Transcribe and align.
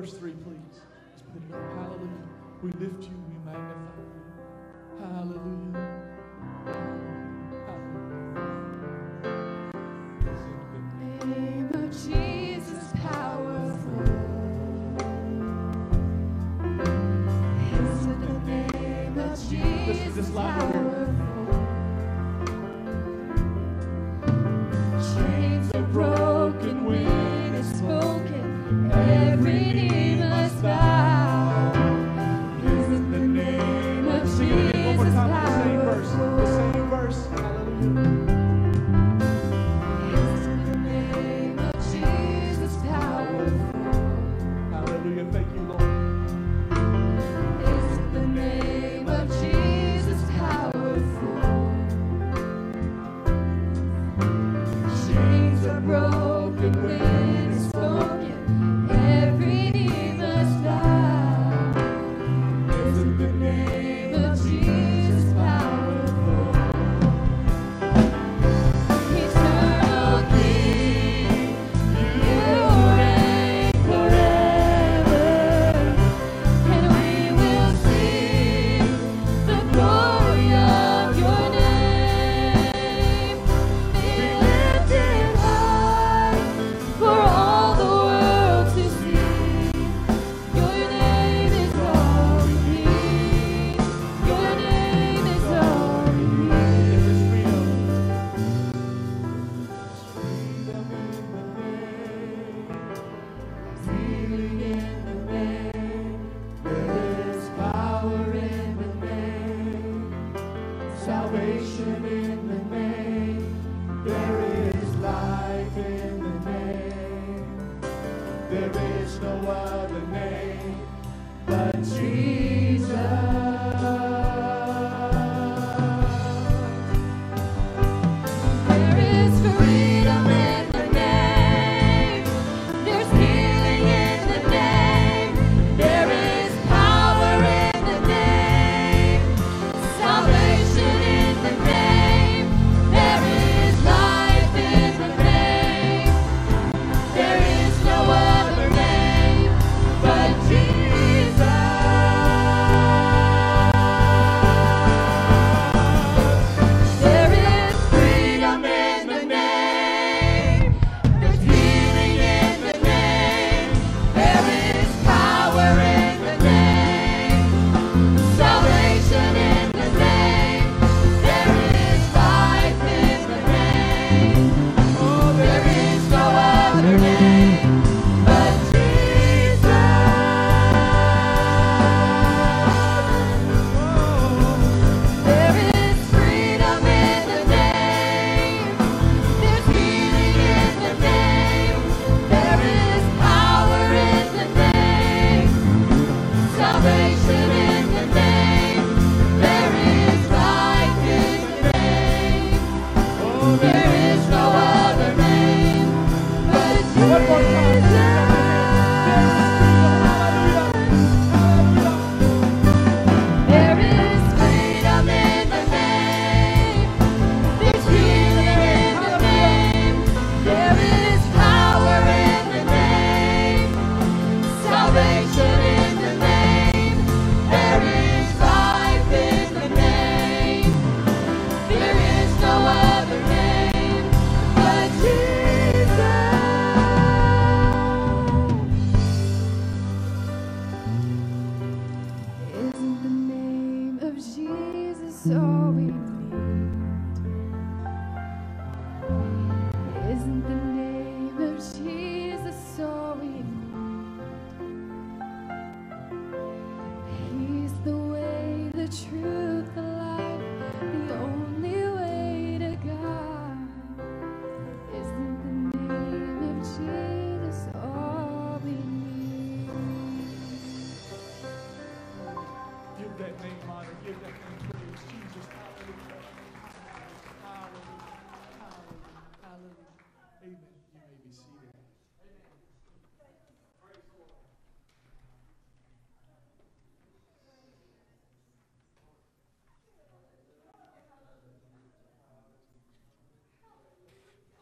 verse 0.00 0.14
3, 0.14 0.30
please. 0.32 0.80
Let's 1.10 1.22
put 1.22 1.42
it 1.42 1.54
up. 1.54 1.60
Hallelujah. 1.74 2.28
We 2.62 2.70
lift 2.72 3.02
you, 3.04 3.16
we 3.28 3.36
magnify 3.44 4.00
you. 4.00 4.22
Hallelujah. 4.98 5.69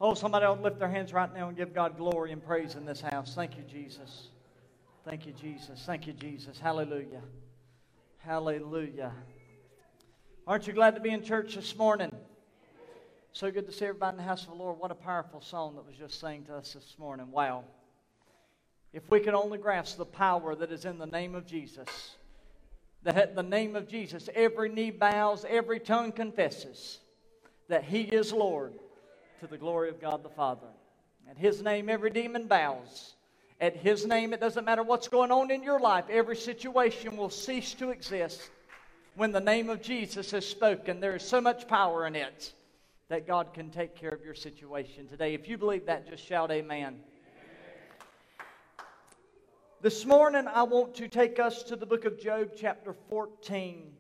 Oh, 0.01 0.15
somebody 0.15 0.47
ought 0.47 0.57
to 0.57 0.63
lift 0.63 0.79
their 0.79 0.89
hands 0.89 1.13
right 1.13 1.33
now 1.35 1.49
and 1.49 1.57
give 1.57 1.75
God 1.75 1.97
glory 1.97 2.31
and 2.31 2.45
praise 2.45 2.77
in 2.77 2.85
this 2.85 3.01
house. 3.01 3.35
Thank 3.35 3.57
you, 3.57 3.65
Jesus. 3.65 4.29
Thank 5.05 5.27
you, 5.27 5.33
Jesus. 5.33 5.83
Thank 5.85 6.07
you, 6.07 6.13
Jesus. 6.13 6.61
Hallelujah. 6.61 7.23
Hallelujah. 8.19 9.13
Aren't 10.47 10.69
you 10.69 10.73
glad 10.73 10.95
to 10.95 11.01
be 11.01 11.11
in 11.11 11.25
church 11.25 11.57
this 11.57 11.77
morning? 11.77 12.15
So 13.33 13.51
good 13.51 13.67
to 13.67 13.73
see 13.73 13.87
everybody 13.87 14.15
in 14.15 14.17
the 14.19 14.23
house 14.23 14.43
of 14.43 14.51
the 14.51 14.55
Lord. 14.55 14.79
What 14.79 14.93
a 14.93 14.95
powerful 14.95 15.41
song 15.41 15.75
that 15.75 15.85
was 15.85 15.97
just 15.97 16.21
sang 16.21 16.45
to 16.45 16.55
us 16.55 16.75
this 16.75 16.95
morning. 16.97 17.33
Wow. 17.33 17.65
If 18.93 19.11
we 19.11 19.19
could 19.19 19.35
only 19.35 19.59
grasp 19.59 19.99
the 19.99 20.07
power 20.07 20.55
that 20.55 20.71
is 20.71 20.85
in 20.85 20.99
the 20.99 21.07
name 21.07 21.35
of 21.35 21.45
Jesus, 21.45 21.89
that 23.03 23.17
at 23.17 23.35
the 23.35 23.43
name 23.43 23.75
of 23.75 23.89
Jesus, 23.89 24.29
every 24.33 24.69
knee 24.69 24.93
bows, 24.93 25.45
every 25.49 25.81
tongue 25.81 26.13
confesses 26.13 27.01
that 27.69 27.83
He 27.83 28.03
is 28.03 28.33
Lord 28.33 28.75
to 29.41 29.47
the 29.47 29.59
glory 29.59 29.89
of 29.89 30.01
God 30.01 30.23
the 30.23 30.29
Father. 30.29 30.67
At 31.31 31.39
His 31.39 31.63
name, 31.63 31.89
every 31.89 32.11
demon 32.11 32.47
bows. 32.47 33.15
At 33.61 33.77
His 33.77 34.07
name, 34.07 34.33
it 34.33 34.41
doesn't 34.41 34.65
matter 34.65 34.83
what's 34.83 35.09
going 35.09 35.31
on 35.31 35.51
in 35.51 35.63
your 35.63 35.81
life, 35.81 36.05
every 36.11 36.37
situation 36.37 37.17
will 37.17 37.31
cease 37.31 37.75
to 37.75 37.91
exist 37.91 38.51
when 39.17 39.33
the 39.33 39.41
name 39.41 39.69
of 39.69 39.83
Jesus 39.83 40.33
is 40.33 40.47
spoken. 40.47 41.01
There 41.01 41.17
is 41.17 41.23
so 41.23 41.41
much 41.41 41.67
power 41.67 42.07
in 42.07 42.15
it 42.15 42.53
that 43.09 43.27
God 43.27 43.53
can 43.53 43.71
take 43.71 43.97
care 43.97 44.11
of 44.11 44.25
your 44.25 44.35
situation 44.35 45.09
today. 45.09 45.35
If 45.35 45.49
you 45.49 45.59
believe 45.59 45.87
that, 45.87 46.09
just 46.09 46.25
shout 46.25 46.51
amen. 46.51 47.01
This 49.81 50.05
morning, 50.05 50.47
I 50.53 50.65
want 50.65 50.95
to 50.97 51.09
take 51.09 51.39
us 51.39 51.63
to 51.65 51.77
the 51.77 51.87
book 51.87 52.05
of 52.05 52.21
Job, 52.21 52.51
chapter 52.57 52.95
14. 53.09 53.98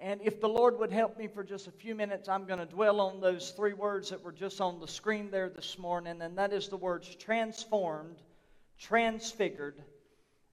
And 0.00 0.20
if 0.22 0.40
the 0.40 0.48
Lord 0.48 0.78
would 0.78 0.92
help 0.92 1.18
me 1.18 1.28
for 1.28 1.44
just 1.44 1.66
a 1.66 1.72
few 1.72 1.94
minutes, 1.94 2.28
I'm 2.28 2.44
going 2.44 2.58
to 2.58 2.66
dwell 2.66 3.00
on 3.00 3.20
those 3.20 3.50
three 3.50 3.72
words 3.72 4.10
that 4.10 4.22
were 4.22 4.32
just 4.32 4.60
on 4.60 4.80
the 4.80 4.88
screen 4.88 5.30
there 5.30 5.48
this 5.48 5.78
morning, 5.78 6.20
and 6.20 6.36
that 6.36 6.52
is 6.52 6.68
the 6.68 6.76
words 6.76 7.14
transformed, 7.14 8.16
transfigured, 8.78 9.80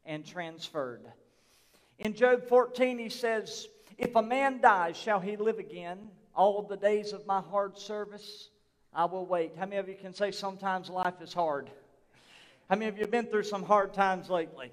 and 0.06 0.26
transferred. 0.26 1.06
In 2.00 2.14
Job 2.14 2.48
14, 2.48 2.98
he 2.98 3.10
says, 3.10 3.68
If 3.98 4.16
a 4.16 4.22
man 4.22 4.62
dies, 4.62 4.98
shall 4.98 5.20
he 5.20 5.38
live 5.38 5.60
again? 5.60 6.10
All 6.36 6.62
the 6.62 6.78
days 6.78 7.12
of 7.12 7.26
my 7.26 7.42
hard 7.42 7.78
service, 7.78 8.50
I 8.94 9.06
will 9.06 9.26
wait. 9.26 9.54
How 9.58 9.66
many 9.66 9.78
of 9.78 9.90
you 9.90 9.96
can 9.96 10.14
say 10.14 10.32
sometimes 10.32 10.90
life 10.90 11.22
is 11.22 11.34
hard? 11.34 11.70
How 12.70 12.76
many 12.76 12.88
of 12.88 12.96
you 12.96 13.02
have 13.02 13.12
been 13.12 13.26
through 13.26 13.44
some 13.44 13.64
hard 13.64 13.94
times 13.94 14.30
lately? 14.30 14.72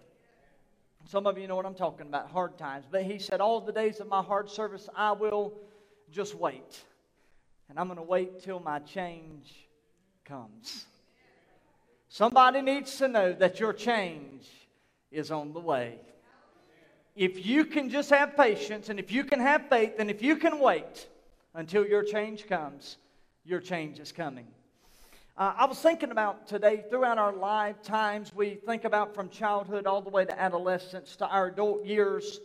Some 1.09 1.27
of 1.27 1.39
you 1.39 1.47
know 1.47 1.57
what 1.57 1.65
I'm 1.65 1.75
talking 1.75 2.07
about, 2.07 2.31
hard 2.31 2.59
times. 2.59 2.85
But 2.91 3.05
he 3.05 3.19
said, 3.19 3.41
All 3.41 3.63
the 3.63 3.73
days 3.73 3.99
of 3.99 4.09
my 4.09 4.21
hard 4.21 4.51
service, 4.51 4.91
I 4.95 5.13
will 5.13 5.55
just 6.11 6.35
wait. 6.35 6.85
And 7.71 7.79
I'm 7.79 7.87
going 7.87 7.97
to 7.97 8.03
wait 8.03 8.43
till 8.43 8.61
my 8.61 8.79
change 8.81 9.67
comes. 10.27 10.85
Somebody 12.11 12.61
needs 12.61 12.99
to 12.99 13.09
know 13.09 13.33
that 13.33 13.59
your 13.59 13.73
change 13.73 14.49
is 15.11 15.31
on 15.31 15.55
the 15.55 15.61
way. 15.61 15.99
If 17.17 17.47
you 17.47 17.65
can 17.65 17.89
just 17.89 18.11
have 18.11 18.37
patience, 18.37 18.91
and 18.91 18.99
if 19.01 19.11
you 19.11 19.25
can 19.25 19.41
have 19.41 19.67
faith, 19.71 19.95
and 19.99 20.11
if 20.11 20.21
you 20.21 20.37
can 20.37 20.61
wait 20.61 21.09
until 21.55 21.87
your 21.87 22.03
change 22.03 22.47
comes, 22.47 22.99
your 23.45 23.61
change 23.61 23.99
is 23.99 24.13
coming. 24.13 24.47
Uh, 25.39 25.55
I 25.57 25.67
was 25.67 25.79
thinking 25.79 26.11
about 26.11 26.49
today, 26.49 26.85
throughout 26.91 27.17
our 27.17 27.33
lifetimes, 27.33 28.35
we 28.35 28.57
think 28.57 28.83
about 28.83 29.15
from 29.15 29.29
childhood 29.29 29.87
all 29.87 30.03
the 30.03 30.11
way 30.11 30.25
to 30.25 30.41
adolescence 30.41 31.15
to 31.15 31.29
our 31.29 31.47
adult 31.47 31.87
years. 31.87 32.41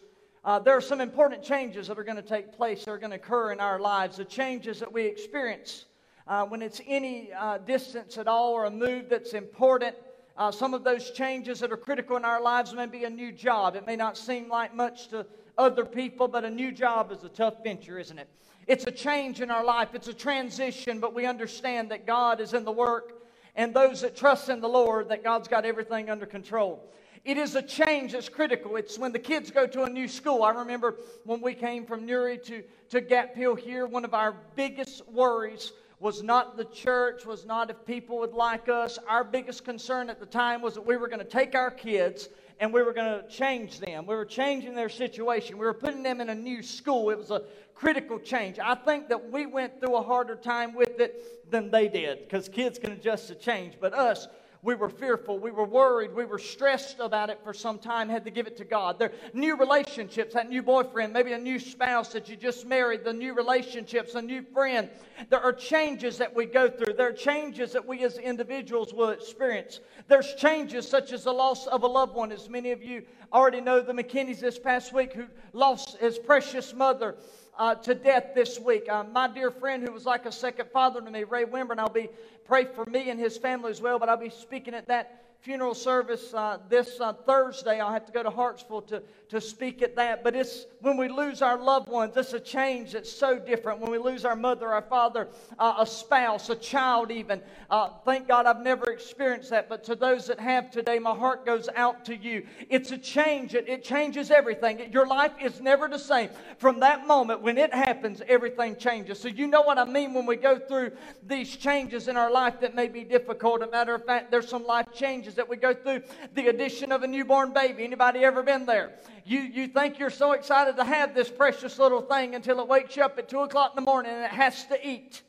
Uh, 0.46 0.60
there 0.60 0.78
are 0.78 0.82
some 0.82 1.02
important 1.02 1.42
changes 1.42 1.88
that 1.88 1.98
are 1.98 2.04
going 2.04 2.18
to 2.18 2.22
take 2.22 2.54
place, 2.54 2.86
that 2.86 2.92
are 2.92 3.00
going 3.00 3.10
to 3.10 3.16
occur 3.16 3.52
in 3.52 3.60
our 3.60 3.80
lives, 3.80 4.18
the 4.18 4.26
changes 4.26 4.80
that 4.80 4.94
we 4.94 5.06
experience 5.06 5.86
uh, 6.28 6.46
when 6.46 6.62
it's 6.62 6.82
any 6.86 7.32
uh, 7.34 7.58
distance 7.58 8.20
at 8.20 8.28
all 8.28 8.54
or 8.54 8.66
a 8.66 8.70
move 8.70 9.10
that's 9.10 9.34
important. 9.34 9.96
Uh, 10.38 10.52
some 10.52 10.76
of 10.76 10.84
those 10.84 11.10
changes 11.10 11.60
that 11.62 11.72
are 11.72 11.78
critical 11.78 12.16
in 12.16 12.24
our 12.24 12.44
lives 12.44 12.76
may 12.76 12.86
be 12.86 13.06
a 13.06 13.10
new 13.10 13.32
job. 13.32 13.76
It 13.76 13.88
may 13.88 13.96
not 13.96 14.20
seem 14.20 14.50
like 14.50 14.76
much 14.76 15.08
to 15.08 15.26
other 15.58 15.84
people, 15.84 16.28
but 16.28 16.46
a 16.46 16.50
new 16.52 16.72
job 16.72 17.12
is 17.12 17.24
a 17.24 17.30
tough 17.30 17.64
venture, 17.64 17.98
isn't 17.98 18.20
it? 18.20 18.30
It's 18.68 18.88
a 18.88 18.92
change 18.92 19.42
in 19.42 19.52
our 19.52 19.64
life, 19.64 19.90
it's 19.94 20.08
a 20.08 20.14
transition, 20.14 21.00
but 21.00 21.14
we 21.14 21.26
understand 21.26 21.92
that 21.92 22.06
God 22.06 22.40
is 22.40 22.54
in 22.54 22.64
the 22.64 22.72
work, 22.72 23.24
and 23.56 23.74
those 23.74 24.02
that 24.02 24.16
trust 24.16 24.50
in 24.50 24.62
the 24.62 24.70
Lord, 24.70 25.10
that 25.10 25.24
God's 25.24 25.48
got 25.48 25.66
everything 25.66 26.10
under 26.10 26.26
control. 26.26 26.90
It 27.26 27.38
is 27.38 27.56
a 27.56 27.62
change 27.62 28.12
that's 28.12 28.28
critical. 28.28 28.76
It's 28.76 29.00
when 29.00 29.14
the 29.14 29.20
kids 29.20 29.50
go 29.50 29.66
to 29.66 29.84
a 29.84 29.90
new 29.90 30.10
school. 30.10 30.44
I 30.44 30.52
remember 30.52 30.96
when 31.24 31.40
we 31.40 31.54
came 31.54 31.86
from 31.86 32.06
Newry 32.06 32.38
to, 32.40 32.64
to 32.90 33.00
Gap 33.00 33.36
Hill 33.36 33.56
here, 33.56 33.86
one 33.86 34.04
of 34.04 34.14
our 34.14 34.36
biggest 34.56 35.08
worries 35.08 35.72
was 36.02 36.22
not 36.22 36.58
the 36.58 36.66
church, 36.66 37.26
was 37.26 37.46
not 37.46 37.70
if 37.70 37.86
people 37.86 38.20
would 38.20 38.34
like 38.34 38.68
us. 38.68 39.00
Our 39.08 39.24
biggest 39.24 39.64
concern 39.64 40.10
at 40.10 40.20
the 40.20 40.26
time 40.26 40.62
was 40.62 40.74
that 40.74 40.86
we 40.86 40.98
were 40.98 41.08
going 41.08 41.20
to 41.20 41.26
take 41.26 41.56
our 41.56 41.72
kids 41.72 42.28
and 42.64 42.72
we 42.72 42.82
were 42.82 42.94
going 42.94 43.22
to 43.22 43.28
change 43.28 43.82
them. 43.82 44.06
We 44.06 44.16
were 44.16 44.24
changing 44.24 44.74
their 44.74 44.88
situation. 44.88 45.58
We 45.58 45.66
were 45.66 45.74
putting 45.74 46.02
them 46.02 46.22
in 46.22 46.30
a 46.30 46.36
new 46.36 46.64
school. 46.64 47.10
It 47.10 47.18
was 47.18 47.30
a 47.30 47.42
critical 47.76 48.18
change. 48.18 48.58
I 48.58 48.74
think 48.74 49.10
that 49.10 49.34
we 49.34 49.46
went 49.46 49.82
through 49.82 49.98
a 49.98 50.02
harder 50.02 50.38
time 50.38 50.74
with 50.74 50.98
it 51.02 51.52
than 51.52 51.70
they 51.70 51.90
did 51.90 52.20
because 52.20 52.48
kids 52.48 52.80
can 52.80 52.94
adjust 52.94 53.28
to 53.28 53.36
change. 53.36 53.74
But 53.82 53.94
us, 53.94 54.30
we 54.64 54.76
were 54.76 54.90
fearful. 54.90 55.38
We 55.38 55.52
were 55.52 55.66
worried. 55.66 56.16
We 56.16 56.24
were 56.24 56.40
stressed 56.40 57.00
about 57.00 57.30
it 57.30 57.40
for 57.44 57.54
some 57.54 57.78
time, 57.78 58.08
had 58.08 58.24
to 58.24 58.32
give 58.32 58.48
it 58.48 58.56
to 58.58 58.64
God. 58.64 58.98
Their 58.98 59.12
new 59.34 59.58
relationships, 59.58 60.34
that 60.34 60.50
new 60.50 60.64
boyfriend, 60.64 61.12
maybe 61.12 61.34
a 61.34 61.38
new 61.38 61.60
spouse 61.60 62.14
that 62.14 62.30
you 62.30 62.38
just 62.38 62.66
married, 62.66 63.04
the 63.04 63.12
new 63.12 63.34
relationships, 63.34 64.16
a 64.16 64.22
new 64.22 64.42
friend. 64.54 64.90
There 65.30 65.42
are 65.42 65.52
changes 65.52 66.18
that 66.18 66.34
we 66.34 66.46
go 66.46 66.70
through. 66.70 66.94
There 66.94 67.10
are 67.10 67.14
changes 67.14 67.74
that 67.74 67.86
we 67.86 68.04
as 68.06 68.18
individuals 68.18 68.94
will 68.94 69.10
experience. 69.10 69.82
There's 70.08 70.34
changes 70.36 70.88
such 70.88 71.12
as 71.12 71.26
the 71.26 71.34
loss 71.34 71.68
of 71.68 71.84
a 71.84 71.88
loved 71.88 72.16
one, 72.16 72.32
as 72.32 72.48
many 72.48 72.72
of 72.72 72.82
you 72.82 73.04
already 73.34 73.60
know 73.60 73.82
the 73.82 73.94
McKinneys 73.94 74.40
this 74.40 74.58
past 74.58 74.94
week 74.94 75.14
who 75.14 75.26
lost 75.52 75.98
his 75.98 76.18
precious 76.18 76.74
mother 76.74 77.16
uh, 77.58 77.76
to 77.76 77.96
death 77.96 78.34
this 78.34 78.60
week. 78.60 78.88
Uh, 78.90 79.04
my 79.04 79.28
dear 79.28 79.52
friend, 79.52 79.84
who 79.84 79.92
was 79.92 80.06
like 80.06 80.26
a 80.26 80.32
second 80.32 80.70
father 80.72 81.02
to 81.02 81.12
me, 81.12 81.24
Ray 81.24 81.46
Wimber, 81.46 81.72
and 81.72 81.80
I'll 81.80 81.90
be 81.90 82.10
pray 82.46 82.66
for 82.66 82.86
me 82.86 83.10
and 83.10 83.20
his 83.20 83.38
family 83.38 83.72
as 83.72 83.82
well. 83.82 84.00
But 84.00 84.10
I'll 84.10 84.18
be 84.18 84.30
speaking 84.30 84.74
at 84.74 84.88
that 84.88 85.24
funeral 85.42 85.74
service 85.74 86.34
uh, 86.34 86.58
this 86.70 87.00
uh, 87.00 87.14
Thursday. 87.14 87.80
I'll 87.80 87.92
have 87.92 88.06
to 88.06 88.12
go 88.12 88.24
to 88.24 88.30
Hartsville 88.30 88.82
to, 88.84 89.04
to 89.30 89.42
speak 89.42 89.82
at 89.82 89.96
that. 89.98 90.24
But 90.24 90.36
it's 90.36 90.66
when 90.84 90.98
we 90.98 91.08
lose 91.08 91.42
our 91.42 91.58
loved 91.58 91.88
ones, 91.88 92.18
it's 92.18 92.34
a 92.34 92.40
change 92.40 92.92
that's 92.92 93.12
so 93.12 93.40
different. 93.40 93.80
When 93.80 93.90
we 93.90 93.98
lose 93.98 94.26
our 94.26 94.36
mother, 94.36 94.68
our 94.68 94.82
father, 94.82 95.30
uh, 95.58 95.76
a 95.80 95.86
spouse, 95.86 96.50
a 96.50 96.56
child, 96.56 97.10
even. 97.10 97.42
Uh, 97.70 97.90
thank 98.04 98.28
God 98.28 98.46
I've 98.46 98.60
never 98.60 98.92
experienced 98.92 99.50
that. 99.52 99.70
But 99.70 99.86
to 99.86 99.96
those 99.96 100.28
that 100.28 100.42
have 100.42 100.72
today, 100.72 101.00
my 101.00 101.16
heart 101.16 101.46
goes 101.46 101.70
out 101.78 102.04
to 102.06 102.16
you. 102.16 102.46
It's 102.70 102.92
a 102.92 102.98
change, 102.98 103.56
it, 103.56 103.70
it 103.70 103.86
changes 103.86 104.30
everything. 104.30 104.92
Your 104.92 105.08
life 105.08 105.32
is 105.42 105.62
never 105.62 105.88
the 105.88 105.98
same. 105.98 106.30
From 106.58 106.82
that 106.82 107.08
moment, 107.08 107.42
when 107.42 107.58
it 107.58 107.74
happens, 107.74 108.22
everything 108.28 108.76
changes. 108.76 109.20
So, 109.20 109.30
you 109.30 109.48
know 109.48 109.62
what 109.62 109.78
I 109.78 109.86
mean 109.86 110.14
when 110.14 110.26
we 110.26 110.36
go 110.36 110.60
through 110.60 110.92
these 111.26 111.56
changes 111.56 112.10
in 112.10 112.18
our 112.18 112.30
life 112.30 112.60
that 112.60 112.76
may 112.76 112.90
be 112.90 113.06
difficult. 113.06 113.62
As 113.62 113.70
a 113.70 113.72
matter 113.72 113.96
of 113.96 114.06
fact, 114.06 114.32
there's 114.32 114.50
some 114.50 114.66
life 114.66 114.88
changes 114.94 115.36
that 115.36 115.48
we 115.48 115.56
go 115.56 115.74
through 115.74 116.02
the 116.34 116.50
addition 116.50 116.92
of 116.92 117.04
a 117.04 117.08
newborn 117.08 117.54
baby. 117.54 117.86
Anybody 117.86 118.26
ever 118.26 118.44
been 118.44 118.66
there? 118.66 118.92
You, 119.26 119.40
you 119.40 119.68
think 119.68 120.00
you're 120.00 120.10
so 120.10 120.34
excited 120.34 120.76
to 120.78 120.84
have 120.84 121.16
this 121.16 121.30
precious 121.30 121.80
little 121.80 122.02
thing 122.02 122.36
until 122.36 122.60
it 122.60 122.68
wakes 122.68 122.96
you 122.98 123.04
up 123.04 123.18
at 123.18 123.30
2 123.30 123.40
o'clock 123.40 123.72
in 123.72 123.76
the 123.84 123.90
morning 123.90 124.12
and 124.12 124.24
it 124.24 124.32
has 124.32 124.66
to 124.66 124.88
eat 124.88 125.22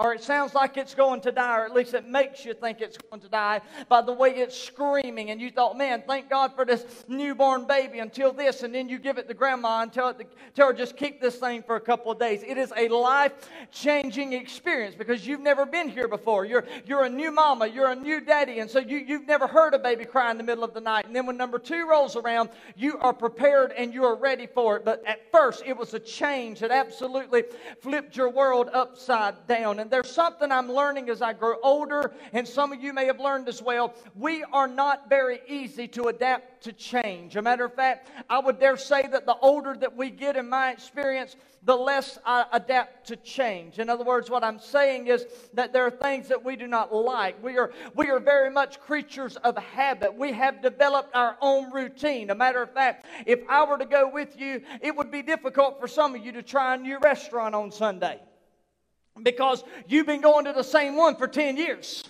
or 0.00 0.14
it 0.14 0.22
sounds 0.22 0.54
like 0.54 0.78
it's 0.78 0.94
going 0.94 1.20
to 1.20 1.30
die, 1.30 1.58
or 1.58 1.64
at 1.66 1.74
least 1.74 1.92
it 1.92 2.08
makes 2.08 2.44
you 2.44 2.54
think 2.54 2.80
it's 2.80 2.96
going 2.96 3.20
to 3.20 3.28
die 3.28 3.60
by 3.88 4.00
the 4.00 4.12
way 4.12 4.30
it's 4.30 4.56
screaming. 4.56 5.30
And 5.30 5.40
you 5.40 5.50
thought, 5.50 5.76
man, 5.76 6.02
thank 6.06 6.30
God 6.30 6.54
for 6.54 6.64
this 6.64 7.04
newborn 7.06 7.66
baby 7.66 7.98
until 7.98 8.32
this, 8.32 8.62
and 8.62 8.74
then 8.74 8.88
you 8.88 8.98
give 8.98 9.18
it 9.18 9.28
to 9.28 9.34
grandma 9.34 9.82
and 9.82 9.92
tell, 9.92 10.08
it 10.08 10.18
to, 10.18 10.24
tell 10.54 10.68
her 10.68 10.72
just 10.72 10.96
keep 10.96 11.20
this 11.20 11.36
thing 11.36 11.62
for 11.62 11.76
a 11.76 11.80
couple 11.80 12.10
of 12.10 12.18
days. 12.18 12.42
It 12.42 12.56
is 12.56 12.72
a 12.76 12.88
life 12.88 13.32
changing 13.70 14.32
experience 14.32 14.94
because 14.94 15.26
you've 15.26 15.40
never 15.40 15.66
been 15.66 15.90
here 15.90 16.08
before. 16.08 16.46
You're, 16.46 16.64
you're 16.86 17.04
a 17.04 17.10
new 17.10 17.30
mama, 17.30 17.66
you're 17.66 17.90
a 17.90 17.94
new 17.94 18.22
daddy, 18.22 18.60
and 18.60 18.70
so 18.70 18.78
you, 18.78 18.96
you've 18.96 19.26
never 19.26 19.46
heard 19.46 19.74
a 19.74 19.78
baby 19.78 20.06
cry 20.06 20.30
in 20.30 20.38
the 20.38 20.44
middle 20.44 20.64
of 20.64 20.72
the 20.72 20.80
night. 20.80 21.04
And 21.04 21.14
then 21.14 21.26
when 21.26 21.36
number 21.36 21.58
two 21.58 21.86
rolls 21.86 22.16
around, 22.16 22.48
you 22.74 22.98
are 23.00 23.12
prepared 23.12 23.72
and 23.72 23.92
you 23.92 24.04
are 24.04 24.16
ready 24.16 24.46
for 24.46 24.76
it. 24.76 24.84
But 24.84 25.04
at 25.06 25.30
first, 25.30 25.62
it 25.66 25.76
was 25.76 25.92
a 25.92 26.00
change 26.00 26.60
that 26.60 26.70
absolutely 26.70 27.44
flipped 27.80 28.16
your 28.16 28.30
world 28.30 28.70
upside 28.72 29.46
down. 29.46 29.78
And 29.78 29.89
there's 29.90 30.10
something 30.10 30.50
I'm 30.50 30.70
learning 30.70 31.10
as 31.10 31.20
I 31.20 31.32
grow 31.32 31.56
older, 31.62 32.12
and 32.32 32.46
some 32.46 32.72
of 32.72 32.82
you 32.82 32.92
may 32.92 33.06
have 33.06 33.20
learned 33.20 33.48
as 33.48 33.60
well. 33.60 33.94
We 34.14 34.44
are 34.52 34.68
not 34.68 35.08
very 35.08 35.40
easy 35.48 35.88
to 35.88 36.04
adapt 36.04 36.62
to 36.64 36.72
change. 36.72 37.36
A 37.36 37.42
matter 37.42 37.64
of 37.64 37.74
fact, 37.74 38.08
I 38.28 38.38
would 38.38 38.58
dare 38.58 38.76
say 38.76 39.06
that 39.06 39.26
the 39.26 39.36
older 39.36 39.76
that 39.76 39.96
we 39.96 40.10
get, 40.10 40.36
in 40.36 40.48
my 40.48 40.70
experience, 40.70 41.36
the 41.62 41.76
less 41.76 42.18
I 42.24 42.46
adapt 42.52 43.08
to 43.08 43.16
change. 43.16 43.78
In 43.78 43.90
other 43.90 44.04
words, 44.04 44.30
what 44.30 44.42
I'm 44.42 44.58
saying 44.58 45.08
is 45.08 45.26
that 45.52 45.72
there 45.72 45.84
are 45.84 45.90
things 45.90 46.28
that 46.28 46.42
we 46.42 46.56
do 46.56 46.66
not 46.66 46.94
like. 46.94 47.42
We 47.42 47.58
are, 47.58 47.70
we 47.94 48.08
are 48.08 48.18
very 48.18 48.50
much 48.50 48.80
creatures 48.80 49.36
of 49.36 49.58
habit. 49.58 50.14
We 50.14 50.32
have 50.32 50.62
developed 50.62 51.14
our 51.14 51.36
own 51.40 51.70
routine. 51.70 52.30
A 52.30 52.34
matter 52.34 52.62
of 52.62 52.72
fact, 52.72 53.04
if 53.26 53.40
I 53.48 53.64
were 53.64 53.78
to 53.78 53.84
go 53.84 54.08
with 54.08 54.38
you, 54.40 54.62
it 54.80 54.96
would 54.96 55.10
be 55.10 55.22
difficult 55.22 55.80
for 55.80 55.88
some 55.88 56.14
of 56.14 56.24
you 56.24 56.32
to 56.32 56.42
try 56.42 56.74
a 56.74 56.78
new 56.78 56.98
restaurant 56.98 57.54
on 57.54 57.70
Sunday 57.70 58.20
because 59.22 59.64
you've 59.88 60.06
been 60.06 60.20
going 60.20 60.44
to 60.46 60.52
the 60.52 60.64
same 60.64 60.96
one 60.96 61.16
for 61.16 61.28
10 61.28 61.56
years. 61.56 62.04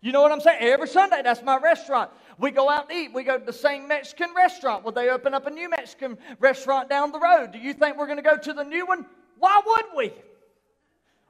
You 0.00 0.12
know 0.12 0.20
what 0.20 0.32
I'm 0.32 0.40
saying? 0.40 0.58
Every 0.60 0.86
Sunday, 0.86 1.22
that's 1.22 1.42
my 1.42 1.56
restaurant. 1.56 2.10
We 2.38 2.50
go 2.50 2.68
out 2.68 2.90
to 2.90 2.94
eat. 2.94 3.14
We 3.14 3.22
go 3.22 3.38
to 3.38 3.44
the 3.44 3.52
same 3.52 3.88
Mexican 3.88 4.34
restaurant. 4.36 4.84
Well, 4.84 4.92
they 4.92 5.08
open 5.08 5.32
up 5.32 5.46
a 5.46 5.50
new 5.50 5.70
Mexican 5.70 6.18
restaurant 6.40 6.90
down 6.90 7.10
the 7.10 7.20
road. 7.20 7.52
Do 7.52 7.58
you 7.58 7.72
think 7.72 7.96
we're 7.96 8.06
going 8.06 8.18
to 8.18 8.22
go 8.22 8.36
to 8.36 8.52
the 8.52 8.64
new 8.64 8.86
one? 8.86 9.06
Why 9.38 9.62
would 9.64 9.84
we? 9.96 10.12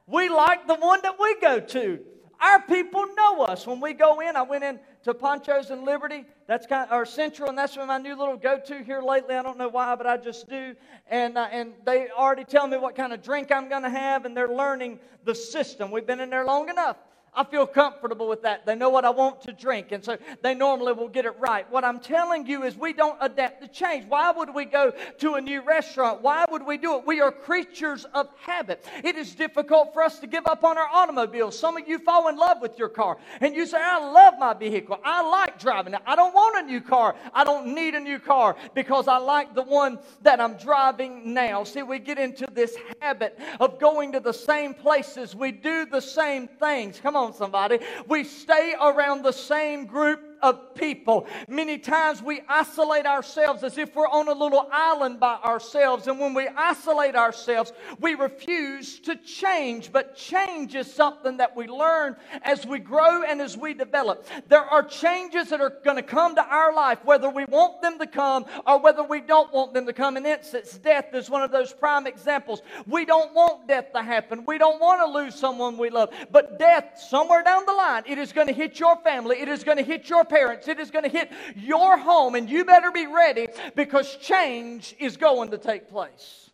We 0.06 0.28
like 0.28 0.66
the 0.66 0.74
one 0.74 1.00
that 1.02 1.14
we 1.20 1.36
go 1.40 1.60
to. 1.60 2.00
Our 2.44 2.60
people 2.60 3.06
know 3.16 3.44
us. 3.44 3.66
When 3.66 3.80
we 3.80 3.94
go 3.94 4.20
in, 4.20 4.36
I 4.36 4.42
went 4.42 4.64
in 4.64 4.78
to 5.04 5.14
Ponchos 5.14 5.70
and 5.70 5.82
Liberty. 5.82 6.26
That's 6.46 6.66
kind 6.66 6.84
of 6.84 6.92
our 6.92 7.06
central, 7.06 7.48
and 7.48 7.56
that's 7.56 7.74
my 7.74 7.96
new 7.96 8.14
little 8.14 8.36
go-to 8.36 8.82
here 8.82 9.00
lately. 9.00 9.34
I 9.34 9.42
don't 9.42 9.56
know 9.56 9.68
why, 9.68 9.94
but 9.94 10.06
I 10.06 10.18
just 10.18 10.46
do. 10.46 10.74
And 11.08 11.38
uh, 11.38 11.48
and 11.50 11.72
they 11.86 12.08
already 12.10 12.44
tell 12.44 12.66
me 12.66 12.76
what 12.76 12.96
kind 12.96 13.14
of 13.14 13.22
drink 13.22 13.50
I'm 13.50 13.70
going 13.70 13.82
to 13.82 13.88
have, 13.88 14.26
and 14.26 14.36
they're 14.36 14.54
learning 14.54 15.00
the 15.24 15.34
system. 15.34 15.90
We've 15.90 16.06
been 16.06 16.20
in 16.20 16.28
there 16.28 16.44
long 16.44 16.68
enough. 16.68 16.98
I 17.36 17.42
feel 17.44 17.66
comfortable 17.66 18.28
with 18.28 18.42
that. 18.42 18.64
They 18.64 18.76
know 18.76 18.90
what 18.90 19.04
I 19.04 19.10
want 19.10 19.42
to 19.42 19.52
drink, 19.52 19.90
and 19.90 20.04
so 20.04 20.16
they 20.42 20.54
normally 20.54 20.92
will 20.92 21.08
get 21.08 21.24
it 21.24 21.34
right. 21.40 21.70
What 21.70 21.84
I'm 21.84 21.98
telling 21.98 22.46
you 22.46 22.62
is 22.62 22.76
we 22.76 22.92
don't 22.92 23.18
adapt 23.20 23.62
to 23.62 23.68
change. 23.68 24.06
Why 24.06 24.30
would 24.30 24.54
we 24.54 24.64
go 24.64 24.92
to 25.18 25.34
a 25.34 25.40
new 25.40 25.62
restaurant? 25.62 26.22
Why 26.22 26.44
would 26.50 26.64
we 26.64 26.78
do 26.78 26.96
it? 26.96 27.06
We 27.06 27.20
are 27.20 27.32
creatures 27.32 28.04
of 28.14 28.28
habit. 28.38 28.84
It 29.02 29.16
is 29.16 29.34
difficult 29.34 29.92
for 29.92 30.02
us 30.02 30.20
to 30.20 30.26
give 30.28 30.46
up 30.46 30.62
on 30.62 30.78
our 30.78 30.88
automobiles. 30.92 31.58
Some 31.58 31.76
of 31.76 31.88
you 31.88 31.98
fall 31.98 32.28
in 32.28 32.36
love 32.36 32.58
with 32.60 32.78
your 32.78 32.88
car, 32.88 33.18
and 33.40 33.54
you 33.54 33.66
say, 33.66 33.78
I 33.80 33.98
love 33.98 34.34
my 34.38 34.54
vehicle. 34.54 35.00
I 35.04 35.28
like 35.28 35.58
driving 35.58 35.94
it. 35.94 36.00
I 36.06 36.14
don't 36.14 36.34
want 36.34 36.64
a 36.64 36.70
new 36.70 36.80
car. 36.80 37.16
I 37.32 37.42
don't 37.42 37.74
need 37.74 37.94
a 37.94 38.00
new 38.00 38.20
car 38.20 38.54
because 38.74 39.08
I 39.08 39.18
like 39.18 39.54
the 39.54 39.62
one 39.62 39.98
that 40.22 40.40
I'm 40.40 40.56
driving 40.56 41.34
now. 41.34 41.64
See, 41.64 41.82
we 41.82 41.98
get 41.98 42.18
into 42.18 42.46
this 42.52 42.76
habit 43.00 43.38
of 43.58 43.80
going 43.80 44.12
to 44.12 44.20
the 44.20 44.32
same 44.32 44.72
places. 44.74 45.34
We 45.34 45.50
do 45.50 45.86
the 45.86 46.00
same 46.00 46.46
things. 46.46 47.00
Come 47.00 47.16
on 47.16 47.23
on, 47.24 47.32
somebody. 47.34 47.78
We 48.08 48.24
stay 48.24 48.74
around 48.80 49.22
the 49.22 49.32
same 49.32 49.86
group 49.86 50.20
of 50.44 50.74
people. 50.74 51.26
Many 51.48 51.78
times 51.78 52.22
we 52.22 52.42
isolate 52.48 53.06
ourselves 53.06 53.64
as 53.64 53.78
if 53.78 53.96
we're 53.96 54.06
on 54.06 54.28
a 54.28 54.32
little 54.32 54.68
island 54.70 55.18
by 55.18 55.36
ourselves. 55.36 56.06
And 56.06 56.20
when 56.20 56.34
we 56.34 56.46
isolate 56.48 57.16
ourselves, 57.16 57.72
we 57.98 58.14
refuse 58.14 59.00
to 59.00 59.16
change. 59.16 59.90
But 59.90 60.14
change 60.14 60.74
is 60.74 60.92
something 60.92 61.38
that 61.38 61.56
we 61.56 61.66
learn 61.66 62.16
as 62.42 62.66
we 62.66 62.78
grow 62.78 63.22
and 63.22 63.40
as 63.40 63.56
we 63.56 63.72
develop. 63.72 64.26
There 64.48 64.60
are 64.60 64.82
changes 64.82 65.48
that 65.48 65.62
are 65.62 65.72
going 65.82 65.96
to 65.96 66.02
come 66.02 66.34
to 66.34 66.44
our 66.44 66.74
life, 66.74 66.98
whether 67.04 67.30
we 67.30 67.46
want 67.46 67.80
them 67.80 67.98
to 67.98 68.06
come 68.06 68.44
or 68.66 68.78
whether 68.78 69.02
we 69.02 69.22
don't 69.22 69.50
want 69.50 69.72
them 69.72 69.86
to 69.86 69.94
come. 69.94 70.18
In 70.18 70.26
instance, 70.26 70.76
death 70.76 71.14
is 71.14 71.30
one 71.30 71.40
of 71.40 71.52
those 71.52 71.72
prime 71.72 72.06
examples. 72.06 72.60
We 72.86 73.06
don't 73.06 73.32
want 73.34 73.66
death 73.66 73.94
to 73.94 74.02
happen. 74.02 74.44
We 74.44 74.58
don't 74.58 74.78
want 74.78 75.00
to 75.00 75.18
lose 75.18 75.34
someone 75.34 75.78
we 75.78 75.88
love. 75.88 76.12
But 76.30 76.58
death, 76.58 77.00
somewhere 77.08 77.42
down 77.42 77.64
the 77.64 77.72
line, 77.72 78.02
it 78.04 78.18
is 78.18 78.30
going 78.30 78.48
to 78.48 78.52
hit 78.52 78.78
your 78.78 78.96
family. 78.98 79.40
It 79.40 79.48
is 79.48 79.64
going 79.64 79.78
to 79.78 79.82
hit 79.84 80.10
your 80.10 80.26
parents. 80.34 80.66
It 80.66 80.80
is 80.80 80.90
going 80.90 81.04
to 81.04 81.10
hit 81.10 81.30
your 81.54 81.96
home, 81.96 82.34
and 82.34 82.50
you 82.50 82.64
better 82.64 82.90
be 82.90 83.06
ready 83.06 83.46
because 83.76 84.16
change 84.16 84.94
is 84.98 85.16
going 85.16 85.50
to 85.52 85.58
take 85.58 85.88
place. 85.88 86.50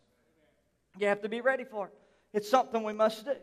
You 0.98 1.06
have 1.06 1.22
to 1.22 1.28
be 1.28 1.40
ready 1.40 1.64
for 1.64 1.86
it. 1.86 1.92
It's 2.32 2.48
something 2.48 2.82
we 2.82 2.92
must 2.92 3.24
do. 3.24 3.34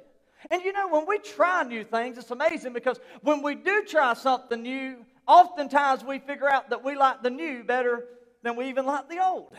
And 0.51 0.61
you 0.63 0.71
know, 0.71 0.87
when 0.89 1.07
we 1.07 1.17
try 1.17 1.63
new 1.63 1.83
things, 1.83 2.17
it's 2.17 2.29
amazing 2.29 2.73
because 2.73 2.99
when 3.21 3.41
we 3.41 3.55
do 3.55 3.83
try 3.83 4.13
something 4.13 4.61
new, 4.61 5.05
oftentimes 5.27 6.03
we 6.03 6.19
figure 6.19 6.49
out 6.49 6.69
that 6.69 6.83
we 6.83 6.95
like 6.95 7.23
the 7.23 7.31
new 7.31 7.63
better 7.63 8.05
than 8.43 8.55
we 8.55 8.69
even 8.69 8.85
like 8.85 9.09
the 9.09 9.23
old. 9.23 9.53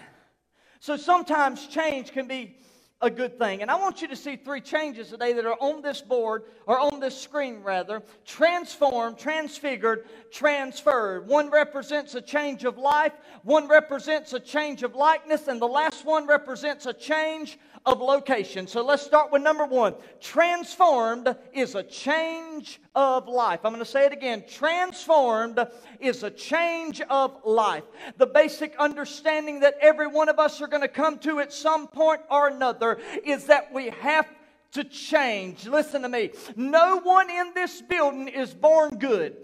So 0.80 0.96
sometimes 0.96 1.66
change 1.66 2.12
can 2.12 2.28
be 2.28 2.56
a 3.00 3.08
good 3.08 3.38
thing. 3.38 3.62
And 3.62 3.70
I 3.70 3.76
want 3.76 4.02
you 4.02 4.08
to 4.08 4.16
see 4.16 4.36
three 4.36 4.60
changes 4.60 5.08
today 5.08 5.32
that 5.34 5.46
are 5.46 5.56
on 5.60 5.82
this 5.82 6.00
board, 6.00 6.44
or 6.66 6.80
on 6.80 6.98
this 6.98 7.16
screen 7.16 7.62
rather 7.62 8.02
transformed, 8.24 9.18
transfigured, 9.18 10.04
transferred. 10.32 11.28
One 11.28 11.50
represents 11.50 12.14
a 12.14 12.20
change 12.20 12.64
of 12.64 12.76
life, 12.76 13.12
one 13.44 13.68
represents 13.68 14.32
a 14.32 14.40
change 14.40 14.82
of 14.82 14.96
likeness, 14.96 15.46
and 15.46 15.60
the 15.60 15.68
last 15.68 16.04
one 16.04 16.26
represents 16.26 16.86
a 16.86 16.92
change 16.92 17.58
of 17.88 18.00
location. 18.00 18.66
So 18.66 18.84
let's 18.84 19.02
start 19.02 19.32
with 19.32 19.42
number 19.42 19.64
one. 19.64 19.94
Transformed 20.20 21.34
is 21.54 21.74
a 21.74 21.82
change 21.82 22.80
of 22.94 23.26
life. 23.26 23.60
I'm 23.64 23.72
going 23.72 23.84
to 23.84 23.90
say 23.90 24.04
it 24.04 24.12
again. 24.12 24.44
Transformed 24.46 25.58
is 25.98 26.22
a 26.22 26.30
change 26.30 27.00
of 27.00 27.38
life. 27.44 27.84
The 28.18 28.26
basic 28.26 28.76
understanding 28.78 29.60
that 29.60 29.74
every 29.80 30.06
one 30.06 30.28
of 30.28 30.38
us 30.38 30.60
are 30.60 30.68
going 30.68 30.82
to 30.82 30.88
come 30.88 31.18
to 31.20 31.40
at 31.40 31.52
some 31.52 31.88
point 31.88 32.20
or 32.30 32.48
another 32.48 32.98
is 33.24 33.46
that 33.46 33.72
we 33.72 33.90
have 34.00 34.28
to 34.72 34.84
change. 34.84 35.66
Listen 35.66 36.02
to 36.02 36.10
me. 36.10 36.30
No 36.56 37.00
one 37.00 37.30
in 37.30 37.52
this 37.54 37.80
building 37.80 38.28
is 38.28 38.52
born 38.52 38.98
good. 38.98 39.36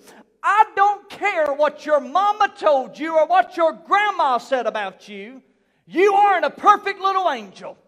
I 0.42 0.66
don't 0.76 1.08
care 1.08 1.54
what 1.54 1.86
your 1.86 2.00
mama 2.00 2.52
told 2.58 2.98
you 2.98 3.16
or 3.16 3.26
what 3.26 3.56
your 3.56 3.72
grandma 3.72 4.36
said 4.36 4.66
about 4.66 5.08
you. 5.08 5.40
You 5.86 6.12
aren't 6.12 6.44
a 6.44 6.50
perfect 6.50 7.00
little 7.00 7.30
angel. 7.30 7.78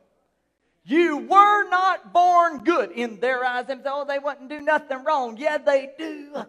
You 0.89 1.19
were 1.19 1.69
not 1.69 2.13
born 2.13 2.63
good 2.63 2.93
in 2.93 3.19
their 3.19 3.45
eyes. 3.45 3.67
And 3.69 3.83
oh, 3.85 4.05
they 4.05 4.21
wouldn't 4.21 4.49
do 4.49 4.61
nothing 4.61 5.03
wrong. 5.03 5.37
Yeah, 5.37 5.59
they 5.59 5.91
do. 5.99 6.45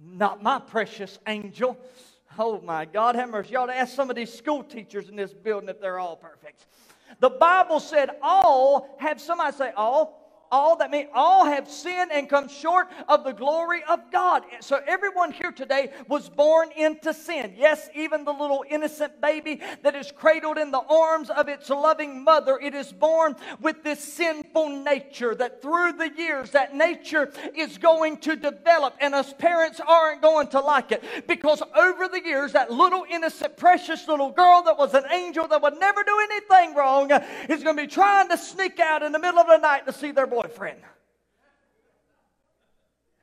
Not 0.00 0.40
my 0.42 0.60
precious 0.60 1.18
angel. 1.26 1.76
Oh 2.38 2.60
my 2.60 2.84
God, 2.84 3.16
have 3.16 3.28
mercy. 3.28 3.50
You 3.50 3.58
ought 3.58 3.66
to 3.66 3.76
ask 3.76 3.94
some 3.94 4.08
of 4.08 4.14
these 4.14 4.32
school 4.32 4.62
teachers 4.62 5.08
in 5.08 5.16
this 5.16 5.34
building 5.34 5.68
if 5.68 5.80
they're 5.80 5.98
all 5.98 6.14
perfect. 6.14 6.66
The 7.18 7.28
Bible 7.28 7.80
said 7.80 8.10
all 8.22 8.96
have 9.00 9.20
somebody 9.20 9.54
say 9.56 9.72
all 9.76 10.19
all 10.50 10.76
that 10.76 10.90
mean 10.90 11.06
all 11.14 11.44
have 11.44 11.68
sinned 11.68 12.10
and 12.12 12.28
come 12.28 12.48
short 12.48 12.88
of 13.08 13.24
the 13.24 13.32
glory 13.32 13.82
of 13.88 14.00
God. 14.10 14.42
So 14.60 14.80
everyone 14.86 15.32
here 15.32 15.52
today 15.52 15.92
was 16.08 16.28
born 16.28 16.70
into 16.76 17.14
sin. 17.14 17.54
Yes, 17.56 17.88
even 17.94 18.24
the 18.24 18.32
little 18.32 18.64
innocent 18.68 19.20
baby 19.20 19.60
that 19.82 19.94
is 19.94 20.10
cradled 20.10 20.58
in 20.58 20.70
the 20.70 20.80
arms 20.80 21.30
of 21.30 21.48
its 21.48 21.70
loving 21.70 22.24
mother, 22.24 22.58
it 22.60 22.74
is 22.74 22.92
born 22.92 23.36
with 23.60 23.82
this 23.84 24.00
sinful 24.00 24.82
nature 24.82 25.34
that 25.36 25.62
through 25.62 25.92
the 25.92 26.10
years 26.16 26.50
that 26.50 26.74
nature 26.74 27.32
is 27.54 27.78
going 27.78 28.16
to 28.18 28.34
develop 28.34 28.94
and 29.00 29.14
us 29.14 29.32
parents 29.34 29.80
aren't 29.86 30.20
going 30.22 30.48
to 30.48 30.60
like 30.60 30.92
it 30.92 31.02
because 31.28 31.62
over 31.76 32.08
the 32.08 32.22
years 32.24 32.52
that 32.52 32.70
little 32.70 33.04
innocent 33.10 33.56
precious 33.56 34.08
little 34.08 34.30
girl 34.30 34.62
that 34.62 34.76
was 34.76 34.94
an 34.94 35.04
angel 35.12 35.46
that 35.46 35.62
would 35.62 35.78
never 35.78 36.02
do 36.02 36.18
anything 36.30 36.74
wrong 36.74 37.10
is 37.48 37.62
going 37.62 37.76
to 37.76 37.82
be 37.82 37.86
trying 37.86 38.28
to 38.28 38.36
sneak 38.36 38.80
out 38.80 39.02
in 39.02 39.12
the 39.12 39.18
middle 39.18 39.38
of 39.38 39.46
the 39.46 39.58
night 39.58 39.86
to 39.86 39.92
see 39.92 40.10
their 40.10 40.26
boy 40.26 40.39
boyfriend. 40.40 40.80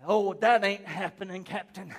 Oh, 0.05 0.33
that 0.33 0.63
ain't 0.63 0.85
happening, 0.85 1.43
Captain. 1.43 1.93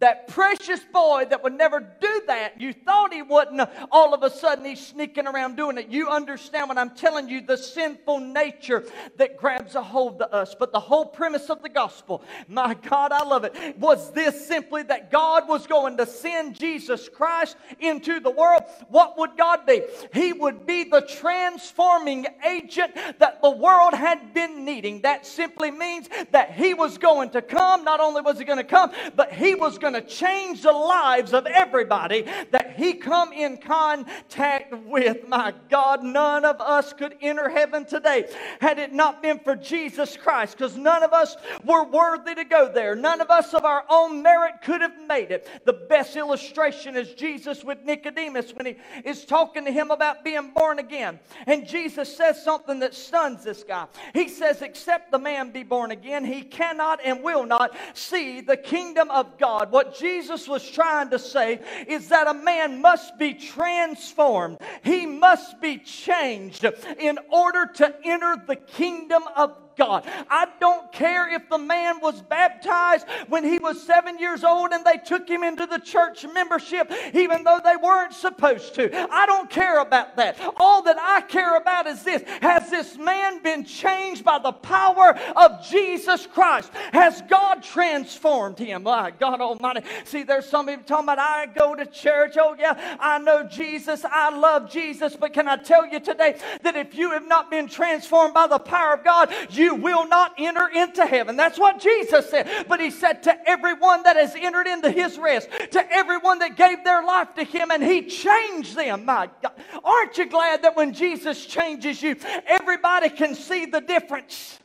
That 0.00 0.28
precious 0.28 0.80
boy 0.92 1.24
that 1.30 1.42
would 1.42 1.54
never 1.54 1.80
do 1.80 2.22
that, 2.26 2.60
you 2.60 2.74
thought 2.74 3.14
he 3.14 3.22
wouldn't, 3.22 3.66
all 3.90 4.12
of 4.12 4.22
a 4.22 4.28
sudden 4.28 4.66
he's 4.66 4.86
sneaking 4.86 5.26
around 5.26 5.56
doing 5.56 5.78
it. 5.78 5.88
You 5.88 6.10
understand 6.10 6.68
what 6.68 6.76
I'm 6.76 6.90
telling 6.90 7.30
you, 7.30 7.40
the 7.40 7.56
sinful 7.56 8.20
nature 8.20 8.84
that 9.16 9.38
grabs 9.38 9.74
a 9.74 9.82
hold 9.82 10.20
of 10.20 10.34
us. 10.34 10.54
But 10.58 10.72
the 10.72 10.80
whole 10.80 11.06
premise 11.06 11.48
of 11.48 11.62
the 11.62 11.70
gospel, 11.70 12.22
my 12.46 12.74
God, 12.74 13.10
I 13.10 13.24
love 13.24 13.44
it, 13.44 13.78
was 13.78 14.12
this 14.12 14.46
simply 14.46 14.82
that 14.82 15.10
God 15.10 15.48
was 15.48 15.66
going 15.66 15.96
to 15.96 16.04
send 16.04 16.56
Jesus 16.56 17.08
Christ 17.08 17.56
into 17.80 18.20
the 18.20 18.30
world. 18.30 18.64
What 18.88 19.16
would 19.16 19.38
God 19.38 19.64
be? 19.64 19.80
He 20.12 20.34
would 20.34 20.66
be 20.66 20.84
the 20.84 21.00
transforming 21.00 22.26
agent 22.46 22.94
that 23.18 23.40
the 23.40 23.50
world 23.50 23.94
had 23.94 24.34
been 24.34 24.62
needing. 24.66 25.00
That 25.00 25.24
simply 25.24 25.70
means 25.70 26.10
that 26.32 26.52
he 26.52 26.74
was 26.74 26.98
going 26.98 27.30
to 27.30 27.40
come. 27.40 27.82
Not 27.82 28.00
only 28.00 28.20
was 28.20 28.38
he 28.38 28.44
going 28.44 28.58
to 28.58 28.64
come, 28.64 28.92
but 29.14 29.32
he 29.32 29.54
was 29.54 29.78
going 29.90 30.02
to 30.02 30.08
change 30.08 30.62
the 30.62 30.72
lives 30.72 31.32
of 31.32 31.46
everybody 31.46 32.22
that 32.50 32.74
he 32.76 32.94
come 32.94 33.32
in 33.32 33.56
contact 33.56 34.74
with. 34.84 35.28
My 35.28 35.54
God, 35.68 36.02
none 36.02 36.44
of 36.44 36.60
us 36.60 36.92
could 36.92 37.14
enter 37.20 37.48
heaven 37.48 37.84
today 37.84 38.28
had 38.60 38.80
it 38.80 38.92
not 38.92 39.22
been 39.22 39.38
for 39.38 39.54
Jesus 39.54 40.16
Christ 40.16 40.58
because 40.58 40.76
none 40.76 41.04
of 41.04 41.12
us 41.12 41.36
were 41.64 41.84
worthy 41.84 42.34
to 42.34 42.44
go 42.44 42.70
there. 42.72 42.96
None 42.96 43.20
of 43.20 43.30
us 43.30 43.54
of 43.54 43.64
our 43.64 43.84
own 43.88 44.22
merit 44.22 44.54
could 44.62 44.80
have 44.80 44.98
made 45.06 45.30
it. 45.30 45.48
The 45.64 45.72
best 45.88 46.16
illustration 46.16 46.96
is 46.96 47.14
Jesus 47.14 47.62
with 47.62 47.84
Nicodemus 47.84 48.52
when 48.54 48.66
he 48.66 48.76
is 49.04 49.24
talking 49.24 49.64
to 49.66 49.70
him 49.70 49.92
about 49.92 50.24
being 50.24 50.50
born 50.50 50.80
again. 50.80 51.20
And 51.46 51.66
Jesus 51.66 52.14
says 52.14 52.42
something 52.42 52.80
that 52.80 52.92
stuns 52.92 53.44
this 53.44 53.62
guy. 53.62 53.86
He 54.14 54.28
says, 54.28 54.62
Except 54.62 55.12
the 55.12 55.18
man 55.18 55.52
be 55.52 55.62
born 55.62 55.92
again, 55.92 56.24
he 56.24 56.42
cannot 56.42 56.98
and 57.04 57.22
will 57.22 57.46
not 57.46 57.76
see 57.94 58.40
the 58.40 58.56
kingdom 58.56 59.12
of 59.12 59.38
God. 59.38 59.70
What 59.76 59.94
Jesus 59.94 60.48
was 60.48 60.66
trying 60.66 61.10
to 61.10 61.18
say 61.18 61.60
is 61.86 62.08
that 62.08 62.26
a 62.26 62.32
man 62.32 62.80
must 62.80 63.18
be 63.18 63.34
transformed, 63.34 64.56
he 64.82 65.04
must 65.04 65.60
be 65.60 65.76
changed 65.76 66.64
in 66.98 67.18
order 67.30 67.66
to 67.74 67.94
enter 68.02 68.42
the 68.46 68.56
kingdom 68.56 69.24
of 69.36 69.54
God. 69.76 70.04
I 70.30 70.46
don't 70.60 70.90
care 70.92 71.32
if 71.32 71.48
the 71.48 71.58
man 71.58 72.00
was 72.00 72.22
baptized 72.22 73.06
when 73.28 73.44
he 73.44 73.58
was 73.58 73.82
seven 73.82 74.18
years 74.18 74.44
old 74.44 74.72
and 74.72 74.84
they 74.84 74.98
took 74.98 75.28
him 75.28 75.42
into 75.42 75.66
the 75.66 75.78
church 75.78 76.24
membership, 76.32 76.90
even 77.14 77.44
though 77.44 77.60
they 77.62 77.76
weren't 77.76 78.14
supposed 78.14 78.74
to. 78.76 79.08
I 79.12 79.26
don't 79.26 79.50
care 79.50 79.80
about 79.80 80.16
that. 80.16 80.38
All 80.56 80.82
that 80.82 80.96
I 80.98 81.20
care 81.22 81.56
about 81.56 81.86
is 81.86 82.02
this 82.02 82.22
Has 82.40 82.70
this 82.70 82.96
man 82.96 83.42
been 83.42 83.64
changed 83.64 84.24
by 84.24 84.38
the 84.38 84.52
power 84.52 85.18
of 85.36 85.66
Jesus 85.68 86.26
Christ? 86.26 86.72
Has 86.92 87.22
God 87.22 87.62
transformed 87.62 88.58
him? 88.58 88.84
My 88.84 89.10
God 89.10 89.40
Almighty. 89.40 89.82
See, 90.04 90.22
there's 90.22 90.46
some 90.46 90.66
people 90.66 90.84
talking 90.84 91.04
about, 91.04 91.18
I 91.18 91.46
go 91.46 91.74
to 91.74 91.86
church. 91.86 92.36
Oh, 92.38 92.56
yeah, 92.58 92.96
I 93.00 93.18
know 93.18 93.44
Jesus. 93.44 94.04
I 94.04 94.36
love 94.36 94.70
Jesus. 94.70 95.16
But 95.16 95.32
can 95.32 95.48
I 95.48 95.56
tell 95.56 95.86
you 95.86 96.00
today 96.00 96.38
that 96.62 96.76
if 96.76 96.94
you 96.94 97.10
have 97.10 97.26
not 97.26 97.50
been 97.50 97.68
transformed 97.68 98.34
by 98.34 98.46
the 98.46 98.58
power 98.58 98.94
of 98.94 99.04
God, 99.04 99.32
you 99.50 99.65
will 99.74 100.06
not 100.06 100.34
enter 100.38 100.68
into 100.68 101.04
heaven. 101.04 101.36
That's 101.36 101.58
what 101.58 101.80
Jesus 101.80 102.30
said. 102.30 102.66
But 102.68 102.80
he 102.80 102.90
said 102.90 103.22
to 103.24 103.48
everyone 103.48 104.02
that 104.04 104.16
has 104.16 104.34
entered 104.34 104.66
into 104.66 104.90
his 104.90 105.18
rest, 105.18 105.48
to 105.72 105.92
everyone 105.92 106.38
that 106.40 106.56
gave 106.56 106.84
their 106.84 107.04
life 107.04 107.34
to 107.34 107.44
him, 107.44 107.70
and 107.70 107.82
he 107.82 108.02
changed 108.02 108.76
them. 108.76 109.04
My 109.04 109.28
God. 109.42 109.52
Aren't 109.84 110.18
you 110.18 110.26
glad 110.26 110.62
that 110.62 110.76
when 110.76 110.92
Jesus 110.92 111.46
changes 111.46 112.02
you, 112.02 112.16
everybody 112.46 113.10
can 113.10 113.34
see 113.34 113.66
the 113.66 113.80
difference? 113.80 114.58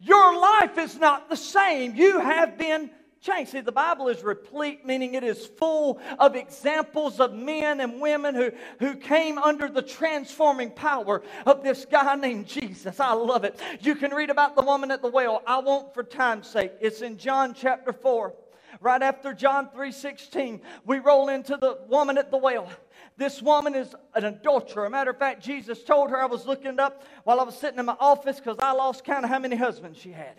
Your 0.00 0.38
life 0.38 0.78
is 0.78 0.96
not 0.96 1.28
the 1.28 1.36
same. 1.36 1.96
You 1.96 2.20
have 2.20 2.56
been 2.56 2.90
changed. 3.20 3.52
See, 3.52 3.60
the 3.60 3.72
Bible 3.72 4.08
is 4.08 4.22
replete, 4.22 4.86
meaning 4.86 5.14
it 5.14 5.24
is 5.24 5.46
full 5.46 6.00
of 6.18 6.36
examples 6.36 7.20
of 7.20 7.34
men 7.34 7.80
and 7.80 8.00
women 8.00 8.34
who, 8.34 8.50
who 8.78 8.96
came 8.96 9.38
under 9.38 9.68
the 9.68 9.82
transforming 9.82 10.70
power 10.70 11.22
of 11.46 11.62
this 11.62 11.84
guy 11.84 12.14
named 12.16 12.46
Jesus. 12.46 13.00
I 13.00 13.12
love 13.12 13.44
it. 13.44 13.58
You 13.80 13.94
can 13.94 14.12
read 14.12 14.30
about 14.30 14.56
the 14.56 14.62
woman 14.62 14.90
at 14.90 15.02
the 15.02 15.10
well. 15.10 15.42
I 15.46 15.58
won't 15.58 15.94
for 15.94 16.02
time's 16.02 16.48
sake. 16.48 16.72
It's 16.80 17.02
in 17.02 17.18
John 17.18 17.54
chapter 17.54 17.92
4. 17.92 18.34
Right 18.80 19.02
after 19.02 19.32
John 19.32 19.70
3:16, 19.70 20.60
we 20.84 20.98
roll 20.98 21.30
into 21.30 21.56
the 21.56 21.78
woman 21.88 22.18
at 22.18 22.30
the 22.30 22.36
well. 22.36 22.70
This 23.16 23.42
woman 23.42 23.74
is 23.74 23.94
an 24.14 24.24
adulterer. 24.24 24.88
Matter 24.88 25.10
of 25.10 25.18
fact, 25.18 25.42
Jesus 25.42 25.82
told 25.82 26.10
her, 26.10 26.22
I 26.22 26.26
was 26.26 26.46
looking 26.46 26.78
up 26.78 27.02
while 27.24 27.40
I 27.40 27.42
was 27.42 27.56
sitting 27.56 27.80
in 27.80 27.86
my 27.86 27.96
office 27.98 28.38
because 28.38 28.58
I 28.60 28.72
lost 28.72 29.04
count 29.04 29.24
of 29.24 29.30
how 29.30 29.38
many 29.38 29.56
husbands 29.56 29.98
she 29.98 30.12
had. 30.12 30.36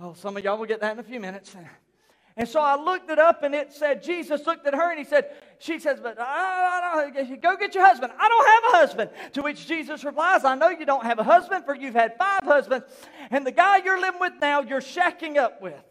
Oh, 0.00 0.14
some 0.14 0.36
of 0.36 0.44
y'all 0.44 0.58
will 0.58 0.66
get 0.66 0.80
that 0.80 0.92
in 0.92 0.98
a 0.98 1.02
few 1.02 1.18
minutes. 1.18 1.54
And 2.36 2.48
so 2.48 2.60
I 2.60 2.76
looked 2.76 3.10
it 3.10 3.18
up 3.18 3.42
and 3.42 3.52
it 3.52 3.72
said, 3.72 4.00
Jesus 4.00 4.46
looked 4.46 4.64
at 4.66 4.74
her 4.74 4.90
and 4.90 4.98
he 4.98 5.04
said, 5.04 5.32
She 5.58 5.80
says, 5.80 5.98
But 6.00 6.20
I, 6.20 7.10
I, 7.10 7.36
go 7.36 7.56
get 7.56 7.74
your 7.74 7.84
husband. 7.84 8.12
I 8.16 8.28
don't 8.28 8.46
have 8.46 8.62
a 8.62 8.76
husband. 8.76 9.10
To 9.32 9.42
which 9.42 9.66
Jesus 9.66 10.04
replies, 10.04 10.44
I 10.44 10.54
know 10.54 10.68
you 10.68 10.86
don't 10.86 11.04
have 11.04 11.18
a 11.18 11.24
husband, 11.24 11.64
for 11.64 11.74
you've 11.74 11.94
had 11.94 12.16
five 12.16 12.44
husbands. 12.44 12.86
And 13.30 13.44
the 13.44 13.50
guy 13.50 13.78
you're 13.78 14.00
living 14.00 14.20
with 14.20 14.34
now, 14.40 14.62
you're 14.62 14.80
shacking 14.80 15.36
up 15.36 15.60
with. 15.60 15.82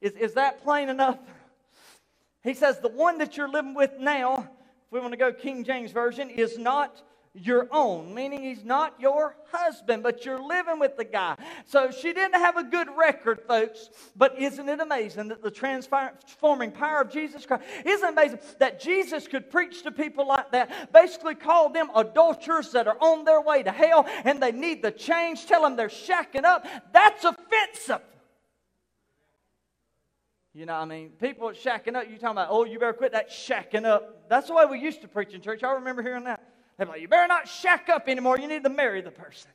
Is, 0.00 0.12
is 0.12 0.34
that 0.34 0.62
plain 0.62 0.88
enough? 0.88 1.18
He 2.44 2.54
says, 2.54 2.78
The 2.78 2.88
one 2.88 3.18
that 3.18 3.36
you're 3.36 3.50
living 3.50 3.74
with 3.74 3.98
now, 3.98 4.48
if 4.86 4.92
we 4.92 5.00
want 5.00 5.14
to 5.14 5.16
go 5.16 5.32
King 5.32 5.64
James 5.64 5.90
Version, 5.90 6.30
is 6.30 6.58
not 6.58 7.02
your 7.34 7.66
own, 7.72 8.14
meaning 8.14 8.44
he's 8.44 8.64
not 8.64 8.94
your 9.00 9.36
husband, 9.50 10.04
but 10.04 10.24
you're 10.24 10.40
living 10.40 10.78
with 10.78 10.96
the 10.96 11.04
guy. 11.04 11.36
So 11.66 11.90
she 11.90 12.12
didn't 12.12 12.34
have 12.34 12.56
a 12.56 12.62
good 12.62 12.88
record, 12.96 13.40
folks. 13.48 13.90
But 14.14 14.38
isn't 14.38 14.68
it 14.68 14.78
amazing 14.78 15.28
that 15.28 15.42
the 15.42 15.50
transforming 15.50 16.70
power 16.70 17.00
of 17.00 17.10
Jesus 17.10 17.44
Christ? 17.44 17.64
Isn't 17.84 18.08
amazing 18.08 18.38
that 18.60 18.80
Jesus 18.80 19.26
could 19.26 19.50
preach 19.50 19.82
to 19.82 19.90
people 19.90 20.28
like 20.28 20.52
that, 20.52 20.92
basically 20.92 21.34
call 21.34 21.70
them 21.70 21.90
adulterers 21.96 22.70
that 22.70 22.86
are 22.86 22.96
on 23.00 23.24
their 23.24 23.40
way 23.40 23.64
to 23.64 23.72
hell 23.72 24.06
and 24.24 24.40
they 24.40 24.52
need 24.52 24.80
the 24.82 24.92
change, 24.92 25.46
tell 25.46 25.62
them 25.62 25.74
they're 25.74 25.88
shacking 25.88 26.44
up? 26.44 26.64
That's 26.92 27.24
offensive. 27.24 28.02
You 30.52 30.66
know, 30.66 30.74
I 30.74 30.84
mean, 30.84 31.10
people 31.20 31.48
shacking 31.48 31.96
up, 31.96 32.08
you 32.08 32.16
talking 32.16 32.28
about, 32.28 32.46
oh, 32.50 32.64
you 32.64 32.78
better 32.78 32.92
quit 32.92 33.10
that 33.10 33.28
shacking 33.28 33.84
up. 33.84 34.28
That's 34.28 34.46
the 34.46 34.54
way 34.54 34.66
we 34.66 34.78
used 34.78 35.02
to 35.02 35.08
preach 35.08 35.34
in 35.34 35.40
church. 35.40 35.64
I 35.64 35.72
remember 35.72 36.00
hearing 36.00 36.24
that. 36.24 36.53
They're 36.76 36.86
like, 36.86 37.00
you 37.00 37.08
better 37.08 37.28
not 37.28 37.48
shack 37.48 37.88
up 37.88 38.08
anymore. 38.08 38.38
You 38.38 38.48
need 38.48 38.64
to 38.64 38.70
marry 38.70 39.00
the 39.00 39.10
person. 39.10 39.50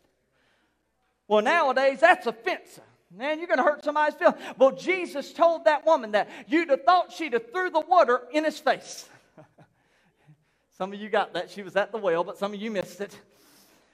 Well, 1.27 1.41
nowadays, 1.41 1.99
that's 1.99 2.25
offensive. 2.25 2.83
Man, 3.15 3.39
you're 3.39 3.47
going 3.47 3.57
to 3.57 3.63
hurt 3.63 3.83
somebody's 3.83 4.15
feelings. 4.15 4.39
Well, 4.57 4.71
Jesus 4.71 5.33
told 5.33 5.65
that 5.65 5.85
woman 5.85 6.11
that 6.11 6.29
you'd 6.47 6.69
have 6.69 6.83
thought 6.83 7.11
she'd 7.11 7.33
have 7.33 7.51
threw 7.51 7.69
the 7.69 7.79
water 7.79 8.21
in 8.31 8.43
his 8.43 8.59
face. 8.59 9.09
some 10.77 10.93
of 10.93 10.99
you 10.99 11.09
got 11.09 11.33
that. 11.33 11.49
She 11.49 11.63
was 11.63 11.75
at 11.75 11.91
the 11.91 11.97
well, 11.97 12.23
but 12.23 12.37
some 12.37 12.53
of 12.53 12.61
you 12.61 12.69
missed 12.71 13.01
it. 13.01 13.17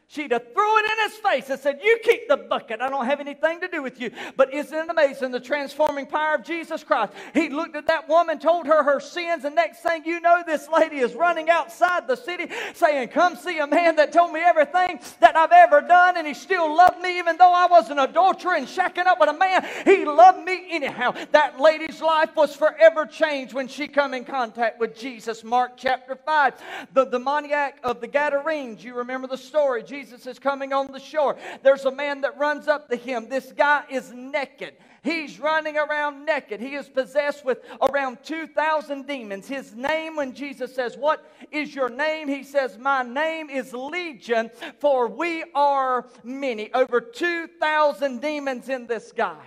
She'd 0.08 0.32
have 0.32 0.54
threw 0.54 0.78
it 0.78 0.86
in 0.86 1.10
his 1.10 1.18
face 1.18 1.50
and 1.50 1.60
said, 1.60 1.80
You 1.84 2.00
keep 2.04 2.28
the 2.28 2.38
bucket. 2.38 2.80
I 2.80 2.90
don't 2.90 3.06
have 3.06 3.20
anything 3.20 3.60
to 3.62 3.68
do 3.68 3.82
with 3.82 4.00
you. 4.00 4.12
But 4.38 4.54
isn't 4.54 4.78
it 4.78 4.90
amazing 4.90 5.32
the 5.32 5.40
transforming 5.40 6.06
power 6.06 6.36
of 6.36 6.44
Jesus 6.44 6.84
Christ? 6.84 7.14
He 7.34 7.50
looked 7.50 7.76
at 7.76 7.88
that 7.88 8.08
woman, 8.08 8.38
told 8.38 8.68
her 8.68 8.84
her 8.84 9.00
sins, 9.00 9.46
and 9.46 9.56
next 9.56 9.80
thing 9.80 10.06
you 10.06 10.20
know, 10.20 10.44
this 10.46 10.68
lady 10.70 10.98
is 10.98 11.16
running 11.16 11.50
outside 11.50 12.08
the 12.08 12.16
city 12.16 12.50
saying, 12.76 13.10
Come 13.10 13.36
see 13.36 13.58
a 13.58 13.66
man 13.66 13.96
that 13.96 14.14
told 14.14 14.32
me 14.32 14.42
everything 14.42 15.00
that 15.22 15.36
I've 15.36 15.52
ever 15.52 15.82
done, 15.82 16.18
and 16.18 16.28
he 16.28 16.36
still 16.36 16.76
loved 16.76 17.02
me 17.02 17.18
even 17.18 17.38
though 17.38 17.54
I 17.54 17.66
was 17.66 17.90
an 17.90 17.98
adulterer 17.98 18.56
and 18.56 18.68
shacking 18.68 19.08
up 19.08 19.20
with 19.20 19.30
a 19.30 19.34
man. 19.34 19.66
He 19.86 20.06
loved 20.06 20.46
me 20.46 20.68
anyhow. 20.70 21.16
That 21.32 21.60
lady's 21.60 22.02
life 22.02 22.36
was 22.36 22.56
forever 22.56 23.06
changed 23.06 23.54
when 23.54 23.68
she 23.68 23.88
come 23.88 24.14
in 24.14 24.24
contact 24.24 24.80
with 24.80 24.98
Jesus. 24.98 25.44
Mark 25.44 25.74
chapter 25.78 26.16
5. 26.16 26.54
The 26.94 27.06
demoniac 27.06 27.80
of 27.84 28.02
the 28.02 28.08
Gadarenes, 28.08 28.84
you 28.84 28.94
remember 28.96 29.28
the 29.28 29.38
story. 29.38 29.84
Jesus 29.96 30.28
is 30.28 30.40
coming 30.40 30.74
on 30.74 30.92
the 30.92 31.00
shore. 31.00 31.38
There's 31.64 31.86
a 31.86 31.92
man 31.92 32.22
that 32.22 32.38
runs 32.38 32.68
up 32.68 32.90
to 32.90 32.98
him. 32.98 33.30
This 33.30 33.54
guy 33.54 33.84
is 33.90 34.12
naked. 34.12 34.76
He's 35.06 35.40
running 35.40 35.78
around 35.78 36.26
naked. 36.26 36.60
He 36.60 36.74
is 36.74 36.90
possessed 36.90 37.46
with 37.46 37.60
around 37.80 38.18
2,000 38.24 39.06
demons. 39.06 39.48
His 39.48 39.76
name, 39.76 40.16
when 40.16 40.34
Jesus 40.34 40.74
says, 40.74 40.98
What 40.98 41.32
is 41.52 41.76
your 41.76 41.90
name? 41.90 42.28
He 42.28 42.44
says, 42.44 42.80
My 42.80 43.04
name 43.04 43.52
is 43.52 43.72
Legion, 43.72 44.50
for 44.80 45.08
we 45.08 45.44
are 45.54 46.08
many. 46.24 46.74
Over 46.74 47.00
2,000 47.00 48.20
demons 48.20 48.68
in 48.68 48.88
this 48.88 49.12
guy. 49.12 49.38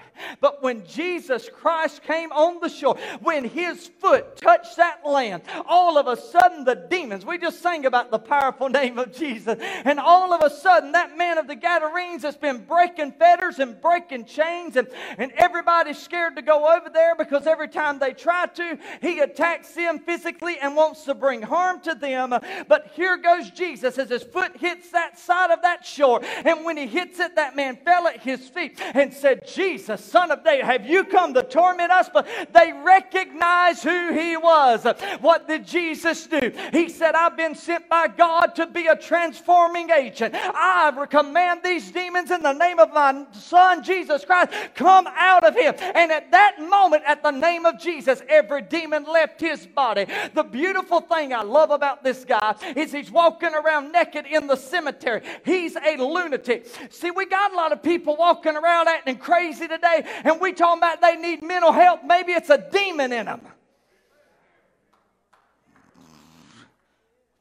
But 0.40 0.62
when 0.62 0.86
Jesus 0.86 1.48
Christ 1.48 2.02
came 2.02 2.32
on 2.32 2.60
the 2.60 2.68
shore, 2.68 2.96
when 3.20 3.44
his 3.44 3.88
foot 4.00 4.36
touched 4.36 4.76
that 4.76 5.06
land, 5.06 5.42
all 5.66 5.98
of 5.98 6.06
a 6.06 6.16
sudden 6.16 6.64
the 6.64 6.74
demons, 6.74 7.24
we 7.24 7.38
just 7.38 7.62
sang 7.62 7.86
about 7.86 8.10
the 8.10 8.18
powerful 8.18 8.68
name 8.68 8.98
of 8.98 9.12
Jesus, 9.12 9.58
and 9.60 9.98
all 9.98 10.32
of 10.32 10.42
a 10.42 10.50
sudden 10.50 10.92
that 10.92 11.16
man 11.16 11.38
of 11.38 11.46
the 11.46 11.56
Gadarenes 11.56 12.22
has 12.22 12.36
been 12.36 12.64
breaking 12.64 13.12
fetters 13.12 13.58
and 13.58 13.80
breaking 13.80 14.24
chains, 14.24 14.76
and, 14.76 14.88
and 15.16 15.32
Everybody's 15.48 15.98
scared 15.98 16.36
to 16.36 16.42
go 16.42 16.76
over 16.76 16.90
there 16.90 17.14
because 17.14 17.46
every 17.46 17.68
time 17.68 17.98
they 17.98 18.12
try 18.12 18.44
to, 18.44 18.78
he 19.00 19.20
attacks 19.20 19.72
them 19.72 19.98
physically 19.98 20.58
and 20.60 20.76
wants 20.76 21.04
to 21.04 21.14
bring 21.14 21.40
harm 21.40 21.80
to 21.80 21.94
them. 21.94 22.34
But 22.68 22.90
here 22.94 23.16
goes 23.16 23.50
Jesus 23.50 23.96
as 23.96 24.10
his 24.10 24.22
foot 24.22 24.58
hits 24.58 24.90
that 24.90 25.18
side 25.18 25.50
of 25.50 25.62
that 25.62 25.86
shore. 25.86 26.20
And 26.44 26.66
when 26.66 26.76
he 26.76 26.86
hits 26.86 27.18
it, 27.18 27.34
that 27.36 27.56
man 27.56 27.78
fell 27.82 28.06
at 28.06 28.20
his 28.20 28.46
feet 28.46 28.78
and 28.94 29.10
said, 29.10 29.48
Jesus, 29.48 30.04
son 30.04 30.30
of 30.30 30.44
David, 30.44 30.66
have 30.66 30.86
you 30.86 31.04
come 31.04 31.32
to 31.32 31.42
torment 31.42 31.90
us? 31.90 32.10
But 32.12 32.28
they 32.52 32.74
recognized 32.84 33.84
who 33.84 34.12
he 34.12 34.36
was. 34.36 34.86
What 35.20 35.48
did 35.48 35.66
Jesus 35.66 36.26
do? 36.26 36.52
He 36.72 36.90
said, 36.90 37.14
I've 37.14 37.38
been 37.38 37.54
sent 37.54 37.88
by 37.88 38.08
God 38.08 38.54
to 38.56 38.66
be 38.66 38.86
a 38.88 38.96
transforming 38.96 39.88
agent. 39.88 40.34
I 40.34 41.06
command 41.08 41.60
these 41.64 41.90
demons 41.90 42.30
in 42.30 42.42
the 42.42 42.52
name 42.52 42.78
of 42.78 42.92
my 42.92 43.24
son, 43.32 43.82
Jesus 43.82 44.26
Christ, 44.26 44.52
come 44.74 45.06
out 45.16 45.37
out 45.38 45.48
of 45.48 45.54
him. 45.54 45.74
And 45.94 46.10
at 46.10 46.30
that 46.32 46.56
moment, 46.58 47.02
at 47.06 47.22
the 47.22 47.30
name 47.30 47.66
of 47.66 47.78
Jesus, 47.78 48.22
every 48.28 48.62
demon 48.62 49.04
left 49.04 49.40
his 49.40 49.66
body. 49.66 50.06
The 50.34 50.42
beautiful 50.42 51.00
thing 51.00 51.32
I 51.32 51.42
love 51.42 51.70
about 51.70 52.02
this 52.02 52.24
guy 52.24 52.56
is 52.76 52.92
he's 52.92 53.10
walking 53.10 53.54
around 53.54 53.92
naked 53.92 54.26
in 54.26 54.46
the 54.46 54.56
cemetery. 54.56 55.22
He's 55.44 55.76
a 55.76 55.96
lunatic. 55.96 56.66
See, 56.90 57.10
we 57.10 57.26
got 57.26 57.52
a 57.52 57.56
lot 57.56 57.72
of 57.72 57.82
people 57.82 58.16
walking 58.16 58.56
around 58.56 58.88
acting 58.88 59.16
crazy 59.16 59.68
today, 59.68 60.04
and 60.24 60.40
we 60.40 60.52
talking 60.52 60.78
about 60.78 61.00
they 61.00 61.16
need 61.16 61.42
mental 61.42 61.72
health. 61.72 62.00
Maybe 62.04 62.32
it's 62.32 62.50
a 62.50 62.58
demon 62.70 63.12
in 63.12 63.26
them. 63.26 63.40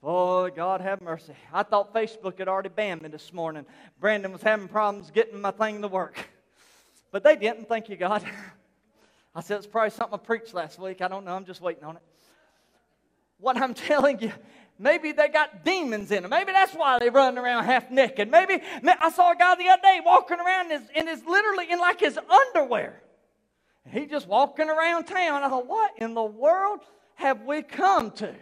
Oh, 0.04 0.48
God 0.50 0.80
have 0.82 1.02
mercy. 1.02 1.34
I 1.52 1.64
thought 1.64 1.94
Facebook 1.94 2.38
had 2.38 2.48
already 2.48 2.70
banned 2.70 3.02
me 3.02 3.10
this 3.10 3.34
morning. 3.34 3.66
Brandon 4.00 4.32
was 4.32 4.42
having 4.42 4.68
problems 4.68 5.12
getting 5.12 5.42
my 5.42 5.52
thing 5.52 5.82
to 5.82 5.88
work. 5.88 6.30
But 7.12 7.24
they 7.24 7.36
didn't, 7.36 7.68
thank 7.68 7.90
you, 7.90 7.96
God. 7.96 8.24
I 9.36 9.42
said, 9.42 9.58
it's 9.58 9.68
probably 9.68 9.92
something 9.92 10.20
I 10.20 10.24
preached 10.24 10.54
last 10.54 10.80
week. 10.80 11.02
I 11.02 11.08
don't 11.08 11.26
know. 11.26 11.36
I'm 11.36 11.46
just 11.46 11.62
waiting 11.62 11.84
on 11.84 11.96
it. 11.96 12.02
What 13.40 13.58
I'm 13.58 13.74
telling 13.92 14.20
you, 14.20 14.32
maybe 14.80 15.12
they 15.12 15.28
got 15.28 15.64
demons 15.64 16.12
in 16.12 16.24
them. 16.24 16.32
Maybe 16.32 16.52
that's 16.52 16.74
why 16.74 17.00
they 17.00 17.10
run 17.10 17.38
around 17.38 17.66
half 17.66 17.92
naked. 17.92 18.32
Maybe 18.32 18.62
I 19.00 19.10
saw 19.12 19.32
a 19.32 19.36
guy 19.36 19.56
the 19.56 19.70
other 19.70 19.82
day 19.82 20.00
walking 20.04 20.40
around 20.40 20.72
in 20.72 20.82
his, 20.82 20.90
in 20.96 21.08
his 21.08 21.24
literally 21.26 21.72
in 21.72 21.80
like 21.80 22.00
his 22.00 22.18
underwear. 22.18 23.02
He 23.92 24.06
just 24.06 24.28
walking 24.28 24.70
around 24.70 25.06
town. 25.06 25.44
I 25.44 25.50
thought, 25.50 25.68
what 25.68 25.94
in 25.98 26.14
the 26.14 26.24
world 26.24 26.82
have 27.16 27.44
we 27.44 27.62
come 27.62 28.12
to? 28.12 28.34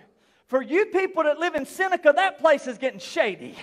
For 0.48 0.62
you 0.62 0.86
people 0.88 1.24
that 1.24 1.40
live 1.40 1.56
in 1.56 1.66
Seneca, 1.66 2.14
that 2.16 2.40
place 2.40 2.68
is 2.68 2.78
getting 2.78 3.00
shady. 3.00 3.56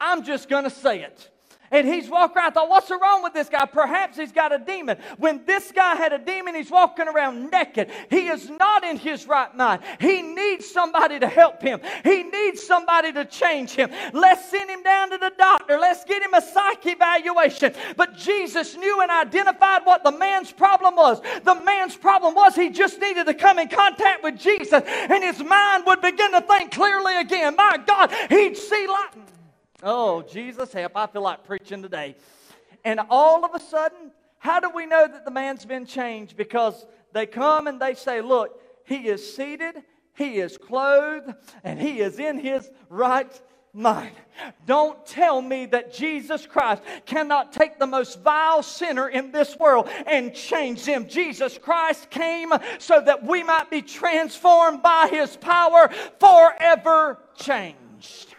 I'm 0.00 0.24
just 0.24 0.48
going 0.48 0.64
to 0.64 0.70
say 0.70 1.02
it. 1.02 1.30
And 1.70 1.86
he's 1.86 2.08
walking 2.08 2.38
around. 2.38 2.50
I 2.50 2.50
thought, 2.50 2.68
what's 2.68 2.90
wrong 2.90 3.22
with 3.22 3.32
this 3.32 3.48
guy? 3.48 3.66
Perhaps 3.66 4.16
he's 4.16 4.32
got 4.32 4.52
a 4.52 4.58
demon. 4.58 4.98
When 5.18 5.44
this 5.44 5.72
guy 5.72 5.94
had 5.94 6.12
a 6.12 6.18
demon, 6.18 6.54
he's 6.54 6.70
walking 6.70 7.08
around 7.08 7.50
naked. 7.50 7.90
He 8.10 8.28
is 8.28 8.48
not 8.48 8.84
in 8.84 8.96
his 8.96 9.26
right 9.26 9.54
mind. 9.56 9.82
He 10.00 10.22
needs 10.22 10.66
somebody 10.66 11.18
to 11.18 11.28
help 11.28 11.62
him. 11.62 11.80
He 12.04 12.22
needs 12.22 12.62
somebody 12.62 13.12
to 13.12 13.24
change 13.24 13.72
him. 13.72 13.90
Let's 14.12 14.48
send 14.50 14.70
him 14.70 14.82
down 14.82 15.10
to 15.10 15.18
the 15.18 15.32
doctor. 15.36 15.78
Let's 15.78 16.04
get 16.04 16.22
him 16.22 16.34
a 16.34 16.40
psych 16.40 16.86
evaluation. 16.86 17.74
But 17.96 18.16
Jesus 18.16 18.76
knew 18.76 19.00
and 19.00 19.10
identified 19.10 19.82
what 19.84 20.04
the 20.04 20.12
man's 20.12 20.52
problem 20.52 20.96
was. 20.96 21.20
The 21.44 21.54
man's 21.64 21.96
problem 21.96 22.34
was 22.34 22.54
he 22.54 22.70
just 22.70 23.00
needed 23.00 23.26
to 23.26 23.34
come 23.34 23.58
in 23.58 23.68
contact 23.68 24.22
with 24.22 24.38
Jesus, 24.38 24.82
and 24.86 25.22
his 25.22 25.42
mind 25.42 25.84
would 25.86 26.00
begin 26.00 26.32
to 26.32 26.40
think 26.40 26.70
clearly 26.70 27.16
again. 27.16 27.56
My 27.56 27.78
God, 27.84 28.12
he'd 28.28 28.56
see 28.56 28.86
light. 28.86 29.25
Oh, 29.88 30.22
Jesus 30.22 30.72
help. 30.72 30.96
I 30.96 31.06
feel 31.06 31.22
like 31.22 31.44
preaching 31.44 31.80
today. 31.80 32.16
And 32.84 32.98
all 33.08 33.44
of 33.44 33.54
a 33.54 33.60
sudden, 33.60 34.10
how 34.38 34.58
do 34.58 34.68
we 34.68 34.84
know 34.84 35.06
that 35.06 35.24
the 35.24 35.30
man's 35.30 35.64
been 35.64 35.86
changed? 35.86 36.36
Because 36.36 36.84
they 37.12 37.24
come 37.24 37.68
and 37.68 37.80
they 37.80 37.94
say, 37.94 38.20
Look, 38.20 38.60
he 38.84 39.06
is 39.06 39.36
seated, 39.36 39.76
he 40.14 40.38
is 40.38 40.58
clothed, 40.58 41.32
and 41.62 41.80
he 41.80 42.00
is 42.00 42.18
in 42.18 42.36
his 42.36 42.68
right 42.88 43.30
mind. 43.72 44.16
Don't 44.66 45.06
tell 45.06 45.40
me 45.40 45.66
that 45.66 45.94
Jesus 45.94 46.46
Christ 46.46 46.82
cannot 47.04 47.52
take 47.52 47.78
the 47.78 47.86
most 47.86 48.20
vile 48.22 48.64
sinner 48.64 49.08
in 49.08 49.30
this 49.30 49.56
world 49.56 49.88
and 50.08 50.34
change 50.34 50.84
them. 50.84 51.06
Jesus 51.06 51.58
Christ 51.58 52.10
came 52.10 52.52
so 52.80 53.00
that 53.00 53.24
we 53.24 53.44
might 53.44 53.70
be 53.70 53.82
transformed 53.82 54.82
by 54.82 55.06
his 55.08 55.36
power, 55.36 55.88
forever 56.18 57.20
changed. 57.36 58.35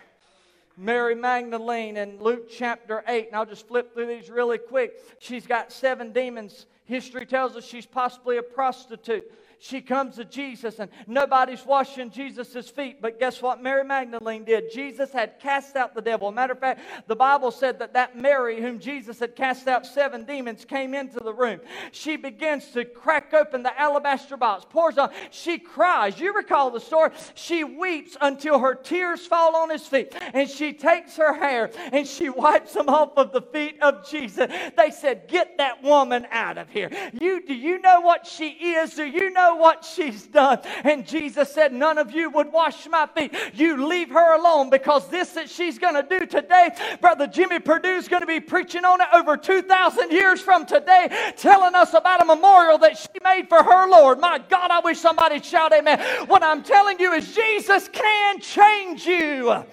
Mary 0.80 1.16
Magdalene 1.16 1.98
in 1.98 2.20
Luke 2.22 2.48
chapter 2.50 3.04
8, 3.08 3.28
and 3.28 3.36
I'll 3.36 3.48
just 3.48 3.68
flip 3.68 3.96
through 3.96 4.06
these 4.06 4.30
really 4.30 4.60
quick. 4.60 5.02
She's 5.18 5.48
got 5.48 5.72
seven 5.72 6.12
demons. 6.14 6.68
History 6.86 7.26
tells 7.26 7.56
us 7.56 7.66
she's 7.66 7.88
possibly 7.88 8.38
a 8.38 8.44
prostitute 8.44 9.30
she 9.60 9.82
comes 9.82 10.16
to 10.18 10.26
Jesus 10.26 10.80
and 10.80 10.92
nobody's 11.08 11.66
washing 11.66 12.12
Jesus' 12.12 12.70
feet. 12.70 13.02
But 13.02 13.20
guess 13.20 13.42
what 13.42 13.62
Mary 13.62 13.84
Magdalene 13.84 14.44
did? 14.44 14.72
Jesus 14.72 15.12
had 15.12 15.40
cast 15.40 15.76
out 15.76 15.96
the 15.96 16.02
devil. 16.02 16.32
Matter 16.32 16.54
of 16.54 16.60
fact, 16.60 16.82
the 17.08 17.16
Bible 17.16 17.52
said 17.52 17.80
that 17.80 17.94
that 17.94 18.18
Mary, 18.18 18.62
whom 18.62 18.80
Jesus 18.80 19.20
had 19.20 19.36
cast 19.36 19.68
out 19.68 19.86
seven 19.86 20.26
demons, 20.26 20.64
came 20.64 20.94
into 20.94 21.20
the 21.20 21.34
room. 21.34 21.60
She 21.92 22.18
begins 22.18 22.72
to 22.72 22.86
crack 22.86 23.34
open 23.34 23.64
the 23.64 23.78
alabaster 23.80 24.38
box, 24.38 24.66
pours 24.70 24.98
on. 24.98 25.10
She 25.32 25.58
cries. 25.58 26.20
You 26.20 26.36
recall 26.36 26.70
the 26.70 26.80
story. 26.80 27.12
She 27.34 27.64
weeps 27.64 28.16
until 28.22 28.60
her 28.60 28.76
tears 28.76 29.26
fall 29.26 29.56
on 29.56 29.70
his 29.70 29.86
feet. 29.86 30.16
And 30.34 30.50
she 30.50 30.74
takes 30.74 31.18
her 31.18 31.34
hair 31.34 31.72
and 31.92 32.08
she 32.08 32.30
wipes 32.30 32.74
them 32.74 32.90
off 32.90 33.18
of 33.18 33.32
the 33.32 33.42
feet 33.42 33.82
of 33.82 34.08
Jesus. 34.08 34.52
They 34.76 34.92
said, 34.92 35.28
Get 35.28 35.58
that 35.58 35.82
woman 35.84 36.28
out 36.32 36.58
of 36.58 36.70
here. 36.70 36.90
You, 37.14 37.46
do 37.46 37.54
you 37.54 37.80
know 37.80 38.02
what 38.02 38.28
she 38.28 38.50
is? 38.50 38.94
Do 38.94 39.06
you 39.06 39.32
know 39.32 39.47
what 39.56 39.86
she's 39.86 40.26
done. 40.28 40.60
And 40.84 41.06
Jesus 41.06 41.52
said, 41.52 41.74
None 41.74 41.98
of 41.98 42.12
you 42.12 42.30
would 42.32 42.52
wash 42.52 42.88
my 42.88 43.08
feet. 43.08 43.34
You 43.54 43.88
leave 43.88 44.10
her 44.10 44.36
alone 44.40 44.70
because 44.70 45.08
this 45.10 45.32
that 45.32 45.50
she's 45.50 45.80
going 45.80 45.96
to 45.96 46.04
do 46.04 46.26
today, 46.26 46.70
Brother 47.02 47.28
Jimmy 47.28 47.60
Purdue's 47.60 48.08
going 48.08 48.22
to 48.22 48.28
be 48.28 48.40
preaching 48.40 48.86
on 48.86 49.02
it 49.02 49.08
over 49.14 49.38
2,000 49.38 50.12
years 50.12 50.42
from 50.42 50.66
today, 50.66 51.34
telling 51.38 51.76
us 51.76 51.94
about 51.94 52.22
a 52.22 52.26
memorial 52.26 52.78
that 52.80 52.98
she 52.98 53.08
made 53.24 53.48
for 53.50 53.64
her 53.64 53.90
Lord. 53.90 54.20
My 54.20 54.40
God, 54.50 54.72
I 54.72 54.80
wish 54.80 55.00
somebody 55.00 55.42
shout 55.42 55.74
amen. 55.74 56.00
What 56.28 56.44
I'm 56.44 56.64
telling 56.64 57.00
you 57.00 57.14
is 57.14 57.34
Jesus 57.34 57.88
can 57.90 58.40
change 58.40 59.06
you. 59.06 59.64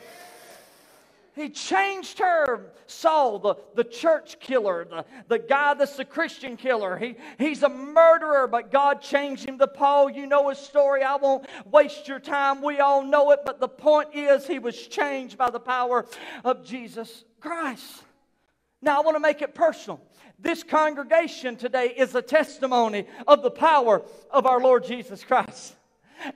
He 1.35 1.51
changed 1.51 2.21
her. 2.21 2.73
Saul, 2.87 3.39
the, 3.39 3.57
the 3.75 3.85
church 3.85 4.39
killer, 4.39 4.85
the, 4.85 5.05
the 5.27 5.39
guy 5.39 5.75
that's 5.75 5.97
the 5.97 6.05
Christian 6.05 6.57
killer. 6.57 6.97
He, 6.97 7.17
he's 7.39 7.63
a 7.63 7.69
murderer, 7.69 8.47
but 8.47 8.71
God 8.71 9.01
changed 9.01 9.45
him 9.45 9.59
to 9.59 9.67
Paul. 9.67 10.11
You 10.11 10.27
know 10.27 10.49
his 10.51 10.59
story. 10.59 11.03
I 11.03 11.17
won't 11.17 11.47
waste 11.65 12.07
your 12.07 12.21
time. 12.21 12.63
We 12.63 12.79
all 12.79 13.03
know 13.03 13.33
it. 13.33 13.41
But 13.45 13.59
the 13.59 13.69
point 13.69 14.11
is, 14.15 14.47
he 14.47 14.59
was 14.59 14.77
changed 14.87 15.37
by 15.37 15.51
the 15.51 15.61
power 15.61 16.07
of 16.45 16.65
Jesus 16.65 17.25
Christ. 17.41 18.05
Now, 18.81 19.01
I 19.01 19.05
want 19.05 19.17
to 19.17 19.21
make 19.21 19.43
it 19.43 19.55
personal. 19.55 20.01
This 20.39 20.63
congregation 20.63 21.57
today 21.57 21.95
is 21.97 22.15
a 22.15 22.23
testimony 22.23 23.07
of 23.27 23.43
the 23.43 23.51
power 23.51 24.03
of 24.31 24.47
our 24.47 24.61
Lord 24.61 24.85
Jesus 24.85 25.25
Christ. 25.25 25.75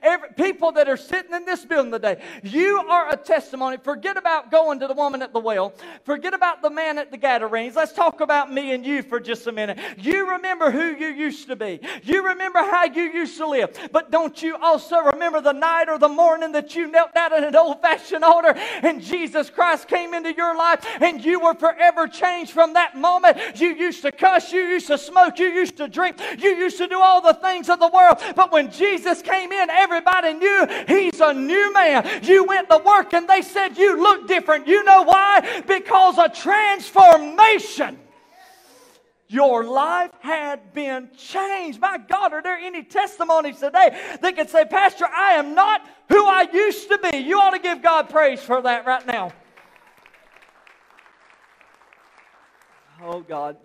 Every, 0.01 0.29
people 0.35 0.71
that 0.73 0.87
are 0.87 0.97
sitting 0.97 1.33
in 1.33 1.45
this 1.45 1.65
building 1.65 1.91
today, 1.91 2.21
you 2.43 2.77
are 2.89 3.11
a 3.11 3.17
testimony. 3.17 3.77
Forget 3.77 4.17
about 4.17 4.51
going 4.51 4.79
to 4.79 4.87
the 4.87 4.93
woman 4.93 5.21
at 5.21 5.33
the 5.33 5.39
well. 5.39 5.73
Forget 6.03 6.33
about 6.33 6.61
the 6.61 6.69
man 6.69 6.97
at 6.97 7.11
the 7.11 7.17
Gadarenes. 7.17 7.75
Let's 7.75 7.93
talk 7.93 8.21
about 8.21 8.51
me 8.51 8.73
and 8.73 8.85
you 8.85 9.01
for 9.01 9.19
just 9.19 9.47
a 9.47 9.51
minute. 9.51 9.79
You 9.97 10.31
remember 10.31 10.71
who 10.71 10.95
you 10.95 11.07
used 11.07 11.47
to 11.47 11.55
be. 11.55 11.79
You 12.03 12.25
remember 12.25 12.59
how 12.59 12.85
you 12.85 13.03
used 13.03 13.37
to 13.37 13.47
live. 13.47 13.77
But 13.91 14.11
don't 14.11 14.41
you 14.41 14.55
also 14.57 14.99
remember 14.99 15.41
the 15.41 15.53
night 15.53 15.89
or 15.89 15.97
the 15.97 16.09
morning 16.09 16.51
that 16.53 16.75
you 16.75 16.87
knelt 16.87 17.13
down 17.13 17.33
at 17.33 17.43
an 17.43 17.55
old-fashioned 17.55 18.23
altar 18.23 18.53
and 18.55 19.01
Jesus 19.01 19.49
Christ 19.49 19.87
came 19.87 20.13
into 20.13 20.33
your 20.33 20.55
life 20.55 20.85
and 21.01 21.23
you 21.23 21.39
were 21.39 21.53
forever 21.53 22.07
changed 22.07 22.51
from 22.51 22.73
that 22.73 22.95
moment. 22.95 23.37
You 23.59 23.69
used 23.69 24.01
to 24.03 24.11
cuss. 24.11 24.51
You 24.51 24.61
used 24.61 24.87
to 24.87 24.97
smoke. 24.97 25.39
You 25.39 25.47
used 25.47 25.77
to 25.77 25.87
drink. 25.87 26.19
You 26.37 26.49
used 26.55 26.77
to 26.77 26.87
do 26.87 26.99
all 26.99 27.21
the 27.21 27.33
things 27.33 27.69
of 27.69 27.79
the 27.79 27.87
world. 27.87 28.17
But 28.35 28.51
when 28.51 28.71
Jesus 28.71 29.21
came 29.21 29.51
in, 29.51 29.69
everybody 29.79 30.33
knew 30.33 30.67
he's 30.87 31.19
a 31.19 31.33
new 31.33 31.73
man. 31.73 32.23
You 32.23 32.43
went 32.43 32.69
to 32.69 32.77
work 32.77 33.13
and 33.13 33.27
they 33.27 33.41
said 33.41 33.77
you 33.77 34.01
look 34.01 34.27
different. 34.27 34.67
You 34.67 34.83
know 34.83 35.03
why? 35.03 35.63
Because 35.65 36.17
a 36.17 36.29
transformation. 36.29 37.97
Your 39.31 39.63
life 39.63 40.11
had 40.21 40.73
been 40.73 41.09
changed. 41.15 41.79
My 41.79 41.99
God, 41.99 42.33
are 42.33 42.41
there 42.41 42.57
any 42.57 42.83
testimonies 42.83 43.59
today 43.59 44.17
that 44.21 44.35
can 44.35 44.47
say, 44.47 44.65
Pastor, 44.65 45.05
I 45.05 45.33
am 45.33 45.53
not 45.53 45.87
who 46.09 46.25
I 46.25 46.47
used 46.51 46.89
to 46.89 46.97
be? 46.97 47.17
You 47.19 47.39
ought 47.39 47.51
to 47.51 47.59
give 47.59 47.83
God 47.83 48.09
praise 48.09 48.41
for 48.41 48.59
that 48.63 48.87
right 48.87 49.05
now. 49.05 49.31
Oh, 53.03 53.21
God. 53.21 53.57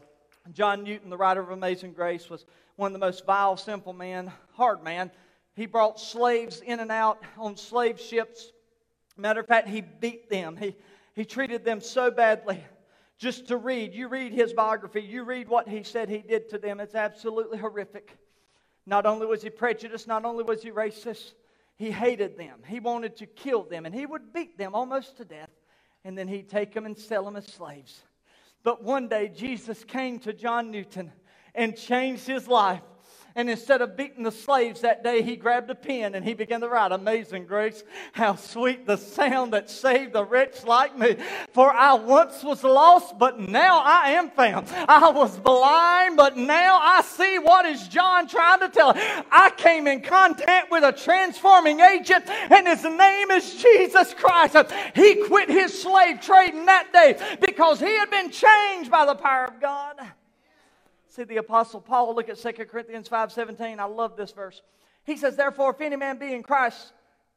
John 0.53 0.85
Newton, 0.85 1.09
the 1.09 1.17
writer 1.17 1.41
of 1.41 1.49
Amazing 1.49 1.95
Grace, 1.95 2.29
was 2.29 2.45
one 2.77 2.89
of 2.89 2.93
the 2.93 3.05
most 3.05 3.25
vile, 3.25 3.57
simple 3.57 3.95
men, 3.95 4.31
hard 4.53 4.85
man 4.85 5.11
he 5.55 5.67
brought 5.67 6.01
slaves 6.01 6.61
in 6.61 6.81
and 6.81 6.91
out 6.91 7.23
on 7.39 7.57
slave 7.57 8.01
ships. 8.01 8.53
Matter 9.17 9.41
of 9.41 9.47
fact, 9.47 9.69
he 9.69 9.81
beat 9.81 10.29
them. 10.29 10.57
He, 10.57 10.77
he 11.15 11.25
treated 11.25 11.65
them 11.65 11.81
so 11.81 12.11
badly. 12.11 12.63
Just 13.17 13.49
to 13.49 13.57
read, 13.57 13.95
you 13.95 14.09
read 14.09 14.33
his 14.33 14.53
biography, 14.53 15.01
you 15.01 15.23
read 15.23 15.49
what 15.49 15.69
he 15.69 15.85
said 15.85 16.09
he 16.09 16.19
did 16.19 16.49
to 16.51 16.59
them. 16.59 16.81
It's 16.81 16.97
absolutely 16.97 17.59
horrific. 17.59 18.17
Not 18.87 19.07
only 19.07 19.27
was 19.27 19.43
he 19.43 19.51
prejudiced, 19.51 20.09
not 20.09 20.25
only 20.25 20.43
was 20.43 20.63
he 20.63 20.71
racist, 20.71 21.35
he 21.77 21.91
hated 21.91 22.37
them. 22.37 22.61
He 22.67 22.81
wanted 22.81 23.17
to 23.17 23.27
kill 23.27 23.63
them, 23.63 23.87
and 23.87 23.95
he 23.95 24.07
would 24.07 24.33
beat 24.33 24.59
them 24.59 24.75
almost 24.75 25.17
to 25.19 25.25
death, 25.25 25.51
and 26.05 26.19
then 26.19 26.29
he'd 26.29 26.49
take 26.49 26.75
them 26.75 26.87
and 26.87 26.99
sell 26.99 27.25
them 27.25 27.37
as 27.37 27.47
slaves. 27.47 28.03
But 28.63 28.83
one 28.83 29.09
day, 29.09 29.29
Jesus 29.29 29.85
came 29.85 30.19
to 30.21 30.33
John 30.33 30.71
Newton 30.71 31.13
and 31.55 31.77
changed 31.77 32.27
his 32.27 32.49
life. 32.49 32.83
And 33.37 33.51
instead 33.51 33.83
of 33.83 33.97
beating 33.97 34.23
the 34.23 34.31
slaves 34.31 34.83
that 34.83 35.03
day, 35.03 35.21
he 35.21 35.35
grabbed 35.35 35.69
a 35.69 35.75
pen 35.75 36.15
and 36.15 36.25
he 36.25 36.35
began 36.35 36.61
to 36.61 36.69
write, 36.69 36.93
Amazing 36.93 37.47
grace, 37.47 37.83
how 38.13 38.37
sweet 38.37 38.87
the 38.87 38.97
sound 38.97 39.53
that 39.53 39.69
saved 39.69 40.15
a 40.15 40.23
wretch 40.23 40.65
like 40.65 40.97
me. 40.97 41.17
For 41.53 41.73
I 41.73 41.95
once 41.95 42.45
was 42.45 42.63
lost, 42.63 43.19
but 43.19 43.41
now 43.41 43.81
I 43.81 44.11
am 44.11 44.31
found. 44.31 44.69
I 44.71 45.11
was 45.11 45.37
blind, 45.37 46.17
but 46.17 46.37
now 46.37 46.79
I 46.81 47.03
see. 47.03 47.41
What 47.41 47.67
is 47.67 47.89
John 47.89 48.29
trying 48.29 48.61
to 48.61 48.69
tell? 48.69 48.93
I 48.95 49.53
came 49.57 49.89
in 49.89 50.03
contact 50.03 50.71
with 50.71 50.85
a 50.85 50.93
transforming 50.93 51.81
agent, 51.81 52.29
and 52.29 52.69
his 52.69 52.85
name 52.85 53.33
is 53.33 53.61
Jesus 53.61 54.15
Christ. 54.15 54.57
He 54.95 55.27
quit 55.27 55.49
his 55.49 55.83
slave 55.83 56.21
trading 56.21 56.67
that 56.67 56.93
day 56.93 57.19
because 57.41 57.81
he 57.81 57.97
had 57.97 58.11
been 58.11 58.31
changed 58.31 58.93
by 58.93 59.07
the 59.07 59.17
power 59.17 59.47
of 59.47 59.61
God. 59.61 59.97
See 61.15 61.23
the 61.23 61.37
Apostle 61.37 61.81
Paul, 61.81 62.13
look 62.17 62.29
at 62.29 62.39
2 62.39 62.65
Corinthians 62.65 63.09
5.17. 63.09 63.79
I 63.79 63.85
love 63.85 64.17
this 64.17 64.33
verse. 64.33 64.63
He 65.05 65.17
says, 65.17 65.37
Therefore, 65.37 65.71
if 65.71 65.81
any 65.81 65.95
man 65.95 66.19
be 66.19 66.35
in 66.35 66.43
Christ, 66.43 66.93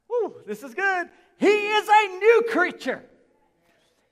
whew, 0.07 0.33
this 0.47 0.63
is 0.63 0.73
good. 0.73 1.09
He 1.37 1.45
is 1.45 1.87
a 1.87 2.17
new 2.17 2.43
creature. 2.49 3.03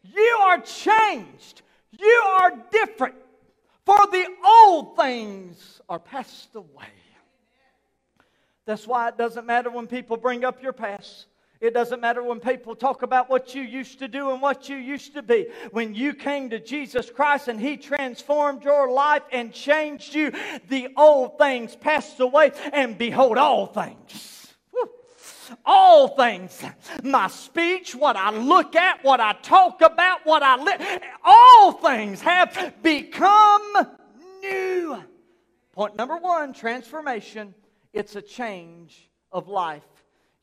You 0.03 0.38
are 0.41 0.59
changed. 0.59 1.63
You 1.97 2.24
are 2.28 2.51
different. 2.70 3.16
For 3.88 3.97
the 4.11 4.28
old 4.45 4.97
things 4.97 5.82
are 5.89 5.99
passed 5.99 6.53
away. 6.53 6.86
That's 8.66 8.86
why 8.86 9.07
it 9.07 9.18
doesn't 9.18 9.47
matter 9.47 9.72
when 9.72 9.88
people 9.88 10.18
bring 10.18 10.45
up 10.45 10.61
your 10.61 10.74
past. 10.74 11.26
It 11.66 11.74
doesn't 11.74 11.99
matter 12.01 12.24
when 12.24 12.39
people 12.39 12.76
talk 12.76 13.01
about 13.01 13.30
what 13.30 13.55
you 13.55 13.61
used 13.61 13.99
to 13.99 14.07
do 14.07 14.32
and 14.32 14.41
what 14.41 14.70
you 14.70 14.76
used 14.76 15.13
to 15.16 15.22
be. 15.22 15.47
When 15.72 15.93
you 15.93 16.13
came 16.13 16.49
to 16.51 16.59
Jesus 16.59 17.09
Christ 17.09 17.47
and 17.47 17.59
He 17.59 17.78
transformed 17.78 18.63
your 18.63 18.91
life 18.91 19.24
and 19.32 19.53
changed 19.53 20.13
you, 20.13 20.32
the 20.70 20.89
old 20.95 21.38
things 21.38 21.76
passed 21.76 22.20
away, 22.20 22.51
and 22.74 22.97
behold, 22.97 23.38
all 23.38 23.68
things 23.68 24.36
all 25.66 26.07
things, 26.07 26.63
my 27.03 27.28
speech, 27.28 27.95
what 27.95 28.16
I 28.16 28.32
look 28.32 28.76
at, 28.76 29.03
what 29.03 29.20
I 29.20 29.34
talk 29.34 29.82
about, 29.82 30.26
what 30.26 30.43
I 30.43 30.55
live, 30.61 31.01
all 31.24 31.72
things 31.72 32.22
have 32.22 32.76
become 32.82 33.74
new. 34.41 35.03
Point 35.74 35.95
number 35.95 36.18
one 36.18 36.53
transformation. 36.53 37.53
It's 37.93 38.16
a 38.16 38.22
change 38.22 39.09
of 39.32 39.47
life. 39.47 39.84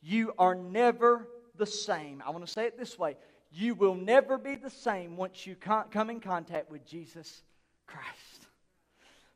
You 0.03 0.33
are 0.39 0.55
never 0.55 1.29
the 1.57 1.67
same. 1.67 2.23
I 2.27 2.31
want 2.31 2.45
to 2.45 2.53
say 2.53 2.67
it 2.67 2.79
this 2.79 2.99
way 2.99 3.17
you 3.55 3.75
will 3.75 3.95
never 3.95 4.39
be 4.39 4.55
the 4.55 4.71
same 4.71 5.17
once 5.17 5.47
you 5.47 5.55
come 5.55 6.09
in 6.09 6.21
contact 6.21 6.71
with 6.71 6.87
Jesus 6.87 7.43
Christ. 7.87 8.47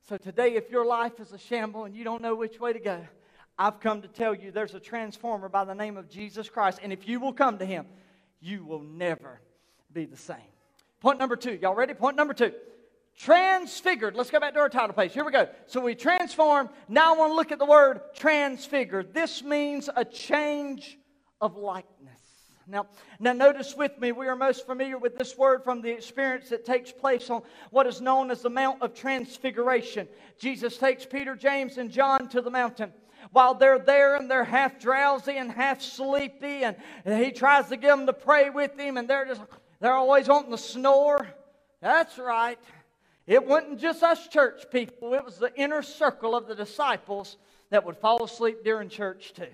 So 0.09 0.17
today, 0.17 0.55
if 0.55 0.71
your 0.71 0.87
life 0.87 1.21
is 1.21 1.33
a 1.33 1.39
shamble 1.39 1.85
and 1.85 1.95
you 1.95 2.03
don't 2.03 2.23
know 2.23 2.35
which 2.35 2.59
way 2.59 2.73
to 2.73 2.79
go, 2.79 3.07
I've 3.59 3.81
come 3.81 4.03
to 4.03 4.09
tell 4.09 4.35
you 4.35 4.51
there's 4.51 4.75
a 4.75 4.81
transformer 4.81 5.49
by 5.49 5.65
the 5.65 5.75
name 5.75 5.97
of 5.97 6.09
Jesus 6.09 6.49
Christ. 6.49 6.79
And 6.83 6.93
if 6.93 7.07
you 7.07 7.21
will 7.21 7.33
come 7.33 7.59
to 7.59 7.67
him, 7.67 7.87
you 8.41 8.65
will 8.65 8.83
never 8.83 9.41
be 9.93 10.07
the 10.07 10.17
same. 10.17 10.37
Point 11.01 11.19
number 11.19 11.37
two. 11.37 11.59
Y'all 11.61 11.75
ready? 11.75 11.93
Point 11.93 12.17
number 12.17 12.35
two. 12.35 12.53
Transfigured. 13.17 14.15
Let's 14.15 14.31
go 14.31 14.41
back 14.41 14.53
to 14.55 14.61
our 14.61 14.69
title 14.69 14.95
page. 14.95 15.15
Here 15.15 15.25
we 15.25 15.33
go. 15.33 15.49
So 15.67 15.81
we 15.81 15.95
transform. 15.95 16.69
Now 16.89 17.15
I 17.15 17.19
want 17.19 17.31
to 17.31 17.35
look 17.35 17.51
at 17.51 17.59
the 17.59 17.65
word 17.65 18.01
transfigured. 18.15 19.15
This 19.15 19.43
means 19.43 19.89
a 19.95 20.05
change 20.05 20.99
of 21.41 21.57
likeness. 21.57 22.21
Now, 22.69 22.89
now 23.21 23.33
notice 23.33 23.77
with 23.77 23.97
me, 23.99 24.11
we 24.13 24.27
are 24.27 24.35
most 24.35 24.67
familiar 24.67 24.99
with 24.99 25.17
this 25.17 25.39
word 25.39 25.63
from 25.63 25.83
the 25.83 25.91
experience 25.91 26.49
that 26.49 26.65
takes 26.65 26.91
place 26.91 27.31
on 27.31 27.43
what 27.71 27.87
is 27.87 28.01
known 28.01 28.31
as 28.31 28.43
the 28.43 28.51
Mount 28.51 28.83
of 28.83 28.93
Transfiguration. 28.93 30.09
Jesus 30.39 30.77
takes 30.77 31.07
Peter, 31.07 31.37
James, 31.37 31.79
and 31.79 31.91
John 31.91 32.29
to 32.31 32.43
the 32.43 32.51
mountain. 32.51 32.93
While 33.31 33.55
they're 33.55 33.79
there 33.79 34.17
and 34.17 34.31
they're 34.31 34.45
half 34.45 34.81
drowsy 34.81 35.37
and 35.37 35.51
half 35.51 35.81
sleepy, 35.81 36.65
and, 36.65 36.77
he 37.05 37.31
tries 37.31 37.69
to 37.69 37.77
get 37.77 37.89
them 37.89 38.07
to 38.07 38.13
pray 38.13 38.51
with 38.51 38.79
him, 38.79 38.97
and 38.97 39.09
they're 39.09 39.27
just 39.27 39.41
they're 39.81 39.95
always 39.95 40.29
wanting 40.29 40.51
to 40.51 40.59
snore. 40.59 41.29
That's 41.81 42.19
right. 42.19 42.59
It 43.27 43.45
wasn't 43.45 43.81
just 43.81 44.03
us 44.03 44.29
church 44.29 44.71
people, 44.71 45.15
it 45.15 45.25
was 45.25 45.39
the 45.39 45.55
inner 45.57 45.83
circle 45.83 46.37
of 46.37 46.47
the 46.47 46.55
disciples 46.55 47.37
that 47.71 47.85
would 47.85 47.97
fall 47.97 48.25
asleep 48.25 48.63
during 48.65 48.89
church 48.89 49.33
too. 49.35 49.49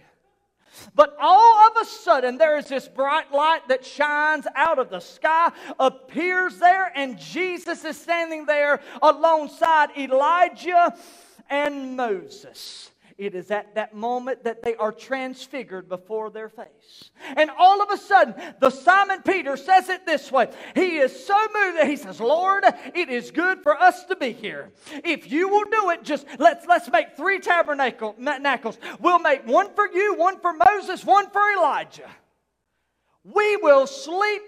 But 0.94 1.16
all 1.20 1.68
of 1.68 1.76
a 1.82 1.84
sudden, 1.84 2.38
there 2.38 2.56
is 2.56 2.66
this 2.66 2.88
bright 2.88 3.32
light 3.32 3.68
that 3.68 3.84
shines 3.84 4.46
out 4.54 4.78
of 4.78 4.88
the 4.88 5.00
sky, 5.00 5.52
appears 5.78 6.58
there, 6.58 6.90
and 6.94 7.18
Jesus 7.18 7.84
is 7.84 8.00
standing 8.00 8.46
there 8.46 8.80
alongside 9.02 9.90
Elijah 9.98 10.94
and 11.50 11.96
Moses. 11.96 12.91
It 13.18 13.34
is 13.34 13.50
at 13.50 13.74
that 13.74 13.94
moment 13.94 14.44
that 14.44 14.62
they 14.62 14.74
are 14.76 14.92
transfigured 14.92 15.88
before 15.88 16.30
their 16.30 16.48
face. 16.48 17.10
And 17.36 17.50
all 17.58 17.82
of 17.82 17.90
a 17.90 17.96
sudden, 17.96 18.34
the 18.60 18.70
Simon 18.70 19.22
Peter 19.22 19.56
says 19.56 19.88
it 19.88 20.06
this 20.06 20.30
way. 20.32 20.50
He 20.74 20.98
is 20.98 21.24
so 21.26 21.36
moved 21.54 21.78
that 21.78 21.88
he 21.88 21.96
says, 21.96 22.20
Lord, 22.20 22.64
it 22.94 23.08
is 23.08 23.30
good 23.30 23.62
for 23.62 23.80
us 23.80 24.04
to 24.04 24.16
be 24.16 24.32
here. 24.32 24.70
If 25.04 25.30
you 25.30 25.48
will 25.48 25.64
do 25.64 25.90
it, 25.90 26.04
just 26.04 26.26
let's 26.38 26.66
let's 26.66 26.90
make 26.90 27.16
three 27.16 27.38
tabernacles. 27.38 28.78
We'll 29.00 29.18
make 29.18 29.46
one 29.46 29.74
for 29.74 29.88
you, 29.92 30.14
one 30.14 30.40
for 30.40 30.52
Moses, 30.52 31.04
one 31.04 31.30
for 31.30 31.42
Elijah. 31.56 32.10
We 33.24 33.56
will 33.58 33.86
sleep, 33.86 34.42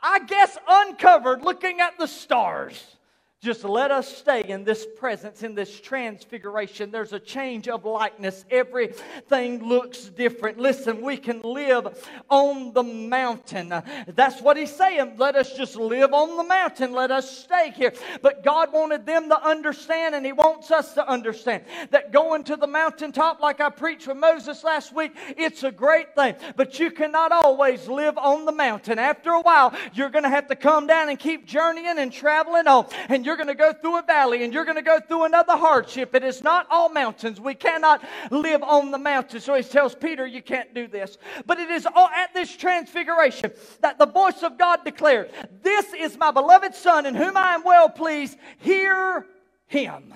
I 0.00 0.20
guess, 0.20 0.56
uncovered, 0.66 1.42
looking 1.42 1.80
at 1.80 1.98
the 1.98 2.06
stars. 2.06 2.96
Just 3.40 3.64
let 3.64 3.90
us 3.90 4.06
stay 4.18 4.42
in 4.46 4.64
this 4.64 4.86
presence, 4.98 5.42
in 5.42 5.54
this 5.54 5.80
transfiguration. 5.80 6.90
There's 6.90 7.14
a 7.14 7.18
change 7.18 7.68
of 7.68 7.86
likeness. 7.86 8.44
Everything 8.50 9.66
looks 9.66 10.10
different. 10.10 10.58
Listen, 10.58 11.00
we 11.00 11.16
can 11.16 11.40
live 11.40 12.06
on 12.28 12.74
the 12.74 12.82
mountain. 12.82 13.72
That's 14.08 14.42
what 14.42 14.58
he's 14.58 14.76
saying. 14.76 15.14
Let 15.16 15.36
us 15.36 15.56
just 15.56 15.76
live 15.76 16.12
on 16.12 16.36
the 16.36 16.44
mountain. 16.44 16.92
Let 16.92 17.10
us 17.10 17.30
stay 17.30 17.72
here. 17.74 17.94
But 18.20 18.44
God 18.44 18.74
wanted 18.74 19.06
them 19.06 19.30
to 19.30 19.42
understand, 19.42 20.14
and 20.14 20.26
he 20.26 20.32
wants 20.32 20.70
us 20.70 20.92
to 20.92 21.08
understand 21.08 21.64
that 21.92 22.12
going 22.12 22.44
to 22.44 22.56
the 22.56 22.66
mountaintop, 22.66 23.40
like 23.40 23.62
I 23.62 23.70
preached 23.70 24.06
with 24.06 24.18
Moses 24.18 24.62
last 24.64 24.94
week, 24.94 25.12
it's 25.38 25.62
a 25.62 25.72
great 25.72 26.14
thing. 26.14 26.34
But 26.56 26.78
you 26.78 26.90
cannot 26.90 27.32
always 27.32 27.88
live 27.88 28.18
on 28.18 28.44
the 28.44 28.52
mountain. 28.52 28.98
After 28.98 29.30
a 29.30 29.40
while, 29.40 29.74
you're 29.94 30.10
going 30.10 30.24
to 30.24 30.28
have 30.28 30.48
to 30.48 30.56
come 30.56 30.86
down 30.86 31.08
and 31.08 31.18
keep 31.18 31.46
journeying 31.46 31.96
and 31.96 32.12
traveling 32.12 32.66
on. 32.66 32.84
And 33.08 33.24
you're 33.30 33.36
going 33.36 33.46
to 33.46 33.54
go 33.54 33.72
through 33.72 33.96
a 33.96 34.02
valley 34.02 34.42
and 34.42 34.52
you're 34.52 34.64
going 34.64 34.76
to 34.76 34.82
go 34.82 34.98
through 34.98 35.22
another 35.22 35.56
hardship. 35.56 36.16
It 36.16 36.24
is 36.24 36.42
not 36.42 36.66
all 36.68 36.88
mountains. 36.88 37.40
We 37.40 37.54
cannot 37.54 38.02
live 38.32 38.60
on 38.64 38.90
the 38.90 38.98
mountain. 38.98 39.38
So 39.38 39.54
he 39.54 39.62
tells 39.62 39.94
Peter, 39.94 40.26
You 40.26 40.42
can't 40.42 40.74
do 40.74 40.88
this. 40.88 41.16
But 41.46 41.60
it 41.60 41.70
is 41.70 41.86
at 41.86 42.34
this 42.34 42.56
transfiguration 42.56 43.52
that 43.82 43.98
the 43.98 44.06
voice 44.06 44.42
of 44.42 44.58
God 44.58 44.84
declared, 44.84 45.30
This 45.62 45.94
is 45.94 46.18
my 46.18 46.32
beloved 46.32 46.74
Son 46.74 47.06
in 47.06 47.14
whom 47.14 47.36
I 47.36 47.54
am 47.54 47.62
well 47.62 47.88
pleased. 47.88 48.36
Hear 48.58 49.24
him. 49.68 50.12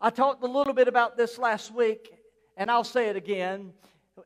I 0.00 0.08
talked 0.08 0.42
a 0.42 0.46
little 0.46 0.72
bit 0.72 0.88
about 0.88 1.18
this 1.18 1.36
last 1.36 1.70
week, 1.70 2.14
and 2.56 2.70
I'll 2.70 2.82
say 2.82 3.10
it 3.10 3.16
again. 3.16 3.74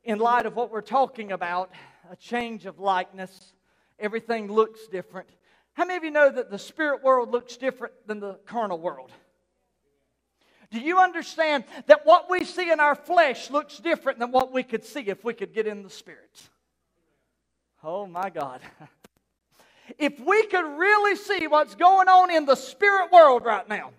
In 0.05 0.19
light 0.19 0.45
of 0.45 0.55
what 0.55 0.71
we're 0.71 0.79
talking 0.79 1.33
about, 1.33 1.73
a 2.09 2.15
change 2.15 2.65
of 2.65 2.79
likeness, 2.79 3.51
everything 3.99 4.49
looks 4.49 4.87
different. 4.87 5.27
How 5.77 5.85
many 5.85 5.95
of 5.95 6.03
you 6.03 6.09
know 6.09 6.31
that 6.31 6.49
the 6.49 6.57
spirit 6.57 7.03
world 7.03 7.29
looks 7.29 7.55
different 7.55 7.93
than 8.07 8.19
the 8.19 8.39
carnal 8.47 8.79
world? 8.79 9.11
Do 10.71 10.79
you 10.79 10.97
understand 10.97 11.65
that 11.85 12.03
what 12.03 12.31
we 12.31 12.45
see 12.45 12.71
in 12.71 12.79
our 12.79 12.95
flesh 12.95 13.51
looks 13.51 13.77
different 13.77 14.17
than 14.17 14.31
what 14.31 14.51
we 14.51 14.63
could 14.63 14.83
see 14.83 15.01
if 15.01 15.23
we 15.23 15.35
could 15.35 15.53
get 15.53 15.67
in 15.67 15.83
the 15.83 15.89
spirit? 15.91 16.49
Oh 17.83 18.07
my 18.07 18.29
God. 18.29 18.61
If 19.97 20.19
we 20.19 20.45
could 20.47 20.77
really 20.77 21.15
see 21.15 21.47
what's 21.47 21.73
going 21.73 22.09
on 22.09 22.29
in 22.29 22.43
the 22.43 22.55
spirit 22.55 23.09
world 23.09 23.45
right 23.45 23.69
now, 23.69 23.93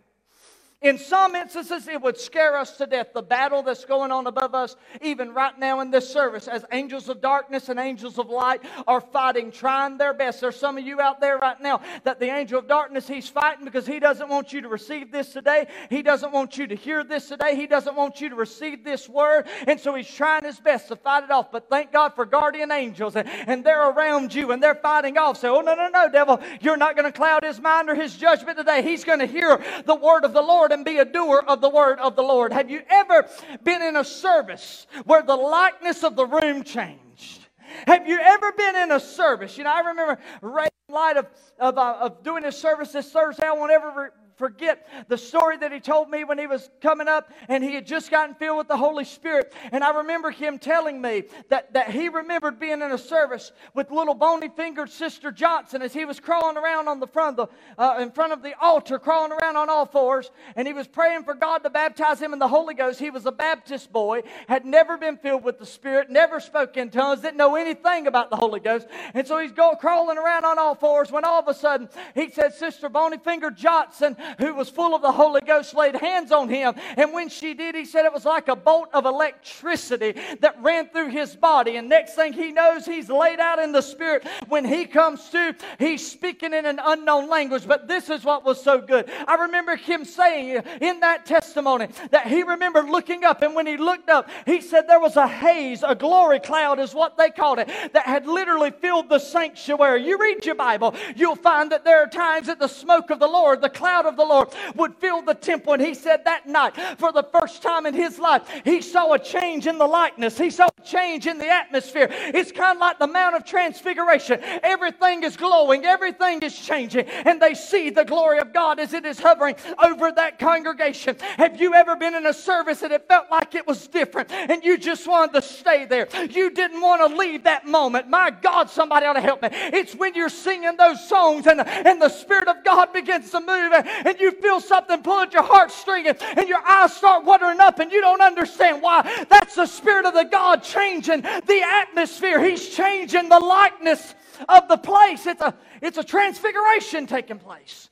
in 0.80 0.96
some 0.96 1.34
instances, 1.34 1.88
it 1.88 2.00
would 2.00 2.16
scare 2.16 2.56
us 2.56 2.76
to 2.76 2.86
death. 2.86 3.08
The 3.12 3.22
battle 3.22 3.64
that's 3.64 3.84
going 3.84 4.12
on 4.12 4.28
above 4.28 4.54
us, 4.54 4.76
even 5.02 5.34
right 5.34 5.58
now 5.58 5.80
in 5.80 5.90
this 5.90 6.08
service, 6.08 6.46
as 6.46 6.64
angels 6.70 7.08
of 7.08 7.20
darkness 7.20 7.68
and 7.68 7.80
angels 7.80 8.16
of 8.16 8.28
light 8.28 8.60
are 8.86 9.00
fighting, 9.00 9.50
trying 9.50 9.98
their 9.98 10.14
best. 10.14 10.40
There's 10.40 10.54
some 10.54 10.78
of 10.78 10.86
you 10.86 11.00
out 11.00 11.20
there 11.20 11.36
right 11.36 11.60
now 11.60 11.80
that 12.04 12.20
the 12.20 12.26
angel 12.26 12.60
of 12.60 12.68
darkness, 12.68 13.08
he's 13.08 13.28
fighting 13.28 13.64
because 13.64 13.88
he 13.88 13.98
doesn't 13.98 14.28
want 14.28 14.52
you 14.52 14.60
to 14.60 14.68
receive 14.68 15.10
this 15.10 15.32
today. 15.32 15.66
He 15.90 16.00
doesn't 16.00 16.30
want 16.30 16.56
you 16.56 16.68
to 16.68 16.76
hear 16.76 17.02
this 17.02 17.26
today. 17.26 17.56
He 17.56 17.66
doesn't 17.66 17.96
want 17.96 18.20
you 18.20 18.28
to 18.28 18.36
receive 18.36 18.84
this 18.84 19.08
word. 19.08 19.48
And 19.66 19.80
so 19.80 19.96
he's 19.96 20.08
trying 20.08 20.44
his 20.44 20.60
best 20.60 20.86
to 20.88 20.96
fight 20.96 21.24
it 21.24 21.32
off. 21.32 21.50
But 21.50 21.68
thank 21.68 21.90
God 21.90 22.14
for 22.14 22.24
guardian 22.24 22.70
angels, 22.70 23.16
and, 23.16 23.28
and 23.28 23.64
they're 23.64 23.90
around 23.90 24.32
you 24.32 24.52
and 24.52 24.62
they're 24.62 24.76
fighting 24.76 25.18
off. 25.18 25.38
Say, 25.38 25.48
oh, 25.48 25.60
no, 25.60 25.74
no, 25.74 25.88
no, 25.88 26.08
devil, 26.08 26.40
you're 26.60 26.76
not 26.76 26.94
going 26.94 27.10
to 27.10 27.16
cloud 27.16 27.42
his 27.42 27.60
mind 27.60 27.90
or 27.90 27.96
his 27.96 28.16
judgment 28.16 28.56
today. 28.56 28.82
He's 28.82 29.02
going 29.02 29.18
to 29.18 29.26
hear 29.26 29.60
the 29.84 29.96
word 29.96 30.24
of 30.24 30.32
the 30.32 30.40
Lord 30.40 30.67
Lord 30.68 30.78
and 30.78 30.84
be 30.84 30.98
a 30.98 31.04
doer 31.04 31.42
of 31.46 31.60
the 31.62 31.70
word 31.70 31.98
of 31.98 32.14
the 32.14 32.22
Lord. 32.22 32.52
Have 32.52 32.70
you 32.70 32.82
ever 32.90 33.26
been 33.64 33.80
in 33.80 33.96
a 33.96 34.04
service 34.04 34.86
where 35.04 35.22
the 35.22 35.36
likeness 35.36 36.04
of 36.04 36.14
the 36.14 36.26
room 36.26 36.62
changed? 36.62 37.46
Have 37.86 38.06
you 38.06 38.18
ever 38.18 38.52
been 38.52 38.76
in 38.76 38.92
a 38.92 39.00
service? 39.00 39.56
You 39.56 39.64
know, 39.64 39.72
I 39.72 39.80
remember 39.80 40.18
right 40.42 40.70
in 40.88 40.94
light 40.94 41.16
of, 41.16 41.26
of, 41.58 41.78
uh, 41.78 41.98
of 42.00 42.22
doing 42.22 42.44
a 42.44 42.52
service 42.52 42.92
this 42.92 43.10
Thursday, 43.10 43.46
I 43.46 43.52
won't 43.52 43.72
ever 43.72 44.12
forget 44.38 44.86
the 45.08 45.18
story 45.18 45.56
that 45.58 45.72
he 45.72 45.80
told 45.80 46.08
me 46.08 46.24
when 46.24 46.38
he 46.38 46.46
was 46.46 46.70
coming 46.80 47.08
up 47.08 47.30
and 47.48 47.62
he 47.62 47.74
had 47.74 47.86
just 47.86 48.10
gotten 48.10 48.34
filled 48.36 48.58
with 48.58 48.68
the 48.68 48.76
Holy 48.76 49.04
Spirit. 49.04 49.52
And 49.72 49.82
I 49.82 49.98
remember 49.98 50.30
him 50.30 50.58
telling 50.58 51.00
me 51.00 51.24
that, 51.48 51.72
that 51.74 51.90
he 51.90 52.08
remembered 52.08 52.60
being 52.60 52.80
in 52.80 52.92
a 52.92 52.98
service 52.98 53.52
with 53.74 53.90
little 53.90 54.14
bony 54.14 54.48
fingered 54.48 54.90
Sister 54.90 55.32
Johnson 55.32 55.82
as 55.82 55.92
he 55.92 56.04
was 56.04 56.20
crawling 56.20 56.56
around 56.56 56.88
on 56.88 57.00
the 57.00 57.06
front 57.06 57.38
of 57.38 57.48
the, 57.48 57.82
uh, 57.82 57.98
in 58.00 58.12
front 58.12 58.32
of 58.32 58.42
the 58.42 58.54
altar, 58.60 58.98
crawling 58.98 59.32
around 59.32 59.56
on 59.56 59.68
all 59.68 59.86
fours. 59.86 60.30
And 60.56 60.66
he 60.66 60.72
was 60.72 60.86
praying 60.86 61.24
for 61.24 61.34
God 61.34 61.58
to 61.58 61.70
baptize 61.70 62.20
him 62.20 62.32
in 62.32 62.38
the 62.38 62.48
Holy 62.48 62.74
Ghost. 62.74 63.00
He 63.00 63.10
was 63.10 63.26
a 63.26 63.32
Baptist 63.32 63.92
boy, 63.92 64.22
had 64.46 64.64
never 64.64 64.96
been 64.96 65.16
filled 65.16 65.42
with 65.42 65.58
the 65.58 65.66
Spirit, 65.66 66.10
never 66.10 66.38
spoke 66.40 66.76
in 66.76 66.90
tongues, 66.90 67.20
didn't 67.20 67.36
know 67.36 67.56
anything 67.56 68.06
about 68.06 68.30
the 68.30 68.36
Holy 68.36 68.60
Ghost. 68.60 68.86
And 69.14 69.26
so 69.26 69.38
he's 69.38 69.52
going 69.52 69.76
crawling 69.76 70.18
around 70.18 70.44
on 70.44 70.58
all 70.58 70.74
fours 70.74 71.10
when 71.10 71.24
all 71.24 71.40
of 71.40 71.48
a 71.48 71.54
sudden 71.54 71.88
he 72.14 72.30
said, 72.30 72.54
Sister 72.54 72.88
Bony 72.88 73.18
Finger 73.18 73.50
Johnson 73.50 74.16
who 74.38 74.54
was 74.54 74.68
full 74.68 74.94
of 74.94 75.02
the 75.02 75.12
Holy 75.12 75.40
Ghost, 75.40 75.74
laid 75.74 75.96
hands 75.96 76.32
on 76.32 76.48
him. 76.48 76.74
And 76.96 77.12
when 77.12 77.28
she 77.28 77.54
did, 77.54 77.74
he 77.74 77.84
said 77.84 78.04
it 78.04 78.12
was 78.12 78.24
like 78.24 78.48
a 78.48 78.56
bolt 78.56 78.88
of 78.92 79.06
electricity 79.06 80.14
that 80.40 80.56
ran 80.62 80.88
through 80.88 81.10
his 81.10 81.34
body. 81.34 81.76
And 81.76 81.88
next 81.88 82.14
thing 82.14 82.32
he 82.32 82.52
knows, 82.52 82.84
he's 82.84 83.08
laid 83.08 83.40
out 83.40 83.58
in 83.58 83.72
the 83.72 83.82
Spirit. 83.82 84.26
When 84.48 84.64
he 84.64 84.84
comes 84.84 85.28
to, 85.30 85.54
he's 85.78 86.06
speaking 86.06 86.52
in 86.52 86.66
an 86.66 86.80
unknown 86.82 87.28
language. 87.28 87.66
But 87.66 87.88
this 87.88 88.10
is 88.10 88.24
what 88.24 88.44
was 88.44 88.62
so 88.62 88.80
good. 88.80 89.10
I 89.26 89.36
remember 89.36 89.76
him 89.76 90.04
saying 90.04 90.62
in 90.80 91.00
that 91.00 91.26
testimony 91.26 91.88
that 92.10 92.26
he 92.26 92.42
remembered 92.42 92.88
looking 92.88 93.24
up. 93.24 93.42
And 93.42 93.54
when 93.54 93.66
he 93.66 93.76
looked 93.76 94.10
up, 94.10 94.28
he 94.46 94.60
said 94.60 94.86
there 94.86 95.00
was 95.00 95.16
a 95.16 95.26
haze, 95.26 95.82
a 95.82 95.94
glory 95.94 96.40
cloud 96.40 96.78
is 96.78 96.94
what 96.94 97.16
they 97.16 97.30
called 97.30 97.58
it, 97.58 97.68
that 97.92 98.06
had 98.06 98.26
literally 98.26 98.70
filled 98.70 99.08
the 99.08 99.18
sanctuary. 99.18 100.06
You 100.06 100.18
read 100.18 100.44
your 100.44 100.54
Bible, 100.54 100.94
you'll 101.16 101.36
find 101.36 101.72
that 101.72 101.84
there 101.84 102.02
are 102.02 102.06
times 102.06 102.48
that 102.48 102.58
the 102.58 102.68
smoke 102.68 103.10
of 103.10 103.20
the 103.20 103.26
Lord, 103.26 103.60
the 103.60 103.70
cloud 103.70 104.06
of 104.06 104.16
the 104.18 104.24
Lord 104.24 104.48
would 104.74 104.94
fill 104.96 105.22
the 105.22 105.34
temple. 105.34 105.72
And 105.72 105.82
he 105.82 105.94
said 105.94 106.24
that 106.24 106.46
night, 106.46 106.74
for 106.98 107.12
the 107.12 107.22
first 107.22 107.62
time 107.62 107.86
in 107.86 107.94
his 107.94 108.18
life, 108.18 108.42
he 108.64 108.82
saw 108.82 109.14
a 109.14 109.18
change 109.18 109.66
in 109.66 109.78
the 109.78 109.86
likeness. 109.86 110.36
He 110.36 110.50
saw 110.50 110.68
a 110.76 110.82
change 110.82 111.26
in 111.26 111.38
the 111.38 111.48
atmosphere. 111.48 112.08
It's 112.10 112.52
kind 112.52 112.76
of 112.76 112.80
like 112.80 112.98
the 112.98 113.06
Mount 113.06 113.34
of 113.34 113.44
Transfiguration. 113.44 114.40
Everything 114.62 115.22
is 115.22 115.36
glowing, 115.36 115.84
everything 115.84 116.40
is 116.42 116.58
changing, 116.58 117.06
and 117.06 117.40
they 117.40 117.54
see 117.54 117.90
the 117.90 118.04
glory 118.04 118.38
of 118.38 118.52
God 118.52 118.78
as 118.78 118.92
it 118.92 119.04
is 119.04 119.18
hovering 119.18 119.56
over 119.82 120.12
that 120.12 120.38
congregation. 120.38 121.16
Have 121.36 121.60
you 121.60 121.74
ever 121.74 121.96
been 121.96 122.14
in 122.14 122.26
a 122.26 122.34
service 122.34 122.82
and 122.82 122.92
it 122.92 123.06
felt 123.08 123.30
like 123.30 123.54
it 123.54 123.66
was 123.66 123.86
different 123.86 124.30
and 124.30 124.64
you 124.64 124.76
just 124.76 125.06
wanted 125.06 125.34
to 125.34 125.42
stay 125.42 125.84
there? 125.84 126.08
You 126.30 126.50
didn't 126.50 126.80
want 126.80 127.08
to 127.08 127.16
leave 127.16 127.44
that 127.44 127.66
moment. 127.66 128.08
My 128.08 128.30
God, 128.30 128.68
somebody 128.68 129.06
ought 129.06 129.14
to 129.14 129.20
help 129.20 129.42
me. 129.42 129.48
It's 129.52 129.94
when 129.94 130.14
you're 130.14 130.28
singing 130.28 130.76
those 130.76 131.08
songs 131.08 131.46
and, 131.46 131.60
and 131.60 132.02
the 132.02 132.08
Spirit 132.08 132.48
of 132.48 132.64
God 132.64 132.92
begins 132.92 133.30
to 133.30 133.40
move 133.40 133.72
and, 133.72 134.07
and 134.08 134.18
you 134.18 134.30
feel 134.30 134.60
something 134.60 135.02
pull 135.02 135.20
at 135.20 135.32
your 135.32 135.42
heartstring 135.42 136.06
and, 136.06 136.16
and 136.38 136.48
your 136.48 136.66
eyes 136.66 136.96
start 136.96 137.24
watering 137.24 137.60
up 137.60 137.78
and 137.78 137.92
you 137.92 138.00
don't 138.00 138.22
understand 138.22 138.80
why. 138.80 139.26
That's 139.28 139.54
the 139.54 139.66
Spirit 139.66 140.06
of 140.06 140.14
the 140.14 140.24
God 140.24 140.62
changing 140.62 141.20
the 141.20 141.62
atmosphere. 141.64 142.42
He's 142.42 142.68
changing 142.74 143.28
the 143.28 143.38
likeness 143.38 144.14
of 144.48 144.66
the 144.68 144.78
place. 144.78 145.26
It's 145.26 145.42
a, 145.42 145.54
it's 145.82 145.98
a 145.98 146.04
transfiguration 146.04 147.06
taking 147.06 147.38
place. 147.38 147.90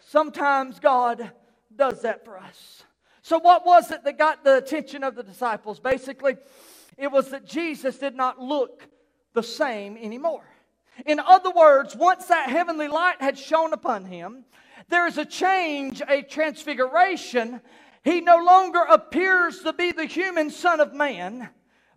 Sometimes 0.00 0.78
God 0.78 1.32
does 1.74 2.02
that 2.02 2.24
for 2.24 2.38
us. 2.38 2.84
So, 3.22 3.38
what 3.38 3.66
was 3.66 3.90
it 3.90 4.04
that 4.04 4.16
got 4.16 4.44
the 4.44 4.56
attention 4.56 5.04
of 5.04 5.14
the 5.14 5.22
disciples? 5.22 5.80
Basically, 5.80 6.36
it 6.96 7.10
was 7.10 7.30
that 7.30 7.44
Jesus 7.44 7.98
did 7.98 8.14
not 8.14 8.40
look 8.40 8.88
the 9.34 9.42
same 9.42 9.96
anymore. 9.98 10.44
In 11.04 11.20
other 11.20 11.50
words, 11.50 11.94
once 11.94 12.26
that 12.26 12.48
heavenly 12.48 12.88
light 12.88 13.20
had 13.20 13.38
shone 13.38 13.72
upon 13.72 14.04
him, 14.04 14.44
there 14.88 15.06
is 15.06 15.18
a 15.18 15.24
change, 15.24 16.02
a 16.06 16.22
transfiguration. 16.22 17.60
He 18.04 18.20
no 18.20 18.42
longer 18.42 18.80
appears 18.88 19.60
to 19.60 19.72
be 19.72 19.92
the 19.92 20.06
human 20.06 20.50
Son 20.50 20.80
of 20.80 20.94
Man, 20.94 21.50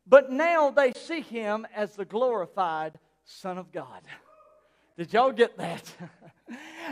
but 0.06 0.32
now 0.32 0.72
they 0.72 0.94
see 0.94 1.22
him 1.22 1.66
as 1.76 1.96
the 1.96 2.06
glorified 2.06 3.00
Son 3.24 3.58
of 3.58 3.72
God. 3.72 4.02
Did 4.98 5.14
y'all 5.14 5.32
get 5.32 5.58
that? 5.58 5.84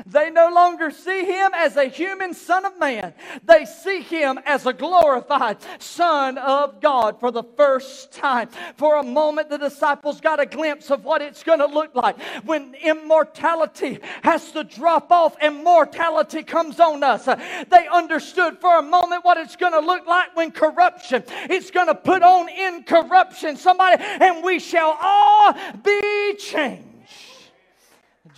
They 0.06 0.30
no 0.30 0.50
longer 0.50 0.92
see 0.92 1.26
him 1.26 1.52
as 1.56 1.76
a 1.76 1.86
human 1.86 2.34
son 2.34 2.66
of 2.66 2.80
man. 2.80 3.14
They 3.44 3.66
see 3.66 4.02
him 4.02 4.40
as 4.46 4.66
a 4.66 4.74
glorified 4.74 5.58
son 5.80 6.38
of 6.38 6.82
God 6.82 7.20
for 7.20 7.32
the 7.32 7.44
first 7.44 8.12
time. 8.12 8.50
For 8.78 8.96
a 8.96 9.04
moment, 9.04 9.50
the 9.50 9.58
disciples 9.58 10.22
got 10.22 10.40
a 10.40 10.46
glimpse 10.46 10.92
of 10.92 11.04
what 11.04 11.22
it's 11.22 11.44
going 11.44 11.60
to 11.60 11.66
look 11.66 11.96
like 11.96 12.20
when 12.46 12.76
immortality 12.76 14.00
has 14.24 14.52
to 14.52 14.64
drop 14.64 15.12
off 15.12 15.36
and 15.42 15.64
mortality 15.64 16.44
comes 16.44 16.80
on 16.80 17.04
us. 17.04 17.26
They 17.26 17.88
understood 17.92 18.60
for 18.60 18.78
a 18.78 18.82
moment 18.82 19.26
what 19.26 19.38
it's 19.38 19.56
going 19.56 19.74
to 19.74 19.80
look 19.80 20.06
like 20.08 20.36
when 20.36 20.52
corruption 20.52 21.24
is 21.50 21.72
going 21.72 21.88
to 21.88 21.96
put 21.96 22.24
on 22.24 22.50
incorruption. 22.50 23.58
Somebody, 23.58 24.02
and 24.02 24.44
we 24.44 24.60
shall 24.60 24.98
all 25.02 25.54
be 25.84 26.36
changed. 26.38 26.89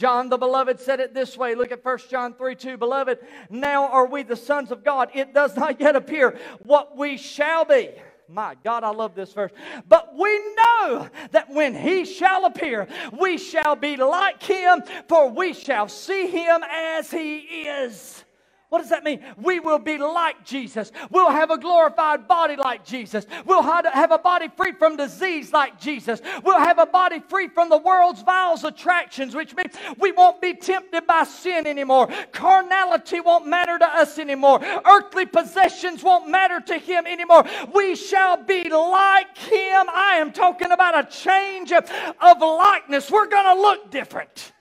John 0.01 0.29
the 0.29 0.37
beloved 0.37 0.79
said 0.79 0.99
it 0.99 1.13
this 1.13 1.37
way. 1.37 1.53
Look 1.53 1.71
at 1.71 1.85
1 1.85 1.99
John 2.09 2.33
3 2.33 2.55
2. 2.55 2.75
Beloved, 2.75 3.19
now 3.51 3.87
are 3.87 4.07
we 4.07 4.23
the 4.23 4.35
sons 4.35 4.71
of 4.71 4.83
God. 4.83 5.11
It 5.13 5.31
does 5.31 5.55
not 5.55 5.79
yet 5.79 5.95
appear 5.95 6.39
what 6.63 6.97
we 6.97 7.17
shall 7.17 7.65
be. 7.65 7.91
My 8.27 8.55
God, 8.63 8.83
I 8.83 8.89
love 8.89 9.13
this 9.13 9.31
verse. 9.31 9.51
But 9.87 10.17
we 10.17 10.55
know 10.55 11.07
that 11.29 11.51
when 11.51 11.75
he 11.75 12.05
shall 12.05 12.45
appear, 12.45 12.87
we 13.19 13.37
shall 13.37 13.75
be 13.75 13.95
like 13.95 14.41
him, 14.41 14.81
for 15.07 15.29
we 15.29 15.53
shall 15.53 15.87
see 15.87 16.25
him 16.31 16.63
as 16.67 17.11
he 17.11 17.37
is. 17.37 18.23
What 18.71 18.79
does 18.79 18.89
that 18.91 19.03
mean? 19.03 19.19
We 19.35 19.59
will 19.59 19.79
be 19.79 19.97
like 19.97 20.45
Jesus. 20.45 20.93
We'll 21.09 21.29
have 21.29 21.51
a 21.51 21.57
glorified 21.57 22.25
body 22.25 22.55
like 22.55 22.85
Jesus. 22.85 23.25
We'll 23.45 23.63
have 23.63 24.11
a 24.13 24.17
body 24.17 24.47
free 24.55 24.71
from 24.71 24.95
disease 24.95 25.51
like 25.51 25.77
Jesus. 25.77 26.21
We'll 26.41 26.57
have 26.57 26.79
a 26.79 26.85
body 26.85 27.19
free 27.19 27.49
from 27.49 27.67
the 27.67 27.77
world's 27.77 28.21
vile 28.21 28.57
attractions, 28.63 29.35
which 29.35 29.53
means 29.57 29.75
we 29.97 30.13
won't 30.13 30.39
be 30.39 30.53
tempted 30.53 31.05
by 31.05 31.25
sin 31.25 31.67
anymore. 31.67 32.07
Carnality 32.31 33.19
won't 33.19 33.45
matter 33.45 33.77
to 33.77 33.85
us 33.85 34.17
anymore. 34.17 34.61
Earthly 34.85 35.25
possessions 35.25 36.01
won't 36.01 36.29
matter 36.29 36.61
to 36.61 36.77
Him 36.77 37.05
anymore. 37.05 37.43
We 37.73 37.97
shall 37.97 38.41
be 38.41 38.69
like 38.69 39.37
Him. 39.37 39.89
I 39.89 40.15
am 40.21 40.31
talking 40.31 40.71
about 40.71 40.97
a 40.97 41.11
change 41.11 41.73
of, 41.73 41.91
of 42.21 42.39
likeness. 42.39 43.11
We're 43.11 43.27
going 43.27 43.53
to 43.53 43.61
look 43.61 43.91
different. 43.91 44.53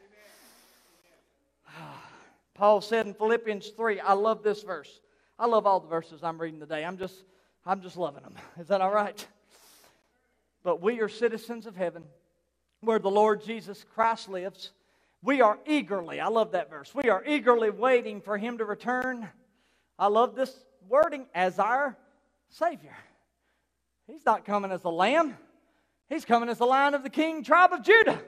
Paul 2.60 2.82
said 2.82 3.06
in 3.06 3.14
Philippians 3.14 3.68
3, 3.68 4.00
I 4.00 4.12
love 4.12 4.42
this 4.42 4.62
verse. 4.62 5.00
I 5.38 5.46
love 5.46 5.66
all 5.66 5.80
the 5.80 5.88
verses 5.88 6.22
I'm 6.22 6.38
reading 6.38 6.60
today. 6.60 6.84
I'm 6.84 6.98
just, 6.98 7.14
I'm 7.64 7.80
just 7.80 7.96
loving 7.96 8.22
them. 8.22 8.34
Is 8.60 8.68
that 8.68 8.82
all 8.82 8.90
right? 8.90 9.26
But 10.62 10.82
we 10.82 11.00
are 11.00 11.08
citizens 11.08 11.64
of 11.64 11.74
heaven 11.74 12.04
where 12.82 12.98
the 12.98 13.10
Lord 13.10 13.42
Jesus 13.42 13.86
Christ 13.94 14.28
lives. 14.28 14.72
We 15.22 15.40
are 15.40 15.58
eagerly, 15.66 16.20
I 16.20 16.28
love 16.28 16.52
that 16.52 16.68
verse. 16.68 16.94
We 16.94 17.08
are 17.08 17.24
eagerly 17.26 17.70
waiting 17.70 18.20
for 18.20 18.36
him 18.36 18.58
to 18.58 18.66
return. 18.66 19.26
I 19.98 20.08
love 20.08 20.34
this 20.34 20.54
wording 20.86 21.24
as 21.34 21.58
our 21.58 21.96
Savior. 22.50 22.94
He's 24.06 24.26
not 24.26 24.44
coming 24.44 24.70
as 24.70 24.84
a 24.84 24.90
lamb, 24.90 25.34
he's 26.10 26.26
coming 26.26 26.50
as 26.50 26.58
the 26.58 26.66
lion 26.66 26.92
of 26.92 27.04
the 27.04 27.08
king 27.08 27.42
tribe 27.42 27.72
of 27.72 27.82
Judah. 27.82 28.20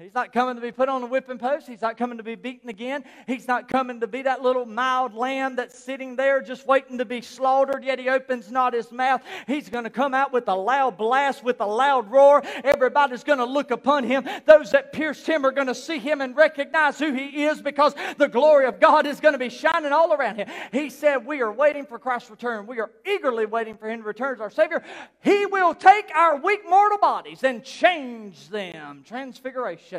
He's 0.00 0.14
not 0.14 0.32
coming 0.32 0.54
to 0.54 0.62
be 0.62 0.72
put 0.72 0.88
on 0.88 1.02
a 1.02 1.06
whipping 1.06 1.36
post. 1.36 1.66
He's 1.66 1.82
not 1.82 1.98
coming 1.98 2.16
to 2.16 2.24
be 2.24 2.34
beaten 2.34 2.70
again. 2.70 3.04
He's 3.26 3.46
not 3.46 3.68
coming 3.68 4.00
to 4.00 4.06
be 4.06 4.22
that 4.22 4.40
little 4.40 4.64
mild 4.64 5.14
lamb 5.14 5.56
that's 5.56 5.78
sitting 5.78 6.16
there 6.16 6.40
just 6.40 6.66
waiting 6.66 6.96
to 6.98 7.04
be 7.04 7.20
slaughtered, 7.20 7.84
yet 7.84 7.98
he 7.98 8.08
opens 8.08 8.50
not 8.50 8.72
his 8.72 8.90
mouth. 8.90 9.20
He's 9.46 9.68
going 9.68 9.84
to 9.84 9.90
come 9.90 10.14
out 10.14 10.32
with 10.32 10.48
a 10.48 10.54
loud 10.54 10.96
blast, 10.96 11.44
with 11.44 11.60
a 11.60 11.66
loud 11.66 12.10
roar. 12.10 12.42
Everybody's 12.64 13.24
going 13.24 13.40
to 13.40 13.44
look 13.44 13.70
upon 13.70 14.04
him. 14.04 14.26
Those 14.46 14.70
that 14.70 14.94
pierced 14.94 15.26
him 15.26 15.44
are 15.44 15.50
going 15.50 15.66
to 15.66 15.74
see 15.74 15.98
him 15.98 16.22
and 16.22 16.34
recognize 16.34 16.98
who 16.98 17.12
he 17.12 17.44
is 17.44 17.60
because 17.60 17.94
the 18.16 18.28
glory 18.28 18.64
of 18.64 18.80
God 18.80 19.06
is 19.06 19.20
going 19.20 19.34
to 19.34 19.38
be 19.38 19.50
shining 19.50 19.92
all 19.92 20.14
around 20.14 20.36
him. 20.36 20.48
He 20.72 20.88
said, 20.88 21.26
We 21.26 21.42
are 21.42 21.52
waiting 21.52 21.84
for 21.84 21.98
Christ's 21.98 22.30
return. 22.30 22.66
We 22.66 22.80
are 22.80 22.90
eagerly 23.06 23.44
waiting 23.44 23.76
for 23.76 23.90
him 23.90 24.00
to 24.00 24.06
return 24.06 24.34
as 24.34 24.40
our 24.40 24.50
Savior. 24.50 24.82
He 25.22 25.44
will 25.44 25.74
take 25.74 26.10
our 26.14 26.40
weak 26.40 26.60
mortal 26.66 26.98
bodies 26.98 27.44
and 27.44 27.62
change 27.62 28.48
them. 28.48 29.02
Transfiguration. 29.06 29.89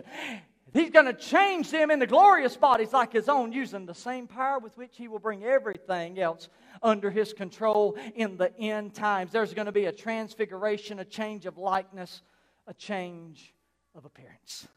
He's 0.74 0.90
going 0.90 1.06
to 1.06 1.14
change 1.14 1.70
them 1.70 1.92
into 1.92 2.08
glorious 2.08 2.56
bodies 2.56 2.94
like 2.94 3.12
his 3.12 3.28
own, 3.28 3.52
using 3.52 3.86
the 3.86 3.94
same 3.94 4.26
power 4.26 4.58
with 4.60 4.78
which 4.78 4.96
he 4.96 5.10
will 5.10 5.20
bring 5.20 5.44
everything 5.44 6.18
else 6.18 6.48
under 6.82 7.12
his 7.12 7.34
control 7.34 7.98
in 8.16 8.38
the 8.38 8.58
end 8.58 8.94
times. 8.94 9.32
There's 9.32 9.54
going 9.54 9.66
to 9.66 9.74
be 9.74 9.86
a 9.86 9.92
transfiguration, 9.92 11.00
a 11.00 11.06
change 11.06 11.46
of 11.46 11.58
likeness, 11.58 12.22
a 12.68 12.74
change 12.74 13.54
of 13.96 14.06
appearance. 14.06 14.68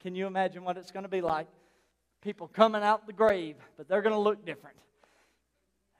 Can 0.00 0.14
you 0.14 0.28
imagine 0.28 0.62
what 0.62 0.76
it's 0.76 0.92
going 0.92 1.02
to 1.02 1.08
be 1.08 1.22
like? 1.22 1.48
People 2.22 2.46
coming 2.46 2.82
out 2.82 3.06
the 3.06 3.12
grave, 3.12 3.56
but 3.76 3.88
they're 3.88 4.02
going 4.02 4.14
to 4.14 4.20
look 4.20 4.46
different. 4.46 4.76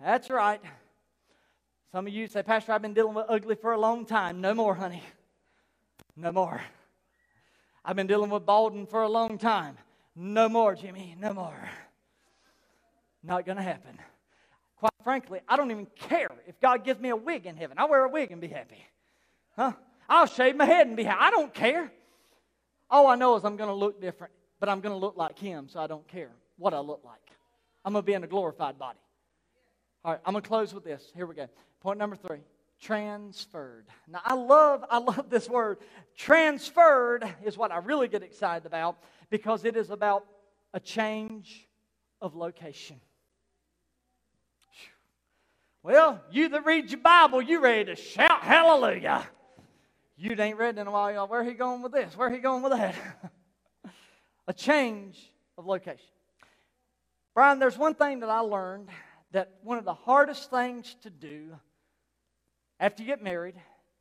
That's 0.00 0.30
right. 0.30 0.60
Some 1.90 2.06
of 2.06 2.12
you 2.12 2.28
say, 2.28 2.42
Pastor, 2.42 2.72
I've 2.72 2.82
been 2.82 2.94
dealing 2.94 3.14
with 3.14 3.26
ugly 3.28 3.56
for 3.56 3.72
a 3.72 3.80
long 3.80 4.06
time. 4.06 4.40
No 4.40 4.54
more, 4.54 4.74
honey. 4.74 5.02
No 6.14 6.30
more. 6.30 6.60
I've 7.88 7.94
been 7.94 8.08
dealing 8.08 8.30
with 8.30 8.44
balding 8.44 8.84
for 8.84 9.02
a 9.02 9.08
long 9.08 9.38
time. 9.38 9.78
No 10.16 10.48
more, 10.48 10.74
Jimmy, 10.74 11.14
no 11.20 11.32
more. 11.32 11.70
Not 13.22 13.46
going 13.46 13.58
to 13.58 13.62
happen. 13.62 13.96
Quite 14.76 14.92
frankly, 15.04 15.38
I 15.48 15.56
don't 15.56 15.70
even 15.70 15.86
care 15.94 16.28
if 16.48 16.58
God 16.60 16.84
gives 16.84 16.98
me 16.98 17.10
a 17.10 17.16
wig 17.16 17.46
in 17.46 17.56
heaven. 17.56 17.78
I'll 17.78 17.88
wear 17.88 18.04
a 18.04 18.08
wig 18.08 18.32
and 18.32 18.40
be 18.40 18.48
happy. 18.48 18.84
Huh? 19.54 19.72
I'll 20.08 20.26
shave 20.26 20.56
my 20.56 20.64
head 20.64 20.88
and 20.88 20.96
be 20.96 21.04
happy. 21.04 21.20
I 21.20 21.30
don't 21.30 21.54
care. 21.54 21.92
All 22.90 23.06
I 23.06 23.14
know 23.14 23.36
is 23.36 23.44
I'm 23.44 23.56
going 23.56 23.70
to 23.70 23.74
look 23.74 24.00
different, 24.00 24.32
but 24.58 24.68
I'm 24.68 24.80
going 24.80 24.92
to 24.92 24.98
look 24.98 25.16
like 25.16 25.38
Him, 25.38 25.68
so 25.68 25.78
I 25.78 25.86
don't 25.86 26.06
care 26.08 26.30
what 26.58 26.74
I 26.74 26.80
look 26.80 27.02
like. 27.04 27.20
I'm 27.84 27.92
going 27.92 28.02
to 28.02 28.06
be 28.06 28.14
in 28.14 28.24
a 28.24 28.28
glorified 28.28 28.80
body. 28.80 28.98
All 30.04 30.12
right, 30.12 30.20
I'm 30.26 30.32
going 30.32 30.42
to 30.42 30.48
close 30.48 30.74
with 30.74 30.82
this. 30.82 31.12
Here 31.14 31.26
we 31.26 31.36
go. 31.36 31.46
Point 31.80 31.98
number 32.00 32.16
three 32.16 32.40
transferred. 32.80 33.86
Now 34.08 34.20
I 34.24 34.34
love 34.34 34.84
I 34.90 34.98
love 34.98 35.30
this 35.30 35.48
word. 35.48 35.78
Transferred 36.16 37.24
is 37.44 37.56
what 37.56 37.72
I 37.72 37.78
really 37.78 38.08
get 38.08 38.22
excited 38.22 38.66
about 38.66 38.98
because 39.30 39.64
it 39.64 39.76
is 39.76 39.90
about 39.90 40.24
a 40.72 40.80
change 40.80 41.66
of 42.20 42.34
location. 42.34 43.00
Well, 45.82 46.20
you 46.32 46.48
that 46.48 46.64
read 46.64 46.90
your 46.90 47.00
Bible, 47.00 47.40
you 47.40 47.60
ready 47.60 47.84
to 47.84 47.96
shout 47.96 48.42
hallelujah. 48.42 49.24
You 50.16 50.34
ain't 50.38 50.58
read 50.58 50.78
in 50.78 50.86
a 50.86 50.90
while, 50.90 51.12
y'all. 51.12 51.28
Where 51.28 51.44
he 51.44 51.52
going 51.52 51.82
with 51.82 51.92
this? 51.92 52.16
Where 52.16 52.30
he 52.30 52.38
going 52.38 52.62
with 52.62 52.72
that? 52.72 52.96
a 54.48 54.52
change 54.52 55.30
of 55.58 55.66
location. 55.66 56.06
Brian, 57.34 57.58
there's 57.58 57.76
one 57.76 57.94
thing 57.94 58.20
that 58.20 58.30
I 58.30 58.40
learned 58.40 58.88
that 59.32 59.52
one 59.62 59.76
of 59.76 59.84
the 59.84 59.94
hardest 59.94 60.50
things 60.50 60.96
to 61.02 61.10
do 61.10 61.54
after 62.78 63.02
you 63.02 63.08
get 63.08 63.22
married 63.22 63.54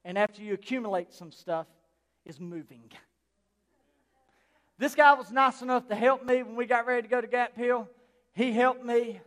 and 0.03 0.17
after 0.17 0.41
you 0.41 0.53
accumulate 0.53 1.13
some 1.13 1.31
stuff 1.31 1.67
is 2.25 2.39
moving. 2.39 2.91
This 4.77 4.93
guy 4.93 5.13
was 5.13 5.31
nice 5.31 5.61
enough 5.61 5.87
to 5.87 5.95
help 5.95 6.25
me 6.25 6.43
when 6.43 6.55
we 6.55 6.65
got 6.65 6.85
ready 6.85 7.03
to 7.03 7.07
go 7.07 7.21
to 7.21 7.27
Gap 7.27 7.55
Hill. 7.55 7.87
He 8.33 8.51
helped 8.51 8.83
me. 8.83 9.21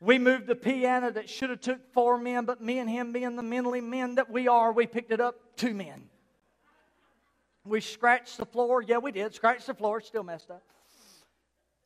We 0.00 0.18
moved 0.18 0.46
the 0.46 0.54
piano 0.54 1.10
that 1.10 1.28
should 1.28 1.50
have 1.50 1.60
took 1.60 1.92
four 1.92 2.18
men, 2.18 2.44
but 2.44 2.62
me 2.62 2.78
and 2.78 2.88
him 2.88 3.12
being 3.12 3.36
the 3.36 3.42
mentally 3.42 3.80
men 3.80 4.14
that 4.14 4.30
we 4.30 4.48
are, 4.48 4.72
we 4.72 4.86
picked 4.86 5.10
it 5.10 5.20
up 5.20 5.34
two 5.56 5.74
men. 5.74 6.08
We 7.64 7.80
scratched 7.80 8.38
the 8.38 8.46
floor. 8.46 8.80
Yeah, 8.80 8.98
we 8.98 9.12
did. 9.12 9.34
Scratched 9.34 9.66
the 9.66 9.74
floor. 9.74 10.00
Still 10.00 10.22
messed 10.22 10.50
up. 10.50 10.62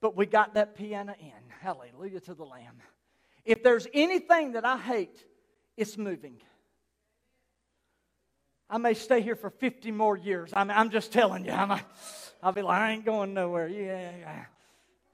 But 0.00 0.16
we 0.16 0.26
got 0.26 0.54
that 0.54 0.76
piano 0.76 1.14
in. 1.18 1.32
Hallelujah 1.60 2.20
to 2.20 2.34
the 2.34 2.44
Lamb. 2.44 2.80
If 3.44 3.64
there's 3.64 3.88
anything 3.92 4.52
that 4.52 4.64
I 4.64 4.76
hate, 4.76 5.24
it's 5.76 5.98
moving. 5.98 6.36
I 8.72 8.78
may 8.78 8.94
stay 8.94 9.20
here 9.20 9.36
for 9.36 9.50
50 9.50 9.90
more 9.90 10.16
years. 10.16 10.50
I'm, 10.54 10.70
I'm 10.70 10.88
just 10.88 11.12
telling 11.12 11.44
you. 11.44 11.52
I'm, 11.52 11.78
I'll 12.42 12.52
be 12.52 12.62
like, 12.62 12.80
I 12.80 12.92
ain't 12.92 13.04
going 13.04 13.34
nowhere. 13.34 13.68
Yeah, 13.68 14.10
yeah. 14.18 14.44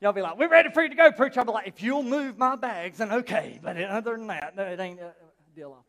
Y'all 0.00 0.12
be 0.12 0.22
like, 0.22 0.38
we're 0.38 0.48
ready 0.48 0.70
for 0.70 0.80
you 0.80 0.88
to 0.88 0.94
go, 0.94 1.10
preacher. 1.10 1.40
I'll 1.40 1.46
be 1.46 1.50
like, 1.50 1.66
if 1.66 1.82
you'll 1.82 2.04
move 2.04 2.38
my 2.38 2.54
bags, 2.54 2.98
then 2.98 3.10
okay. 3.10 3.58
But 3.60 3.76
other 3.76 4.16
than 4.16 4.28
that, 4.28 4.54
no, 4.54 4.62
it 4.62 4.78
ain't 4.78 5.00
a 5.00 5.12
deal 5.56 5.72
off. 5.72 5.84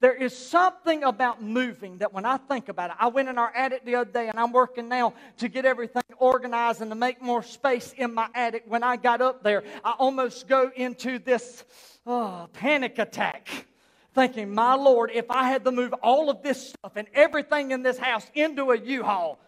There 0.00 0.12
is 0.12 0.36
something 0.36 1.04
about 1.04 1.40
moving 1.40 1.98
that 1.98 2.12
when 2.12 2.24
I 2.24 2.36
think 2.38 2.68
about 2.68 2.90
it, 2.90 2.96
I 2.98 3.06
went 3.06 3.28
in 3.28 3.38
our 3.38 3.54
attic 3.54 3.84
the 3.84 3.94
other 3.94 4.10
day 4.10 4.28
and 4.28 4.40
I'm 4.40 4.50
working 4.50 4.88
now 4.88 5.14
to 5.36 5.48
get 5.48 5.64
everything 5.64 6.02
organized 6.18 6.80
and 6.80 6.90
to 6.90 6.96
make 6.96 7.22
more 7.22 7.44
space 7.44 7.94
in 7.96 8.12
my 8.12 8.28
attic. 8.34 8.64
When 8.66 8.82
I 8.82 8.96
got 8.96 9.20
up 9.20 9.44
there, 9.44 9.62
I 9.84 9.92
almost 9.92 10.48
go 10.48 10.72
into 10.74 11.20
this 11.20 11.64
oh, 12.06 12.48
panic 12.54 12.98
attack 12.98 13.66
thinking, 14.14 14.52
my 14.52 14.74
Lord, 14.74 15.10
if 15.12 15.30
I 15.30 15.48
had 15.48 15.64
to 15.64 15.72
move 15.72 15.92
all 16.02 16.30
of 16.30 16.42
this 16.42 16.70
stuff 16.70 16.92
and 16.96 17.08
everything 17.14 17.70
in 17.70 17.82
this 17.82 17.98
house 17.98 18.26
into 18.34 18.70
a 18.70 18.78
U-Haul, 18.78 19.38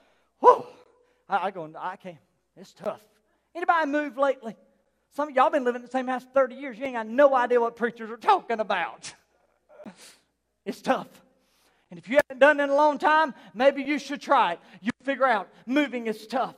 whew, 0.41 0.65
I, 1.29 1.47
I 1.47 1.51
go, 1.51 1.71
I 1.79 1.97
can't. 1.97 2.17
It's 2.57 2.73
tough. 2.73 3.01
Anybody 3.55 3.91
moved 3.91 4.17
lately? 4.17 4.57
Some 5.15 5.29
of 5.29 5.35
y'all 5.35 5.51
been 5.51 5.65
living 5.65 5.81
in 5.81 5.87
the 5.87 5.91
same 5.91 6.07
house 6.07 6.25
30 6.33 6.55
years. 6.55 6.79
You 6.79 6.85
ain't 6.87 6.95
got 6.95 7.07
no 7.07 7.35
idea 7.35 7.61
what 7.61 7.77
preachers 7.77 8.11
are 8.11 8.17
talking 8.17 8.61
about. 8.61 9.13
It's 10.65 10.81
tough. 10.81 11.09
And 11.91 11.99
if 11.99 12.09
you 12.09 12.17
haven't 12.17 12.39
done 12.39 12.61
it 12.61 12.63
in 12.65 12.71
a 12.71 12.75
long 12.75 12.99
time, 12.99 13.35
maybe 13.53 13.83
you 13.83 13.99
should 13.99 14.21
try 14.21 14.53
it. 14.53 14.61
You 14.81 14.93
figure 15.03 15.27
out 15.27 15.49
moving 15.67 16.07
is 16.07 16.27
tough. 16.27 16.55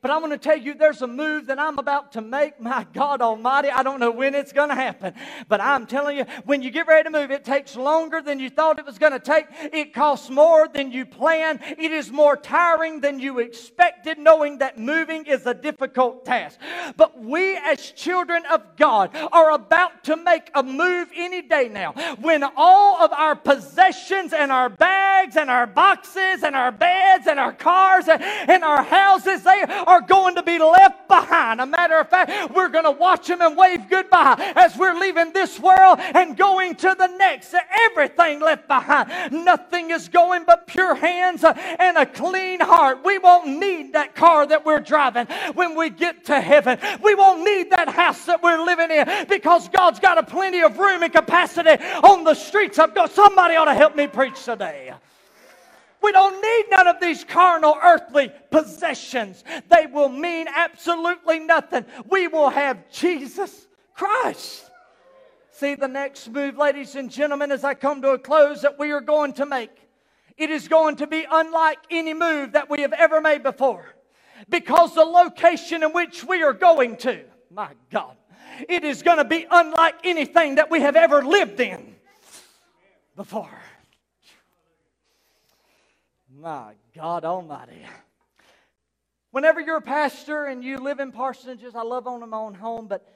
But 0.00 0.10
I'm 0.10 0.20
going 0.20 0.30
to 0.30 0.38
tell 0.38 0.56
you, 0.56 0.74
there's 0.74 1.02
a 1.02 1.06
move 1.06 1.46
that 1.46 1.58
I'm 1.58 1.78
about 1.78 2.12
to 2.12 2.20
make. 2.20 2.60
My 2.60 2.86
God 2.92 3.22
Almighty, 3.22 3.70
I 3.70 3.82
don't 3.82 4.00
know 4.00 4.10
when 4.10 4.34
it's 4.34 4.52
going 4.52 4.68
to 4.68 4.74
happen. 4.74 5.14
But 5.48 5.60
I'm 5.60 5.86
telling 5.86 6.18
you, 6.18 6.24
when 6.44 6.62
you 6.62 6.70
get 6.70 6.86
ready 6.86 7.04
to 7.04 7.10
move, 7.10 7.30
it 7.30 7.44
takes 7.44 7.76
longer 7.76 8.20
than 8.20 8.40
you 8.40 8.50
thought 8.50 8.78
it 8.78 8.86
was 8.86 8.98
going 8.98 9.12
to 9.12 9.18
take. 9.18 9.46
It 9.72 9.94
costs 9.94 10.30
more 10.30 10.68
than 10.68 10.92
you 10.92 11.06
planned. 11.06 11.60
It 11.62 11.92
is 11.92 12.10
more 12.10 12.36
tiring 12.36 13.00
than 13.00 13.20
you 13.20 13.38
expected, 13.38 14.18
knowing 14.18 14.58
that 14.58 14.78
moving 14.78 15.26
is 15.26 15.46
a 15.46 15.54
difficult 15.54 16.24
task. 16.24 16.58
But 16.96 17.20
we, 17.20 17.56
as 17.56 17.90
children 17.92 18.44
of 18.50 18.76
God, 18.76 19.10
are 19.32 19.52
about 19.52 20.04
to 20.04 20.16
make 20.16 20.50
a 20.54 20.62
move 20.62 21.08
any 21.14 21.42
day 21.42 21.68
now. 21.68 21.92
When 22.20 22.44
all 22.56 23.02
of 23.02 23.12
our 23.12 23.36
possessions 23.36 24.32
and 24.32 24.50
our 24.50 24.68
bags 24.68 25.36
and 25.36 25.50
our 25.50 25.66
boxes 25.66 26.42
and 26.42 26.54
our 26.54 26.72
beds 26.72 27.26
and 27.26 27.38
our 27.38 27.52
cars 27.52 28.08
and, 28.08 28.22
and 28.22 28.64
our 28.64 28.82
houses, 28.82 29.42
they 29.42 29.64
are 29.86 30.00
going 30.00 30.34
to 30.36 30.42
be 30.42 30.58
left 30.58 31.08
behind. 31.08 31.60
A 31.60 31.66
matter 31.66 31.98
of 31.98 32.08
fact, 32.08 32.52
we're 32.54 32.68
going 32.68 32.84
to 32.84 32.90
watch 32.90 33.28
them 33.28 33.40
and 33.40 33.56
wave 33.56 33.88
goodbye 33.88 34.52
as 34.56 34.76
we're 34.76 34.98
leaving 34.98 35.32
this 35.32 35.58
world 35.58 35.98
and 36.00 36.36
going 36.36 36.74
to 36.76 36.94
the 36.98 37.06
next. 37.16 37.54
Everything 37.90 38.40
left 38.40 38.68
behind. 38.68 39.10
Nothing 39.32 39.90
is 39.90 40.08
going 40.08 40.44
but 40.44 40.66
pure 40.66 40.94
hands 40.94 41.44
and 41.44 41.96
a 41.96 42.06
clean 42.06 42.60
heart. 42.60 43.04
We 43.04 43.18
won't 43.18 43.58
need 43.58 43.92
that 43.94 44.14
car 44.14 44.46
that 44.46 44.64
we're 44.64 44.80
driving 44.80 45.26
when 45.54 45.76
we 45.76 45.90
get 45.90 46.24
to 46.26 46.40
heaven. 46.40 46.78
We 47.02 47.14
won't 47.14 47.44
need 47.44 47.70
that 47.70 47.88
house 47.88 48.24
that 48.26 48.42
we're 48.42 48.62
living 48.64 48.90
in 48.90 49.26
because 49.28 49.68
God's 49.68 50.00
got 50.00 50.18
a 50.18 50.22
plenty 50.22 50.62
of 50.62 50.78
room 50.78 51.02
and 51.02 51.12
capacity 51.12 51.82
on 52.02 52.24
the 52.24 52.34
streets 52.34 52.78
I've 52.78 52.94
got 52.94 53.04
Somebody 53.14 53.54
ought 53.54 53.66
to 53.66 53.74
help 53.74 53.96
me 53.96 54.06
preach 54.06 54.44
today. 54.44 54.92
We 56.04 56.12
don't 56.12 56.40
need 56.42 56.66
none 56.70 56.86
of 56.86 57.00
these 57.00 57.24
carnal, 57.24 57.78
earthly 57.82 58.30
possessions. 58.50 59.42
They 59.70 59.86
will 59.86 60.10
mean 60.10 60.48
absolutely 60.54 61.38
nothing. 61.38 61.86
We 62.10 62.28
will 62.28 62.50
have 62.50 62.90
Jesus 62.90 63.66
Christ. 63.94 64.70
See 65.50 65.74
the 65.74 65.88
next 65.88 66.28
move, 66.28 66.58
ladies 66.58 66.94
and 66.94 67.10
gentlemen, 67.10 67.50
as 67.50 67.64
I 67.64 67.72
come 67.72 68.02
to 68.02 68.10
a 68.10 68.18
close 68.18 68.60
that 68.62 68.78
we 68.78 68.90
are 68.90 69.00
going 69.00 69.32
to 69.34 69.46
make. 69.46 69.70
It 70.36 70.50
is 70.50 70.68
going 70.68 70.96
to 70.96 71.06
be 71.06 71.24
unlike 71.30 71.78
any 71.90 72.12
move 72.12 72.52
that 72.52 72.68
we 72.68 72.82
have 72.82 72.92
ever 72.92 73.22
made 73.22 73.42
before. 73.42 73.86
Because 74.50 74.94
the 74.94 75.04
location 75.04 75.82
in 75.82 75.94
which 75.94 76.22
we 76.22 76.42
are 76.42 76.52
going 76.52 76.96
to, 76.98 77.24
my 77.50 77.70
God, 77.90 78.16
it 78.68 78.84
is 78.84 79.02
going 79.02 79.18
to 79.18 79.24
be 79.24 79.46
unlike 79.50 79.94
anything 80.04 80.56
that 80.56 80.70
we 80.70 80.80
have 80.80 80.96
ever 80.96 81.24
lived 81.24 81.60
in 81.60 81.94
before. 83.16 83.48
My 86.40 86.74
God 86.94 87.24
Almighty. 87.24 87.86
Whenever 89.30 89.60
you're 89.60 89.76
a 89.76 89.82
pastor 89.82 90.44
and 90.44 90.64
you 90.64 90.78
live 90.78 91.00
in 91.00 91.12
parsonages, 91.12 91.74
I 91.74 91.82
love 91.82 92.06
owning 92.06 92.28
my 92.28 92.36
own 92.36 92.54
home, 92.54 92.86
but 92.86 93.06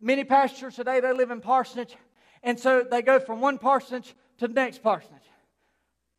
many 0.00 0.24
pastors 0.24 0.76
today, 0.76 1.00
they 1.00 1.12
live 1.12 1.30
in 1.30 1.40
parsonage. 1.40 1.96
And 2.42 2.58
so 2.58 2.82
they 2.88 3.02
go 3.02 3.20
from 3.20 3.40
one 3.40 3.58
parsonage 3.58 4.14
to 4.38 4.48
the 4.48 4.54
next 4.54 4.82
parsonage. 4.82 5.22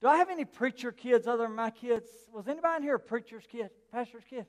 Do 0.01 0.07
I 0.07 0.17
have 0.17 0.29
any 0.29 0.45
preacher 0.45 0.91
kids 0.91 1.27
other 1.27 1.43
than 1.43 1.55
my 1.55 1.69
kids? 1.69 2.09
Was 2.33 2.47
anybody 2.47 2.77
in 2.77 2.83
here 2.83 2.95
a 2.95 2.99
preacher's 2.99 3.45
kid, 3.49 3.69
pastor's 3.91 4.23
kid? 4.29 4.45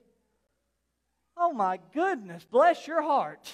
Oh 1.37 1.53
my 1.53 1.79
goodness, 1.93 2.45
bless 2.49 2.87
your 2.87 3.01
heart. 3.01 3.51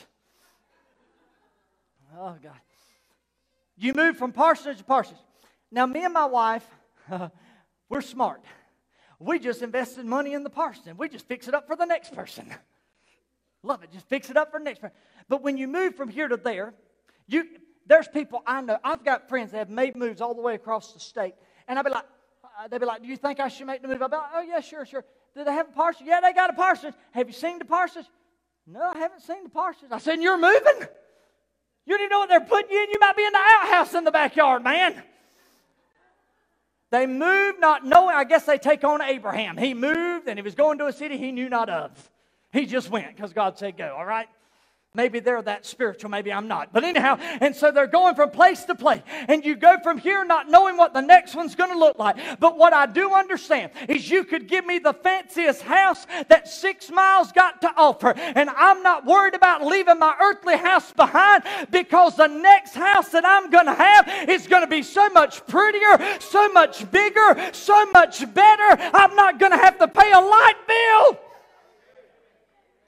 Oh 2.18 2.36
God. 2.42 2.60
You 3.78 3.94
move 3.94 4.18
from 4.18 4.32
parsonage 4.32 4.78
to 4.80 4.84
parsonage. 4.84 5.22
Now, 5.72 5.86
me 5.86 6.04
and 6.04 6.14
my 6.14 6.26
wife, 6.26 6.66
We're 7.92 8.00
smart. 8.00 8.42
We 9.20 9.38
just 9.38 9.62
invested 9.62 10.06
money 10.06 10.32
in 10.32 10.44
the 10.44 10.50
parsonage. 10.50 10.98
We 10.98 11.10
just 11.10 11.28
fix 11.28 11.50
it 11.50 11.54
up 11.54 11.68
for 11.68 11.76
the 11.76 11.84
next 11.84 12.16
person. 12.16 12.50
Love 13.64 13.84
it. 13.84 13.92
Just 13.92 14.08
fix 14.08 14.30
it 14.30 14.38
up 14.38 14.50
for 14.50 14.62
the 14.62 14.64
next 14.64 14.80
person. 14.80 14.96
But 15.28 15.44
when 15.44 15.58
you 15.58 15.68
move 15.68 15.96
from 15.96 16.08
here 16.08 16.30
to 16.30 16.38
there, 16.38 16.74
you 17.28 17.44
there's 17.86 18.08
people 18.08 18.44
I 18.48 18.62
know. 18.62 18.78
I've 18.82 19.04
got 19.04 19.28
friends 19.28 19.52
that 19.52 19.58
have 19.58 19.70
made 19.70 19.98
moves 19.98 20.22
all 20.22 20.34
the 20.34 20.42
way 20.42 20.56
across 20.56 20.94
the 20.94 21.02
state, 21.02 21.36
and 21.68 21.78
I'd 21.78 21.84
be 21.84 21.92
like, 21.92 22.06
uh, 22.46 22.70
they'd 22.70 22.80
be 22.80 22.86
like, 22.86 23.02
"Do 23.02 23.10
you 23.10 23.18
think 23.18 23.42
I 23.42 23.50
should 23.50 23.68
make 23.68 23.82
the 23.82 23.90
move?" 23.90 24.02
I'll 24.02 24.08
be 24.08 24.16
like, 24.16 24.32
"Oh 24.36 24.42
yeah, 24.42 24.62
sure, 24.62 24.86
sure." 24.86 25.04
Do 25.36 25.44
they 25.44 25.52
have 25.52 25.68
a 25.68 25.72
parsonage? 25.74 26.08
Yeah, 26.08 26.22
they 26.22 26.32
got 26.32 26.50
a 26.50 26.54
parsonage. 26.54 26.96
Have 27.12 27.28
you 27.28 27.34
seen 27.34 27.60
the 27.60 27.66
parsonage? 27.66 28.08
No, 28.66 28.84
I 28.84 28.98
haven't 29.00 29.22
seen 29.22 29.44
the 29.44 29.50
parsonage. 29.50 29.92
I 29.92 29.98
said, 29.98 30.22
"You're 30.22 30.38
moving. 30.38 30.88
You 31.86 31.98
don't 31.98 32.00
even 32.00 32.10
know 32.10 32.20
what 32.20 32.30
they're 32.30 32.40
putting 32.40 32.72
you 32.72 32.84
in. 32.84 32.90
You 32.90 33.00
might 33.02 33.18
be 33.18 33.26
in 33.26 33.34
the 33.34 33.40
outhouse 33.40 33.94
in 33.96 34.06
the 34.06 34.12
backyard, 34.12 34.64
man." 34.64 35.04
They 36.92 37.08
moved 37.08 37.60
not 37.60 37.86
knowing, 37.86 38.16
I 38.16 38.26
guess 38.26 38.46
they 38.46 38.58
take 38.58 38.84
on 38.84 39.02
Abraham. 39.02 39.58
He 39.58 39.74
moved 39.74 40.28
and 40.28 40.38
he 40.38 40.44
was 40.44 40.56
going 40.56 40.78
to 40.80 40.88
a 40.88 40.94
city 40.94 41.18
he 41.18 41.32
knew 41.32 41.50
not 41.50 41.70
of. 41.70 41.92
He 42.52 42.66
just 42.66 42.90
went 42.90 43.16
because 43.16 43.32
God 43.32 43.58
said 43.58 43.78
go, 43.78 43.96
all 43.98 44.06
right? 44.06 44.28
Maybe 44.94 45.22
they're 45.22 45.42
that 45.44 45.66
spiritual, 45.66 46.10
maybe 46.10 46.34
I'm 46.34 46.50
not. 46.50 46.74
But 46.74 46.84
anyhow, 46.84 47.16
and 47.40 47.56
so 47.56 47.72
they're 47.72 47.88
going 47.88 48.14
from 48.14 48.30
place 48.30 48.66
to 48.66 48.76
place. 48.76 49.02
And 49.30 49.46
you 49.46 49.56
go 49.56 49.78
from 49.82 49.98
here 49.98 50.26
not 50.26 50.50
knowing 50.50 50.76
what 50.76 50.94
the 50.94 51.00
next 51.00 51.34
one's 51.34 51.56
going 51.56 51.72
to 51.72 51.78
look 51.78 51.98
like. 51.98 52.18
But 52.42 52.58
what 52.58 52.74
I 52.74 52.88
do 52.88 53.14
understand 53.14 53.72
is 53.88 54.10
you 54.10 54.26
could 54.26 54.50
give 54.50 54.66
me 54.66 54.80
the 54.80 54.92
fanciest 54.92 55.62
house 55.62 56.06
that 56.28 56.50
Six 56.50 56.92
Mile's 56.92 57.32
got 57.32 57.62
to 57.62 57.72
offer. 57.78 58.14
And 58.18 58.50
I'm 58.50 58.84
not 58.84 59.06
worried 59.06 59.34
about 59.34 59.66
leaving 59.66 59.98
my 59.98 60.14
earthly 60.22 60.58
house 60.58 60.92
behind 60.92 61.44
because 61.72 62.18
the 62.18 62.28
next 62.28 62.74
house 62.74 63.08
that 63.12 63.26
I'm 63.26 63.50
going 63.50 63.68
to 63.68 63.74
have 63.74 64.30
is 64.30 64.46
going 64.46 64.64
to 64.64 64.70
be 64.70 64.84
so 64.84 65.08
much 65.12 65.48
prettier, 65.48 66.20
so 66.20 66.52
much 66.52 66.92
bigger, 66.92 67.52
so 67.54 67.86
much 67.92 68.20
better. 68.34 68.78
I'm 68.94 69.16
not 69.16 69.40
going 69.40 69.54
to 69.54 69.58
have 69.58 69.80
to 69.80 69.88
pay 69.88 70.12
a 70.12 70.20
light 70.20 70.56
bill. 70.68 71.31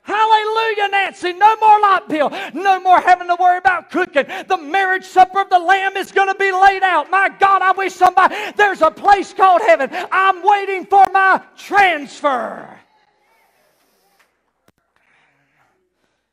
Hallelujah, 0.04 0.90
Nancy. 0.90 1.32
No 1.32 1.56
more 1.58 1.80
light 1.80 2.10
bill. 2.10 2.30
No 2.54 2.80
more 2.82 3.00
having 3.00 3.28
to 3.28 3.38
worry 3.40 3.58
about 3.58 3.90
cooking. 3.90 4.26
The 4.48 4.58
marriage 4.58 5.06
supper 5.06 5.40
of 5.40 5.50
the 5.50 5.60
Lamb 5.60 5.96
is 5.96 6.12
going 6.12 6.28
to 6.28 6.36
be 6.36 6.52
laid 6.52 6.84
out. 6.84 7.10
My 7.10 7.30
God, 7.40 7.62
I 7.62 7.72
wish 7.72 7.94
somebody, 7.94 8.36
there's 8.58 8.82
a 8.82 8.92
place 8.92 9.34
called 9.34 9.62
heaven. 9.62 9.90
I'm 10.12 10.44
waiting 10.44 10.86
for 10.86 11.08
my 11.14 11.42
transfer. 11.58 12.80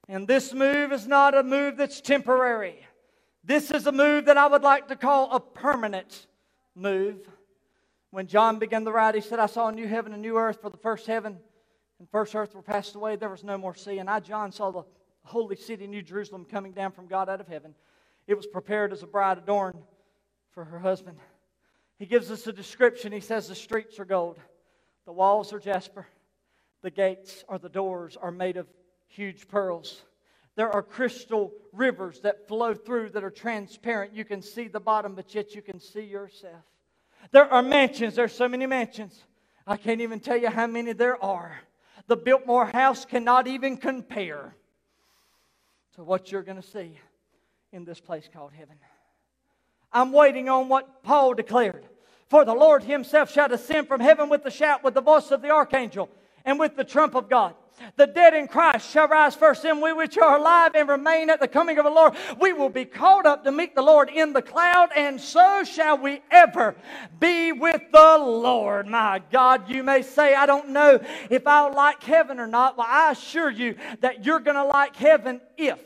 And 0.09 0.27
this 0.27 0.53
move 0.53 0.91
is 0.93 1.07
not 1.07 1.37
a 1.37 1.45
move 1.45 1.77
that's 1.77 2.01
temporary. 2.01 2.85
This 3.45 3.71
is 3.71 3.87
a 3.87 3.93
move 3.93 4.25
that 4.25 4.37
I 4.37 4.49
would 4.49 4.63
like 4.63 4.89
to 4.89 4.97
call 4.97 5.31
a 5.31 5.39
permanent 5.39 6.27
move. 6.75 7.19
When 8.11 8.27
John 8.27 8.59
began 8.59 8.85
to 8.85 8.91
write, 8.91 9.15
he 9.15 9.21
said, 9.21 9.39
I 9.39 9.47
saw 9.47 9.69
a 9.69 9.73
new 9.73 9.87
heaven 9.87 10.13
and 10.13 10.21
new 10.21 10.37
earth, 10.37 10.61
for 10.61 10.71
the 10.71 10.77
first 10.77 11.07
heaven 11.07 11.39
and 12.01 12.09
first 12.09 12.35
earth 12.35 12.55
were 12.55 12.63
passed 12.63 12.95
away, 12.95 13.15
there 13.15 13.29
was 13.29 13.45
no 13.45 13.59
more 13.59 13.75
sea. 13.75 13.99
And 13.99 14.09
I, 14.09 14.21
John, 14.21 14.51
saw 14.51 14.71
the 14.71 14.85
holy 15.23 15.55
city, 15.55 15.87
New 15.87 16.01
Jerusalem, 16.01 16.47
coming 16.47 16.73
down 16.73 16.93
from 16.93 17.07
God 17.07 17.29
out 17.29 17.43
of 17.43 17.47
heaven. 17.47 17.75
It 18.27 18.35
was 18.35 18.47
prepared 18.47 18.93
as 18.93 19.03
a 19.03 19.07
bride 19.07 19.37
adorned 19.37 19.83
for 20.53 20.65
her 20.65 20.79
husband. 20.79 21.19
He 21.99 22.07
gives 22.07 22.31
us 22.31 22.47
a 22.47 22.55
description. 22.55 23.13
He 23.13 23.21
says, 23.21 23.49
The 23.49 23.55
streets 23.55 24.01
are 24.01 24.07
gold, 24.07 24.39
the 25.05 25.13
walls 25.13 25.53
are 25.53 25.61
jasper, 25.61 26.07
the 26.81 26.91
gates 26.91 27.45
or 27.49 27.59
the 27.59 27.69
doors 27.69 28.17
are 28.17 28.33
made 28.33 28.57
of 28.57 28.67
huge 29.07 29.47
pearls. 29.47 30.01
There 30.57 30.71
are 30.71 30.83
crystal 30.83 31.53
rivers 31.73 32.21
that 32.21 32.49
flow 32.49 32.73
through 32.73 33.11
that 33.11 33.25
are 33.25 33.31
transparent. 33.31 34.15
You 34.15 34.25
can 34.25 34.41
see 34.41 34.69
the 34.69 34.81
bottom, 34.81 35.15
but 35.15 35.35
yet 35.35 35.55
you 35.55 35.61
can 35.61 35.79
see 35.79 36.03
yourself. 36.03 36.65
There 37.31 37.51
are 37.53 37.63
mansions. 37.63 38.15
There's 38.15 38.35
so 38.35 38.49
many 38.49 38.65
mansions. 38.65 39.23
I 39.67 39.77
can't 39.77 40.01
even 40.01 40.19
tell 40.19 40.39
you 40.39 40.49
how 40.49 40.67
many 40.67 40.95
there 40.95 41.23
are. 41.23 41.61
The 42.07 42.17
Biltmore 42.17 42.67
House 42.67 43.05
cannot 43.05 43.47
even 43.47 43.77
compare 43.77 44.55
to 45.95 46.03
what 46.03 46.31
you're 46.31 46.43
going 46.43 46.61
to 46.61 46.67
see 46.67 46.99
in 47.73 47.85
this 47.85 48.01
place 48.01 48.29
called 48.33 48.53
heaven. 48.53 48.77
I'm 49.93 50.13
waiting 50.13 50.49
on 50.49 50.69
what 50.69 51.03
Paul 51.03 51.35
declared. 51.35 51.85
For 52.29 52.45
the 52.45 52.55
Lord 52.55 52.85
himself 52.85 53.31
shall 53.31 53.49
descend 53.49 53.89
from 53.89 54.01
heaven 54.01 54.29
with 54.29 54.45
the 54.45 54.51
shout, 54.51 54.85
with 54.85 54.95
the 54.95 55.01
voice 55.01 55.31
of 55.31 55.43
the 55.43 55.51
archangel, 55.51 56.09
and 56.45 56.59
with 56.59 56.77
the 56.77 56.85
trump 56.85 57.15
of 57.15 57.29
God. 57.29 57.55
The 57.97 58.07
dead 58.07 58.35
in 58.35 58.49
Christ 58.49 58.91
shall 58.91 59.09
rise 59.09 59.35
first, 59.35 59.65
and 59.65 59.81
we 59.81 59.93
which 59.93 60.19
are 60.19 60.39
alive 60.39 60.73
and 60.75 60.89
remain 60.89 61.31
at 61.31 61.41
the 61.41 61.49
coming 61.49 61.79
of 61.79 61.85
the 61.85 61.91
Lord, 61.91 62.15
we 62.41 62.53
will 62.53 62.69
be 62.69 62.85
caught 62.85 63.27
up 63.27 63.45
to 63.45 63.53
meet 63.53 63.75
the 63.75 63.83
Lord 63.83 64.11
in 64.11 64.33
the 64.33 64.43
cloud, 64.43 64.91
and 64.97 65.21
so 65.21 65.65
shall 65.65 65.99
we 65.99 66.23
ever 66.31 66.75
be 67.19 67.53
with 67.53 67.81
the 67.93 68.19
Lord. 68.19 68.87
My 68.87 69.23
God, 69.31 69.69
you 69.69 69.83
may 69.83 70.03
say, 70.03 70.35
I 70.35 70.47
don't 70.47 70.71
know 70.71 71.01
if 71.31 71.47
I'll 71.47 71.75
like 71.75 72.03
heaven 72.03 72.39
or 72.39 72.47
not. 72.47 72.77
Well, 72.77 72.87
I 72.89 73.13
assure 73.13 73.51
you 73.51 73.77
that 74.01 74.25
you're 74.25 74.41
going 74.41 74.57
to 74.57 74.65
like 74.65 74.97
heaven 74.97 75.41
if. 75.57 75.79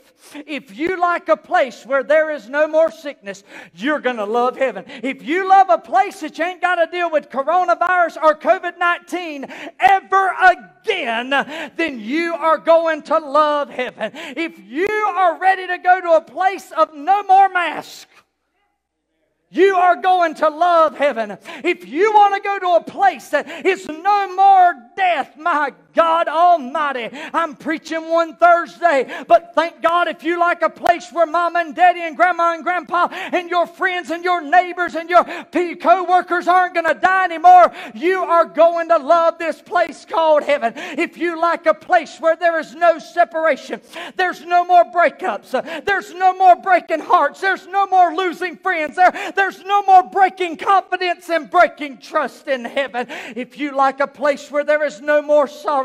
If 0.47 0.75
you 0.75 0.99
like 0.99 1.29
a 1.29 1.37
place 1.37 1.85
where 1.85 2.03
there 2.03 2.31
is 2.31 2.49
no 2.49 2.67
more 2.67 2.91
sickness, 2.91 3.43
you're 3.73 3.99
going 3.99 4.17
to 4.17 4.25
love 4.25 4.57
heaven. 4.57 4.85
If 5.03 5.23
you 5.23 5.47
love 5.47 5.69
a 5.69 5.77
place 5.77 6.21
that 6.21 6.37
you 6.37 6.45
ain't 6.45 6.61
got 6.61 6.75
to 6.75 6.89
deal 6.91 7.11
with 7.11 7.29
coronavirus 7.29 8.17
or 8.21 8.35
COVID 8.35 8.77
19 8.77 9.45
ever 9.79 10.35
again, 10.41 10.69
then 10.89 11.99
you 11.99 12.33
are 12.35 12.57
going 12.57 13.01
to 13.03 13.17
love 13.17 13.69
heaven. 13.69 14.11
If 14.13 14.59
you 14.59 14.87
are 14.87 15.39
ready 15.39 15.67
to 15.67 15.77
go 15.77 16.01
to 16.01 16.11
a 16.13 16.21
place 16.21 16.71
of 16.71 16.93
no 16.93 17.23
more 17.23 17.49
masks, 17.49 18.07
you 19.51 19.75
are 19.75 19.95
going 20.01 20.35
to 20.35 20.49
love 20.49 20.97
heaven. 20.97 21.37
If 21.63 21.87
you 21.87 22.11
want 22.13 22.35
to 22.35 22.41
go 22.41 22.59
to 22.59 22.75
a 22.75 22.83
place 22.83 23.29
that 23.29 23.65
is 23.65 23.87
no 23.87 24.35
more 24.35 24.73
death, 24.97 25.37
my 25.37 25.73
God 25.95 26.27
Almighty, 26.27 27.09
I'm 27.33 27.55
preaching 27.55 28.09
one 28.09 28.35
Thursday, 28.35 29.23
but 29.27 29.53
thank 29.55 29.81
God 29.81 30.07
if 30.07 30.23
you 30.23 30.37
like 30.37 30.61
a 30.61 30.69
place 30.69 31.11
where 31.11 31.25
mama 31.25 31.59
and 31.59 31.75
daddy 31.75 32.01
and 32.01 32.15
grandma 32.17 32.53
and 32.53 32.63
grandpa 32.63 33.07
and 33.11 33.49
your 33.49 33.65
friends 33.65 34.11
and 34.11 34.23
your 34.23 34.41
neighbors 34.41 34.95
and 34.95 35.09
your 35.09 35.23
co 35.53 36.03
workers 36.03 36.47
aren't 36.47 36.73
going 36.73 36.85
to 36.85 36.99
die 36.99 37.25
anymore, 37.25 37.73
you 37.93 38.19
are 38.19 38.45
going 38.45 38.89
to 38.89 38.97
love 38.97 39.37
this 39.37 39.61
place 39.61 40.05
called 40.05 40.43
heaven. 40.43 40.73
If 40.75 41.17
you 41.17 41.39
like 41.39 41.65
a 41.65 41.73
place 41.73 42.19
where 42.19 42.35
there 42.35 42.59
is 42.59 42.75
no 42.75 42.99
separation, 42.99 43.81
there's 44.17 44.45
no 44.45 44.65
more 44.65 44.83
breakups, 44.83 45.85
there's 45.85 46.13
no 46.13 46.33
more 46.33 46.55
breaking 46.57 46.99
hearts, 46.99 47.39
there's 47.39 47.67
no 47.67 47.87
more 47.87 48.13
losing 48.13 48.57
friends, 48.57 48.97
there, 48.97 49.31
there's 49.35 49.63
no 49.63 49.83
more 49.83 50.03
breaking 50.03 50.57
confidence 50.57 51.29
and 51.29 51.49
breaking 51.49 51.99
trust 51.99 52.47
in 52.47 52.65
heaven. 52.65 53.07
If 53.35 53.57
you 53.57 53.75
like 53.75 54.01
a 54.01 54.07
place 54.07 54.51
where 54.51 54.63
there 54.63 54.83
is 54.83 54.99
no 54.99 55.21
more 55.21 55.47
sorrow, 55.47 55.84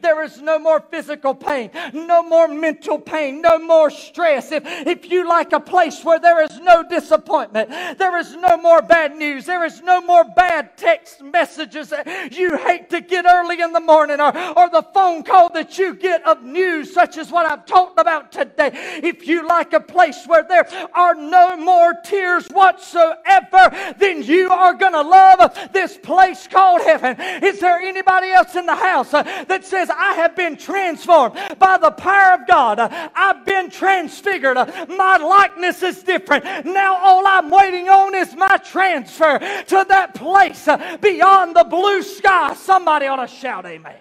there 0.00 0.22
is 0.24 0.40
no 0.40 0.58
more 0.58 0.80
physical 0.80 1.34
pain, 1.34 1.70
no 1.92 2.22
more 2.22 2.48
mental 2.48 2.98
pain, 2.98 3.40
no 3.40 3.58
more 3.58 3.90
stress. 3.90 4.52
If, 4.52 4.62
if 4.66 5.10
you 5.10 5.28
like 5.28 5.52
a 5.52 5.60
place 5.60 6.04
where 6.04 6.18
there 6.18 6.42
is 6.42 6.58
no 6.60 6.82
disappointment, 6.88 7.70
there 7.98 8.18
is 8.18 8.34
no 8.34 8.56
more 8.56 8.82
bad 8.82 9.16
news, 9.16 9.46
there 9.46 9.64
is 9.64 9.82
no 9.82 10.00
more 10.00 10.24
bad 10.24 10.76
text 10.76 11.22
messages 11.22 11.90
that 11.90 12.36
you 12.36 12.56
hate 12.56 12.90
to 12.90 13.00
get 13.00 13.24
early 13.26 13.60
in 13.60 13.72
the 13.72 13.80
morning 13.80 14.20
or, 14.20 14.36
or 14.56 14.68
the 14.68 14.84
phone 14.94 15.22
call 15.22 15.48
that 15.50 15.78
you 15.78 15.94
get 15.94 16.26
of 16.26 16.42
news 16.42 16.92
such 16.92 17.16
as 17.16 17.30
what 17.30 17.46
I've 17.46 17.66
talked 17.66 18.00
about 18.00 18.32
today. 18.32 18.70
If 19.02 19.26
you 19.26 19.46
like 19.46 19.72
a 19.72 19.80
place 19.80 20.24
where 20.26 20.42
there 20.42 20.68
are 20.94 21.14
no 21.14 21.56
more 21.56 21.94
tears 22.04 22.46
whatsoever, 22.48 23.94
then 23.98 24.22
you 24.22 24.50
are 24.50 24.74
going 24.74 24.92
to 24.92 25.02
love 25.02 25.72
this 25.72 25.96
place 25.96 26.46
called 26.46 26.80
heaven. 26.82 27.16
Is 27.44 27.60
there 27.60 27.78
anybody 27.78 28.30
else 28.30 28.54
in 28.54 28.66
the 28.66 28.74
house 28.74 29.14
uh, 29.14 29.35
that 29.48 29.64
says, 29.64 29.90
I 29.90 30.14
have 30.14 30.34
been 30.36 30.56
transformed 30.56 31.34
by 31.58 31.78
the 31.78 31.90
power 31.90 32.34
of 32.34 32.46
God? 32.46 32.78
I've 32.80 33.44
been 33.44 33.70
transfigured. 33.70 34.56
My 34.88 35.16
likeness 35.16 35.82
is 35.82 36.02
different. 36.02 36.44
Now 36.64 36.96
all 36.96 37.26
I'm 37.26 37.50
waiting 37.50 37.88
on 37.88 38.14
is 38.14 38.34
my 38.34 38.56
transfer 38.58 39.38
to 39.38 39.86
that 39.88 40.14
place 40.14 40.68
beyond 41.00 41.56
the 41.56 41.64
blue 41.64 42.02
sky. 42.02 42.54
Somebody 42.54 43.06
ought 43.06 43.26
to 43.26 43.28
shout, 43.28 43.66
Amen. 43.66 43.94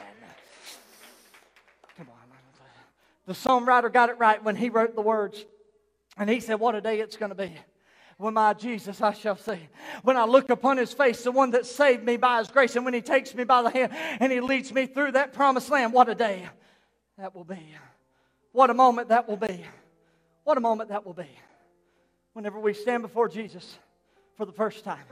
Come 1.98 2.08
on. 2.10 2.16
The 3.26 3.34
songwriter 3.34 3.92
got 3.92 4.10
it 4.10 4.18
right 4.20 4.44
when 4.44 4.56
he 4.56 4.70
wrote 4.70 4.96
the 4.96 5.02
words. 5.02 5.44
And 6.18 6.30
he 6.30 6.40
said, 6.40 6.60
What 6.60 6.76
a 6.76 6.82
day 6.82 7.00
it's 7.00 7.18
going 7.18 7.30
to 7.30 7.36
be 7.36 7.56
when 8.18 8.34
my 8.34 8.54
Jesus 8.54 9.02
I 9.02 9.14
shall 9.14 9.36
see. 9.36 9.60
When 10.04 10.18
I 10.18 10.26
look 10.26 10.50
upon 10.50 10.78
his 10.78 10.94
face, 10.94 11.24
the 11.24 11.32
one 11.32 11.52
that 11.52 11.66
saved 11.66 12.04
me 12.04 12.18
by 12.18 12.40
his 12.40 12.48
grace, 12.48 12.76
and 12.76 12.86
when 12.86 12.94
he 12.94 13.02
takes 13.02 13.36
me 13.36 13.44
by 13.44 13.62
the 13.62 13.70
hand 13.70 13.92
and 14.20 14.32
he 14.32 14.40
leads 14.40 14.72
me 14.72 14.86
through 14.86 15.14
that 15.14 15.34
promised 15.34 15.70
land, 15.70 15.94
what 15.94 16.08
a 16.10 16.16
day 16.16 16.48
that 17.18 17.36
will 17.36 17.44
be. 17.44 17.60
What 18.52 18.70
a 18.70 18.74
moment 18.74 19.10
that 19.10 19.28
will 19.28 19.38
be. 19.38 19.66
What 20.46 20.58
a 20.58 20.62
moment 20.62 20.90
that 20.90 21.06
will 21.06 21.14
be. 21.14 21.30
Whenever 22.34 22.60
we 22.60 22.74
stand 22.74 23.04
before 23.04 23.28
Jesus 23.28 23.78
for 24.38 24.46
the 24.46 24.52
first 24.52 24.84
time. 24.84 25.04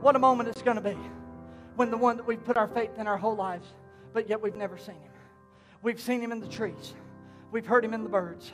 What 0.00 0.16
a 0.16 0.18
moment 0.18 0.48
it's 0.48 0.62
going 0.62 0.76
to 0.76 0.82
be 0.82 0.96
when 1.76 1.90
the 1.90 1.96
one 1.96 2.16
that 2.16 2.26
we've 2.26 2.44
put 2.44 2.56
our 2.56 2.68
faith 2.68 2.90
in 2.98 3.06
our 3.06 3.16
whole 3.16 3.36
lives, 3.36 3.66
but 4.12 4.28
yet 4.28 4.42
we've 4.42 4.56
never 4.56 4.76
seen 4.76 4.96
him. 4.96 5.10
We've 5.82 6.00
seen 6.00 6.20
him 6.20 6.32
in 6.32 6.40
the 6.40 6.48
trees. 6.48 6.94
We've 7.50 7.66
heard 7.66 7.84
him 7.84 7.94
in 7.94 8.02
the 8.02 8.08
birds. 8.08 8.52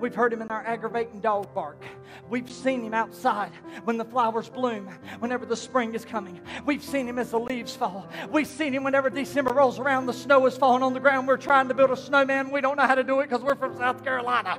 We've 0.00 0.14
heard 0.14 0.32
him 0.32 0.42
in 0.42 0.48
our 0.48 0.64
aggravating 0.66 1.20
dog 1.20 1.52
bark. 1.54 1.82
We've 2.28 2.50
seen 2.50 2.82
him 2.82 2.92
outside 2.92 3.52
when 3.84 3.96
the 3.96 4.04
flowers 4.04 4.48
bloom, 4.48 4.88
whenever 5.20 5.46
the 5.46 5.56
spring 5.56 5.94
is 5.94 6.04
coming. 6.04 6.40
We've 6.66 6.84
seen 6.84 7.08
him 7.08 7.18
as 7.18 7.30
the 7.30 7.38
leaves 7.38 7.74
fall. 7.74 8.06
We've 8.30 8.46
seen 8.46 8.74
him 8.74 8.84
whenever 8.84 9.08
December 9.08 9.54
rolls 9.54 9.78
around, 9.78 10.06
the 10.06 10.12
snow 10.12 10.46
is 10.46 10.56
falling 10.56 10.82
on 10.82 10.92
the 10.92 11.00
ground. 11.00 11.26
We're 11.26 11.38
trying 11.38 11.68
to 11.68 11.74
build 11.74 11.90
a 11.90 11.96
snowman. 11.96 12.50
We 12.50 12.60
don't 12.60 12.76
know 12.76 12.86
how 12.86 12.94
to 12.94 13.04
do 13.04 13.20
it 13.20 13.28
because 13.28 13.42
we're 13.42 13.56
from 13.56 13.76
South 13.76 14.04
Carolina. 14.04 14.58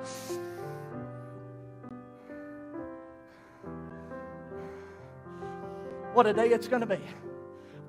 What 6.14 6.26
a 6.26 6.34
day 6.34 6.50
it's 6.50 6.68
going 6.68 6.82
to 6.82 6.88
be 6.88 7.00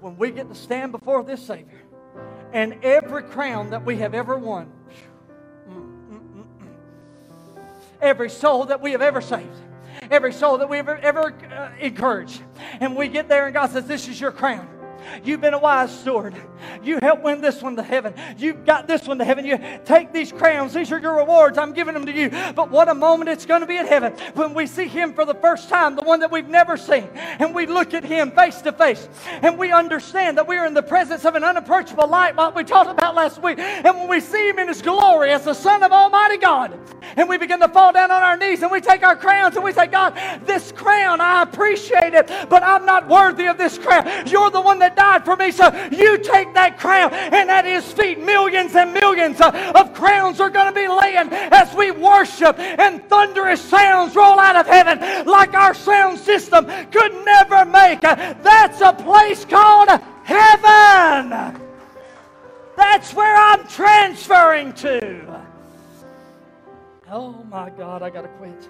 when 0.01 0.19
we 0.19 0.31
get 0.31 0.51
to 0.51 0.55
stand 0.55 0.93
before 0.93 1.25
this 1.25 1.45
Savior 1.47 1.83
and 2.53 2.77
every 2.83 3.23
crown 3.23 3.71
that 3.71 3.85
we 3.85 3.97
have 3.97 4.15
ever 4.15 4.37
won 4.37 4.71
every 8.01 8.31
soul 8.31 8.67
that 8.67 8.81
we 8.81 8.93
have 8.93 9.03
ever 9.03 9.21
saved, 9.21 9.57
every 10.11 10.33
soul 10.33 10.59
that 10.59 10.69
we 10.69 10.77
have 10.77 10.89
ever 10.89 11.35
uh, 11.51 11.71
encouraged. 11.81 12.43
And 12.81 12.97
we 12.97 13.09
get 13.09 13.29
there, 13.29 13.47
and 13.47 13.55
God 13.55 13.71
says, 13.71 13.87
This 13.87 14.09
is 14.09 14.21
your 14.21 14.33
crown. 14.33 14.69
You've 15.25 15.41
been 15.41 15.55
a 15.55 15.59
wise 15.59 15.97
steward. 15.99 16.35
You 16.83 16.99
help 17.01 17.23
win 17.23 17.41
this 17.41 17.63
one 17.63 17.77
to 17.77 17.83
heaven. 17.83 18.15
You've 18.37 18.65
got 18.65 18.87
this 18.87 19.07
one 19.07 19.19
to 19.19 19.25
heaven. 19.25 19.45
You 19.45 19.59
take 19.85 20.13
these 20.13 20.33
crowns. 20.33 20.75
These 20.75 20.93
are 20.93 20.99
your 20.99 21.17
rewards. 21.17 21.59
I'm 21.59 21.73
giving 21.73 21.95
them 21.95 22.07
to 22.07 22.13
you. 22.13 22.31
But 22.55 22.71
what 22.71 22.89
a 22.89 22.95
moment 22.95 23.31
it's 23.31 23.47
going 23.47 23.61
to 23.61 23.67
be 23.67 23.77
in 23.77 23.87
heaven 23.87 24.13
when 24.35 24.55
we 24.55 24.67
see 24.67 24.87
Him 24.87 25.13
for 25.13 25.25
the 25.25 25.35
first 25.35 25.69
time, 25.69 25.97
the 25.97 26.03
one 26.03 26.21
that 26.21 26.31
we've 26.31 26.49
never 26.49 26.77
seen. 26.77 27.09
And 27.15 27.55
we 27.55 27.67
look 27.67 27.95
at 27.95 28.05
Him 28.05 28.31
face 28.33 28.61
to 28.63 28.73
face. 28.73 29.09
And 29.43 29.59
we 29.59 29.73
understand 29.73 30.37
that 30.39 30.47
we 30.47 30.57
are 30.57 30.67
in 30.67 30.75
the 30.75 30.83
presence 30.83 31.25
of 31.25 31.35
an 31.35 31.45
unapproachable 31.45 32.09
light, 32.09 32.37
like 32.37 32.55
we 32.55 32.65
talked 32.65 32.91
about 32.91 33.15
last 33.15 33.43
week. 33.43 33.59
And 33.59 33.97
when 33.97 34.09
we 34.09 34.21
see 34.21 34.49
Him 34.49 34.59
in 34.59 34.69
His 34.69 34.83
glory 34.83 35.31
as 35.31 35.45
the 35.45 35.55
Son 35.55 35.83
of 35.83 35.93
Almighty 35.93 36.39
God, 36.39 36.79
and 37.17 37.29
we 37.29 37.39
begin 37.39 37.61
to 37.61 37.69
fall 37.69 37.93
down 37.93 38.11
on 38.11 38.23
our 38.23 38.37
knees 38.37 38.63
and 38.63 38.71
we 38.71 38.81
take 38.81 39.03
our 39.03 39.17
crowns 39.17 39.57
and 39.57 39.65
we 39.65 39.73
say, 39.73 39.87
God, 39.87 40.15
this 40.45 40.73
crown, 40.73 41.21
I 41.21 41.43
appreciate 41.43 42.15
it, 42.15 42.29
but 42.49 42.63
I'm 42.63 42.85
not 42.85 43.09
worthy 43.09 43.47
of 43.47 43.59
this 43.59 43.79
crown. 43.79 44.27
You're 44.27 44.51
the 44.51 44.61
one 44.61 44.79
that 44.89 44.97
died 44.97 45.25
for 45.25 45.37
me. 45.37 45.51
So 45.51 45.73
you 45.91 46.19
take 46.19 46.55
that 46.55 46.79
crown, 46.79 47.13
and 47.13 47.51
at 47.51 47.65
his 47.65 47.91
feet, 47.93 48.19
millions 48.19 48.75
and 48.75 48.93
millions 48.93 49.41
of 49.41 49.95
crowns 49.95 50.41
are 50.41 50.51
going 50.51 50.73
to 50.73 50.73
be 50.73 50.89
laying 50.89 51.29
as 51.53 51.75
we 51.75 51.91
worship, 51.91 52.59
and 52.59 53.03
thunderous 53.09 53.61
sounds 53.61 54.17
roll 54.17 54.39
out 54.39 54.57
of 54.57 54.67
heaven 54.67 55.27
like 55.27 55.55
our 55.55 55.75
sound 55.75 56.19
system 56.19 56.67
could 56.91 57.13
never 57.25 57.65
make. 57.65 58.01
That's 58.01 58.81
a 58.81 58.93
place 58.93 59.45
called 59.45 59.89
heaven. 60.25 61.61
That's 62.77 63.13
where 63.13 63.37
I'm 63.37 63.67
transferring 63.67 64.73
to. 64.75 65.45
Oh 67.11 67.33
my 67.51 67.71
God, 67.71 68.03
I 68.03 68.11
got 68.11 68.23
to 68.23 68.29
quit. 68.29 68.69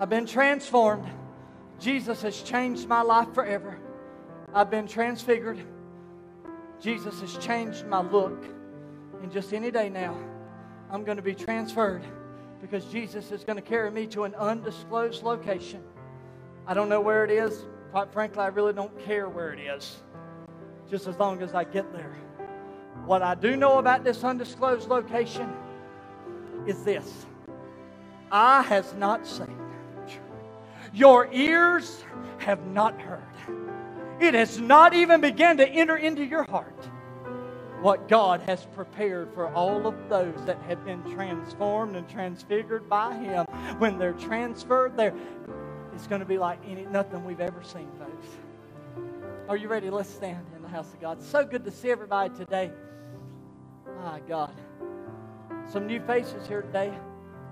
I've 0.00 0.10
been 0.10 0.26
transformed. 0.26 1.08
Jesus 1.80 2.22
has 2.22 2.42
changed 2.42 2.88
my 2.88 3.02
life 3.02 3.32
forever. 3.32 3.78
I've 4.54 4.70
been 4.70 4.86
transfigured. 4.86 5.60
Jesus 6.80 7.20
has 7.20 7.36
changed 7.38 7.86
my 7.86 8.00
look. 8.00 8.44
And 9.20 9.32
just 9.32 9.52
any 9.52 9.70
day 9.70 9.88
now, 9.88 10.16
I'm 10.90 11.02
going 11.02 11.16
to 11.16 11.22
be 11.22 11.34
transferred 11.34 12.04
because 12.60 12.84
Jesus 12.86 13.32
is 13.32 13.42
going 13.42 13.56
to 13.56 13.62
carry 13.62 13.90
me 13.90 14.06
to 14.08 14.24
an 14.24 14.34
undisclosed 14.36 15.24
location. 15.24 15.82
I 16.66 16.74
don't 16.74 16.88
know 16.88 17.00
where 17.00 17.24
it 17.24 17.30
is. 17.30 17.66
Quite 17.90 18.12
frankly, 18.12 18.42
I 18.42 18.46
really 18.48 18.72
don't 18.72 18.96
care 19.04 19.28
where 19.28 19.52
it 19.52 19.58
is, 19.58 20.02
just 20.90 21.06
as 21.06 21.18
long 21.18 21.42
as 21.42 21.52
I 21.54 21.64
get 21.64 21.92
there. 21.92 22.14
What 23.06 23.22
I 23.22 23.34
do 23.34 23.56
know 23.56 23.78
about 23.78 24.04
this 24.04 24.22
undisclosed 24.22 24.88
location 24.88 25.52
is 26.66 26.84
this 26.84 27.26
Eye 28.30 28.62
has 28.62 28.94
not 28.94 29.26
seen, 29.26 29.58
your 30.92 31.28
ears 31.32 32.04
have 32.38 32.66
not 32.66 33.00
heard, 33.00 33.33
it 34.20 34.34
has 34.34 34.58
not 34.58 34.94
even 34.94 35.20
begun 35.20 35.56
to 35.58 35.68
enter 35.68 35.96
into 35.96 36.24
your 36.24 36.44
heart 36.44 36.88
what 37.80 38.08
God 38.08 38.40
has 38.42 38.64
prepared 38.74 39.32
for 39.34 39.52
all 39.52 39.86
of 39.86 40.08
those 40.08 40.42
that 40.46 40.58
have 40.62 40.84
been 40.86 41.02
transformed 41.12 41.96
and 41.96 42.08
transfigured 42.08 42.88
by 42.88 43.14
Him. 43.14 43.44
When 43.78 43.98
they're 43.98 44.14
transferred, 44.14 44.96
there 44.96 45.12
it's 45.94 46.06
going 46.06 46.20
to 46.20 46.26
be 46.26 46.38
like 46.38 46.58
any, 46.66 46.86
nothing 46.86 47.24
we've 47.24 47.40
ever 47.40 47.62
seen, 47.62 47.88
folks. 47.98 48.26
Are 49.48 49.56
you 49.56 49.68
ready? 49.68 49.90
Let's 49.90 50.08
stand 50.08 50.44
in 50.56 50.62
the 50.62 50.68
house 50.68 50.92
of 50.92 51.00
God. 51.00 51.22
So 51.22 51.44
good 51.44 51.64
to 51.64 51.70
see 51.70 51.90
everybody 51.90 52.34
today. 52.34 52.70
My 54.02 54.20
God. 54.26 54.54
Some 55.70 55.86
new 55.86 56.00
faces 56.00 56.46
here 56.48 56.62
today 56.62 56.92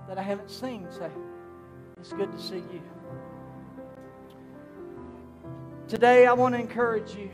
that 0.07 0.17
I 0.17 0.23
haven't 0.23 0.49
seen, 0.49 0.87
so 0.89 1.09
it's 1.99 2.11
good 2.11 2.31
to 2.31 2.39
see 2.41 2.57
you. 2.57 2.81
Today, 5.93 6.25
I 6.25 6.33
want 6.33 6.55
to 6.55 6.59
encourage 6.59 7.13
you. 7.13 7.29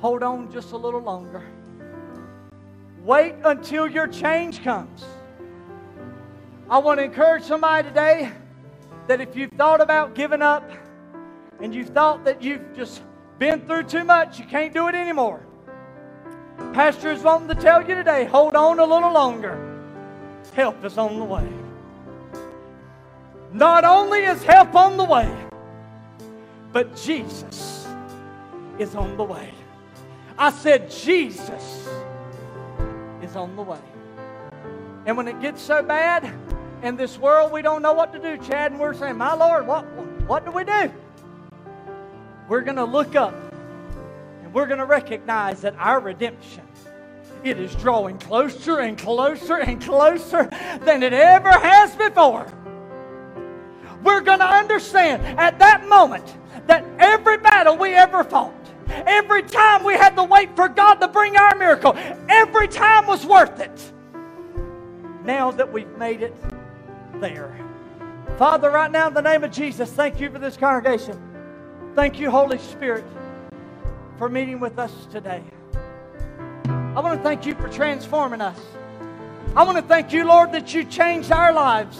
Hold 0.00 0.22
on 0.22 0.52
just 0.52 0.72
a 0.72 0.76
little 0.76 1.00
longer. 1.00 1.42
Wait 3.02 3.36
until 3.42 3.88
your 3.88 4.06
change 4.06 4.62
comes. 4.62 5.02
I 6.68 6.76
want 6.76 6.98
to 6.98 7.04
encourage 7.04 7.44
somebody 7.44 7.88
today 7.88 8.30
that 9.06 9.22
if 9.22 9.34
you've 9.34 9.52
thought 9.52 9.80
about 9.80 10.14
giving 10.14 10.42
up 10.42 10.70
and 11.62 11.74
you've 11.74 11.88
thought 11.88 12.22
that 12.26 12.42
you've 12.42 12.76
just 12.76 13.00
been 13.38 13.62
through 13.62 13.84
too 13.84 14.04
much, 14.04 14.38
you 14.38 14.44
can't 14.44 14.74
do 14.74 14.88
it 14.88 14.94
anymore. 14.94 15.40
Pastor 16.74 17.10
is 17.12 17.22
wanting 17.22 17.48
to 17.48 17.54
tell 17.54 17.80
you 17.80 17.94
today 17.94 18.26
hold 18.26 18.56
on 18.56 18.78
a 18.78 18.84
little 18.84 19.10
longer. 19.10 19.56
Help 20.52 20.84
is 20.84 20.98
on 20.98 21.18
the 21.18 21.24
way. 21.24 21.48
Not 23.54 23.86
only 23.86 24.18
is 24.18 24.42
help 24.42 24.74
on 24.74 24.98
the 24.98 25.04
way, 25.04 25.37
but 26.72 26.94
Jesus 26.96 27.86
is 28.78 28.94
on 28.94 29.16
the 29.16 29.24
way. 29.24 29.52
I 30.38 30.50
said, 30.50 30.90
Jesus 30.90 31.88
is 33.22 33.34
on 33.36 33.56
the 33.56 33.62
way. 33.62 33.80
And 35.06 35.16
when 35.16 35.26
it 35.26 35.40
gets 35.40 35.60
so 35.60 35.82
bad 35.82 36.30
in 36.82 36.96
this 36.96 37.18
world, 37.18 37.50
we 37.50 37.62
don't 37.62 37.82
know 37.82 37.92
what 37.92 38.12
to 38.12 38.18
do, 38.18 38.36
Chad, 38.36 38.72
and 38.72 38.80
we're 38.80 38.94
saying, 38.94 39.16
My 39.16 39.34
Lord, 39.34 39.66
what, 39.66 39.82
what 40.26 40.44
do 40.44 40.50
we 40.50 40.64
do? 40.64 40.92
We're 42.48 42.60
going 42.60 42.76
to 42.76 42.84
look 42.84 43.16
up 43.16 43.34
and 44.42 44.54
we're 44.54 44.66
going 44.66 44.78
to 44.78 44.86
recognize 44.86 45.60
that 45.62 45.74
our 45.76 46.00
redemption 46.00 46.62
it 47.44 47.58
is 47.58 47.74
drawing 47.76 48.18
closer 48.18 48.80
and 48.80 48.98
closer 48.98 49.58
and 49.58 49.80
closer 49.80 50.48
than 50.82 51.02
it 51.02 51.12
ever 51.12 51.50
has 51.50 51.94
before. 51.94 52.46
We're 54.02 54.20
going 54.20 54.40
to 54.40 54.46
understand 54.46 55.22
at 55.38 55.58
that 55.58 55.88
moment 55.88 56.36
that 56.68 56.84
every 56.98 57.38
battle 57.38 57.76
we 57.76 57.94
ever 57.94 58.22
fought, 58.22 58.54
every 58.88 59.42
time 59.42 59.82
we 59.82 59.94
had 59.94 60.14
to 60.16 60.22
wait 60.22 60.54
for 60.54 60.68
God 60.68 60.94
to 60.96 61.08
bring 61.08 61.36
our 61.36 61.56
miracle, 61.56 61.94
every 62.28 62.68
time 62.68 63.06
was 63.06 63.26
worth 63.26 63.58
it. 63.58 63.92
Now 65.24 65.50
that 65.50 65.72
we've 65.72 65.96
made 65.98 66.22
it 66.22 66.34
there. 67.20 67.58
Father, 68.36 68.70
right 68.70 68.90
now 68.90 69.08
in 69.08 69.14
the 69.14 69.22
name 69.22 69.42
of 69.42 69.50
Jesus, 69.50 69.90
thank 69.90 70.20
you 70.20 70.30
for 70.30 70.38
this 70.38 70.56
congregation. 70.56 71.20
Thank 71.96 72.20
you, 72.20 72.30
Holy 72.30 72.58
Spirit, 72.58 73.04
for 74.18 74.28
meeting 74.28 74.60
with 74.60 74.78
us 74.78 74.92
today. 75.10 75.42
I 76.66 77.00
want 77.00 77.18
to 77.18 77.22
thank 77.22 77.46
you 77.46 77.54
for 77.54 77.68
transforming 77.68 78.40
us. 78.40 78.58
I 79.56 79.64
want 79.64 79.78
to 79.78 79.82
thank 79.82 80.12
you, 80.12 80.24
Lord, 80.24 80.52
that 80.52 80.72
you 80.74 80.84
changed 80.84 81.32
our 81.32 81.52
lives. 81.52 81.98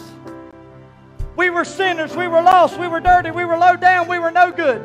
We 1.39 1.49
were 1.49 1.63
sinners, 1.63 2.13
we 2.17 2.27
were 2.27 2.41
lost, 2.41 2.77
we 2.77 2.89
were 2.89 2.99
dirty, 2.99 3.31
we 3.31 3.45
were 3.45 3.57
low 3.57 3.77
down, 3.77 4.09
we 4.09 4.19
were 4.19 4.29
no 4.29 4.51
good. 4.51 4.83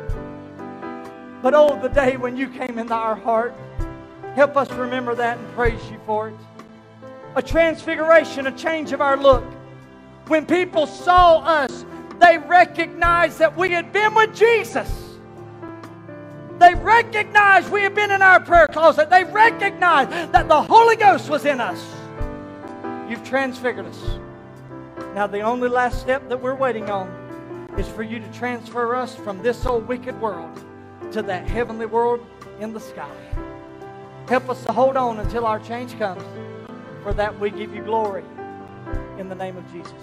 But 1.41 1.53
oh, 1.53 1.77
the 1.81 1.89
day 1.89 2.15
when 2.15 2.37
you 2.37 2.47
came 2.47 2.79
into 2.79 2.93
our 2.93 3.13
heart, 3.13 3.53
help 4.35 4.55
us 4.55 4.71
remember 4.71 5.15
that 5.15 5.37
and 5.37 5.53
praise 5.53 5.81
you 5.91 5.99
for 6.05 6.29
it. 6.29 6.35
A 7.35 7.41
transfiguration, 7.41 8.47
a 8.47 8.53
change 8.53 8.93
of 8.93 9.01
our 9.01 9.17
look. 9.17 9.43
When 10.27 10.45
people 10.45 10.87
saw 10.87 11.39
us, 11.39 11.83
they 12.21 12.37
recognized 12.37 13.37
that 13.39 13.57
we 13.57 13.71
had 13.71 13.91
been 13.91 14.15
with 14.15 14.33
Jesus. 14.33 14.89
They 16.57 16.73
recognized 16.73 17.69
we 17.69 17.81
had 17.81 17.93
been 17.93 18.11
in 18.11 18.21
our 18.21 18.39
prayer 18.39 18.67
closet. 18.67 19.09
They 19.09 19.25
recognized 19.25 20.09
that 20.31 20.47
the 20.47 20.63
Holy 20.63 20.95
Ghost 20.95 21.29
was 21.29 21.43
in 21.43 21.59
us. 21.59 21.85
You've 23.09 23.25
transfigured 23.25 23.87
us. 23.87 24.19
Now, 25.15 25.27
the 25.27 25.39
only 25.39 25.69
last 25.69 26.01
step 26.01 26.27
that 26.27 26.41
we're 26.41 26.55
waiting 26.55 26.89
on 26.89 27.07
is 27.77 27.87
for 27.87 28.03
you 28.03 28.19
to 28.19 28.33
transfer 28.33 28.93
us 28.93 29.15
from 29.15 29.41
this 29.41 29.65
old 29.65 29.87
wicked 29.87 30.19
world 30.19 30.61
to 31.13 31.21
that 31.21 31.47
heavenly 31.47 31.85
world 31.85 32.19
in 32.59 32.73
the 32.73 32.81
sky. 32.81 33.15
Help 34.27 34.49
us 34.49 34.65
to 34.65 34.73
hold 34.73 34.97
on 34.97 35.19
until 35.19 35.45
our 35.45 35.59
change 35.59 35.97
comes. 35.97 36.21
For 37.01 37.13
that, 37.13 37.39
we 37.39 37.49
give 37.49 37.73
you 37.73 37.81
glory 37.81 38.25
in 39.17 39.29
the 39.29 39.35
name 39.35 39.55
of 39.55 39.71
Jesus. 39.71 39.93